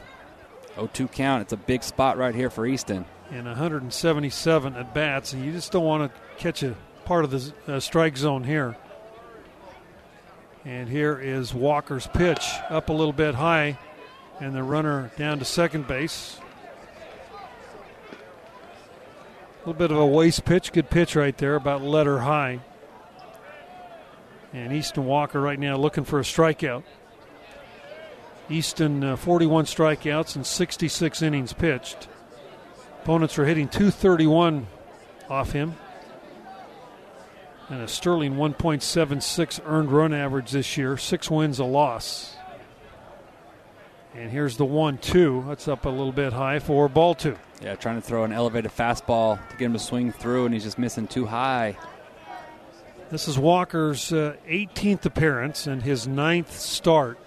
0-2 0.77 1.11
count. 1.11 1.43
It's 1.43 1.53
a 1.53 1.57
big 1.57 1.83
spot 1.83 2.19
right 2.19 2.35
here 2.35 2.51
for 2.51 2.67
Easton. 2.67 3.05
and 3.31 3.47
177 3.47 4.77
at 4.77 4.95
bats, 4.95 5.33
and 5.33 5.45
you 5.45 5.53
just 5.53 5.73
don't 5.73 5.85
want 5.85 6.13
to 6.13 6.21
catch 6.39 6.63
a 6.63 6.77
part 7.05 7.25
of 7.25 7.31
the 7.31 7.53
uh, 7.67 7.81
strike 7.81 8.17
zone 8.17 8.45
here. 8.45 8.77
And 10.65 10.89
here 10.89 11.19
is 11.19 11.55
Walker's 11.55 12.07
pitch 12.07 12.47
up 12.69 12.91
a 12.91 12.93
little 12.93 13.15
bit 13.15 13.35
high, 13.35 13.79
and 14.41 14.55
the 14.55 14.63
runner 14.63 15.11
down 15.17 15.39
to 15.39 15.45
second 15.45 15.87
base. 15.87 16.39
A 18.13 19.59
little 19.61 19.75
bit 19.75 19.91
of 19.91 19.99
a 19.99 20.07
waste 20.07 20.47
pitch, 20.47 20.73
good 20.73 20.89
pitch 20.89 21.15
right 21.15 21.37
there, 21.37 21.55
about 21.55 21.83
letter 21.83 22.21
high. 22.21 22.61
And 24.55 24.73
Easton 24.73 25.05
Walker 25.05 25.41
right 25.41 25.59
now 25.59 25.77
looking 25.77 26.05
for 26.05 26.19
a 26.19 26.23
strikeout. 26.23 26.83
Easton, 28.49 29.05
uh, 29.05 29.17
41 29.17 29.67
strikeouts 29.67 30.35
and 30.35 30.45
66 30.45 31.23
innings 31.23 31.53
pitched. 31.53 32.09
Opponents 33.03 33.39
are 33.39 33.45
hitting 33.45 33.69
231 33.69 34.67
off 35.29 35.53
him. 35.53 35.77
And 37.69 37.83
a 37.83 37.89
sterling 37.89 38.35
1.76 38.35 39.61
earned 39.65 39.93
run 39.93 40.13
average 40.13 40.51
this 40.51 40.77
year. 40.77 40.97
Six 40.97 41.31
wins, 41.31 41.61
a 41.61 41.65
loss. 41.65 42.37
And 44.15 44.31
here's 44.31 44.57
the 44.57 44.65
1 44.65 44.99
2. 44.99 45.45
That's 45.47 45.69
up 45.69 45.87
a 45.87 45.89
little 45.89 46.13
bit 46.13 46.33
high 46.33 46.59
for 46.59 46.89
ball 46.89 47.15
two. 47.15 47.37
Yeah, 47.63 47.77
trying 47.77 47.97
to 47.97 48.03
throw 48.03 48.25
an 48.25 48.33
elevated 48.33 48.73
fastball 48.73 49.39
to 49.51 49.57
get 49.57 49.67
him 49.67 49.75
to 49.75 49.79
swing 49.79 50.13
through, 50.13 50.47
and 50.47 50.55
he's 50.55 50.65
just 50.65 50.79
missing 50.79 51.07
too 51.07 51.27
high. 51.27 51.77
This 53.11 53.29
is 53.29 53.39
Walker's 53.39 54.13
uh, 54.13 54.37
18th 54.49 55.05
appearance 55.05 55.67
and 55.67 55.83
his 55.83 56.09
ninth 56.09 56.59
start. 56.59 57.19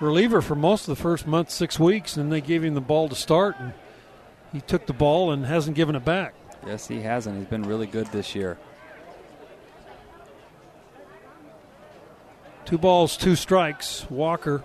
Reliever 0.00 0.42
for 0.42 0.54
most 0.54 0.88
of 0.88 0.96
the 0.96 1.02
first 1.02 1.26
month, 1.26 1.50
six 1.50 1.78
weeks, 1.78 2.16
and 2.16 2.32
they 2.32 2.40
gave 2.40 2.64
him 2.64 2.74
the 2.74 2.80
ball 2.80 3.08
to 3.08 3.14
start, 3.14 3.56
and 3.58 3.72
he 4.52 4.60
took 4.60 4.86
the 4.86 4.92
ball 4.92 5.30
and 5.30 5.46
hasn't 5.46 5.76
given 5.76 5.94
it 5.94 6.04
back. 6.04 6.34
Yes, 6.66 6.88
he 6.88 7.00
hasn't. 7.00 7.38
He's 7.38 7.46
been 7.46 7.62
really 7.62 7.86
good 7.86 8.06
this 8.08 8.34
year. 8.34 8.58
Two 12.64 12.78
balls, 12.78 13.16
two 13.16 13.36
strikes. 13.36 14.06
Walker 14.10 14.64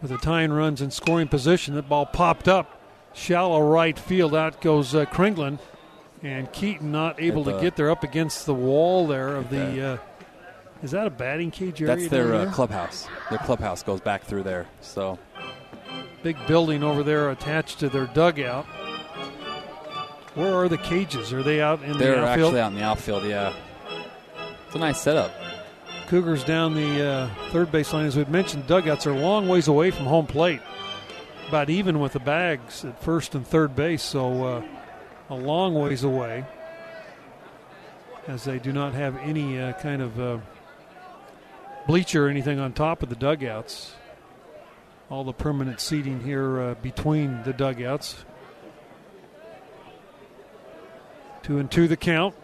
with 0.00 0.10
the 0.10 0.18
tying 0.18 0.52
runs 0.52 0.80
in 0.80 0.90
scoring 0.90 1.28
position. 1.28 1.74
That 1.74 1.88
ball 1.88 2.06
popped 2.06 2.48
up. 2.48 2.80
Shallow 3.12 3.60
right 3.60 3.98
field. 3.98 4.34
Out 4.34 4.60
goes 4.60 4.94
uh, 4.94 5.04
Kringlin. 5.06 5.58
And 6.22 6.50
Keaton 6.52 6.90
not 6.90 7.20
able 7.20 7.44
to 7.44 7.60
get 7.60 7.76
there 7.76 7.90
up 7.90 8.02
against 8.02 8.44
the 8.44 8.54
wall 8.54 9.06
there 9.06 9.36
of 9.36 9.50
the. 9.50 9.92
Uh, 9.92 9.98
is 10.82 10.90
that 10.90 11.06
a 11.06 11.10
batting 11.10 11.50
cage 11.50 11.80
area? 11.80 11.96
That's 11.96 12.08
their 12.08 12.34
uh, 12.34 12.50
clubhouse. 12.50 13.06
Their 13.30 13.38
clubhouse 13.38 13.82
goes 13.84 14.00
back 14.00 14.24
through 14.24 14.42
there. 14.42 14.66
So 14.80 15.18
Big 16.22 16.36
building 16.48 16.82
over 16.82 17.02
there 17.02 17.30
attached 17.30 17.78
to 17.78 17.88
their 17.88 18.06
dugout. 18.06 18.64
Where 20.34 20.52
are 20.54 20.68
the 20.68 20.78
cages? 20.78 21.32
Are 21.32 21.42
they 21.42 21.60
out 21.60 21.82
in 21.82 21.96
they're 21.96 22.16
the 22.16 22.26
outfield? 22.26 22.54
actually 22.54 22.60
out 22.60 22.72
in 22.72 22.78
the 22.78 22.84
outfield. 22.84 23.24
Yeah, 23.24 23.54
it's 24.66 24.74
a 24.74 24.78
nice 24.78 25.00
setup. 25.00 25.32
Cougars 26.08 26.42
down 26.42 26.74
the 26.74 27.06
uh, 27.06 27.28
third 27.50 27.70
base 27.70 27.92
line, 27.92 28.06
as 28.06 28.16
we've 28.16 28.30
mentioned, 28.30 28.66
dugouts 28.66 29.06
are 29.06 29.10
a 29.10 29.18
long 29.18 29.46
ways 29.46 29.68
away 29.68 29.90
from 29.90 30.06
home 30.06 30.26
plate. 30.26 30.62
About 31.48 31.68
even 31.68 32.00
with 32.00 32.14
the 32.14 32.18
bags 32.18 32.82
at 32.82 33.02
first 33.02 33.34
and 33.34 33.46
third 33.46 33.76
base, 33.76 34.02
so 34.02 34.42
uh, 34.42 34.62
a 35.28 35.34
long 35.34 35.74
ways 35.74 36.04
away. 36.04 36.46
As 38.26 38.44
they 38.44 38.58
do 38.58 38.72
not 38.72 38.94
have 38.94 39.18
any 39.18 39.60
uh, 39.60 39.74
kind 39.74 40.00
of 40.00 40.18
uh, 40.18 40.38
bleacher 41.86 42.24
or 42.24 42.30
anything 42.30 42.58
on 42.58 42.72
top 42.72 43.02
of 43.02 43.10
the 43.10 43.16
dugouts. 43.16 43.92
All 45.10 45.24
the 45.24 45.34
permanent 45.34 45.78
seating 45.78 46.20
here 46.20 46.58
uh, 46.58 46.74
between 46.76 47.42
the 47.42 47.52
dugouts. 47.52 48.24
Two 51.42 51.58
and 51.58 51.70
two 51.70 51.86
the 51.86 51.98
count. 51.98 52.34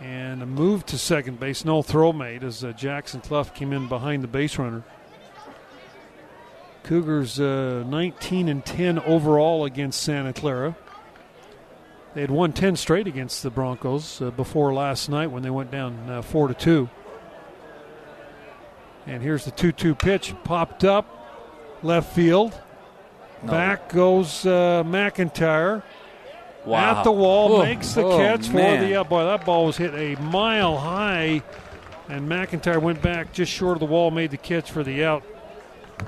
And 0.00 0.42
a 0.42 0.46
move 0.46 0.86
to 0.86 0.98
second 0.98 1.38
base. 1.38 1.64
No 1.64 1.82
throw 1.82 2.12
made 2.12 2.42
as 2.42 2.64
uh, 2.64 2.72
Jackson 2.72 3.20
Cluff 3.20 3.54
came 3.54 3.72
in 3.72 3.88
behind 3.88 4.22
the 4.22 4.28
base 4.28 4.58
runner. 4.58 4.82
Cougars 6.82 7.38
uh, 7.38 7.84
19 7.86 8.48
and 8.48 8.64
10 8.64 8.98
overall 9.00 9.64
against 9.64 10.00
Santa 10.00 10.32
Clara. 10.32 10.76
They 12.14 12.22
had 12.22 12.30
won 12.30 12.52
10 12.52 12.76
straight 12.76 13.06
against 13.06 13.42
the 13.42 13.50
Broncos 13.50 14.20
uh, 14.20 14.30
before 14.30 14.72
last 14.72 15.08
night 15.08 15.30
when 15.30 15.42
they 15.42 15.50
went 15.50 15.70
down 15.70 16.10
uh, 16.10 16.22
4 16.22 16.48
to 16.48 16.54
2. 16.54 16.88
And 19.06 19.22
here's 19.22 19.44
the 19.44 19.50
2 19.50 19.72
2 19.72 19.94
pitch. 19.94 20.34
Popped 20.44 20.84
up 20.84 21.06
left 21.82 22.14
field. 22.14 22.58
No. 23.42 23.52
Back 23.52 23.90
goes 23.90 24.44
uh, 24.44 24.82
McIntyre 24.84 25.82
Wow. 26.64 26.98
at 26.98 27.04
the 27.04 27.12
wall, 27.12 27.54
Oh, 27.56 27.64
makes 27.64 27.94
the 27.94 28.02
oh, 28.04 28.18
catch 28.18 28.48
for 28.48 28.56
the 28.58 28.96
out. 28.98 29.08
Boy, 29.08 29.24
that 29.24 29.44
ball 29.46 29.66
was 29.66 29.76
hit 29.76 29.94
a 29.94 30.20
mile 30.20 30.76
high, 30.78 31.42
and 32.08 32.28
McIntyre 32.28 32.80
went 32.80 33.00
back 33.00 33.32
just 33.32 33.50
short 33.50 33.76
of 33.76 33.80
the 33.80 33.86
wall, 33.86 34.10
made 34.10 34.30
the 34.30 34.36
catch 34.36 34.70
for 34.70 34.82
the 34.82 35.04
out. 35.04 35.22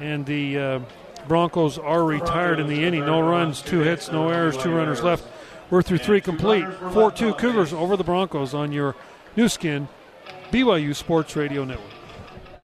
And 0.01 0.27
the 0.27 0.59
uh, 0.59 0.81
Broncos 1.29 1.79
are 1.79 2.05
retired 2.05 2.61
in 2.61 2.67
the 2.67 2.85
inning. 2.85 3.07
No 3.07 3.21
runs, 3.21 3.63
two 3.63 3.81
hits, 3.81 4.11
no 4.13 4.29
errors, 4.29 4.57
two 4.57 4.75
runners 4.75 5.03
left. 5.03 5.25
We're 5.71 5.83
through 5.83 5.99
three 5.99 6.21
complete. 6.21 6.67
4 6.93 7.11
2 7.13 7.35
Cougars 7.35 7.73
over 7.73 7.97
the 7.97 8.05
Broncos 8.05 8.53
on 8.53 8.73
your 8.73 8.95
Nu 9.37 9.49
Skin, 9.49 9.89
BYU 10.51 10.95
Sports 10.95 11.35
Radio 11.35 11.65
Network. 11.65 11.92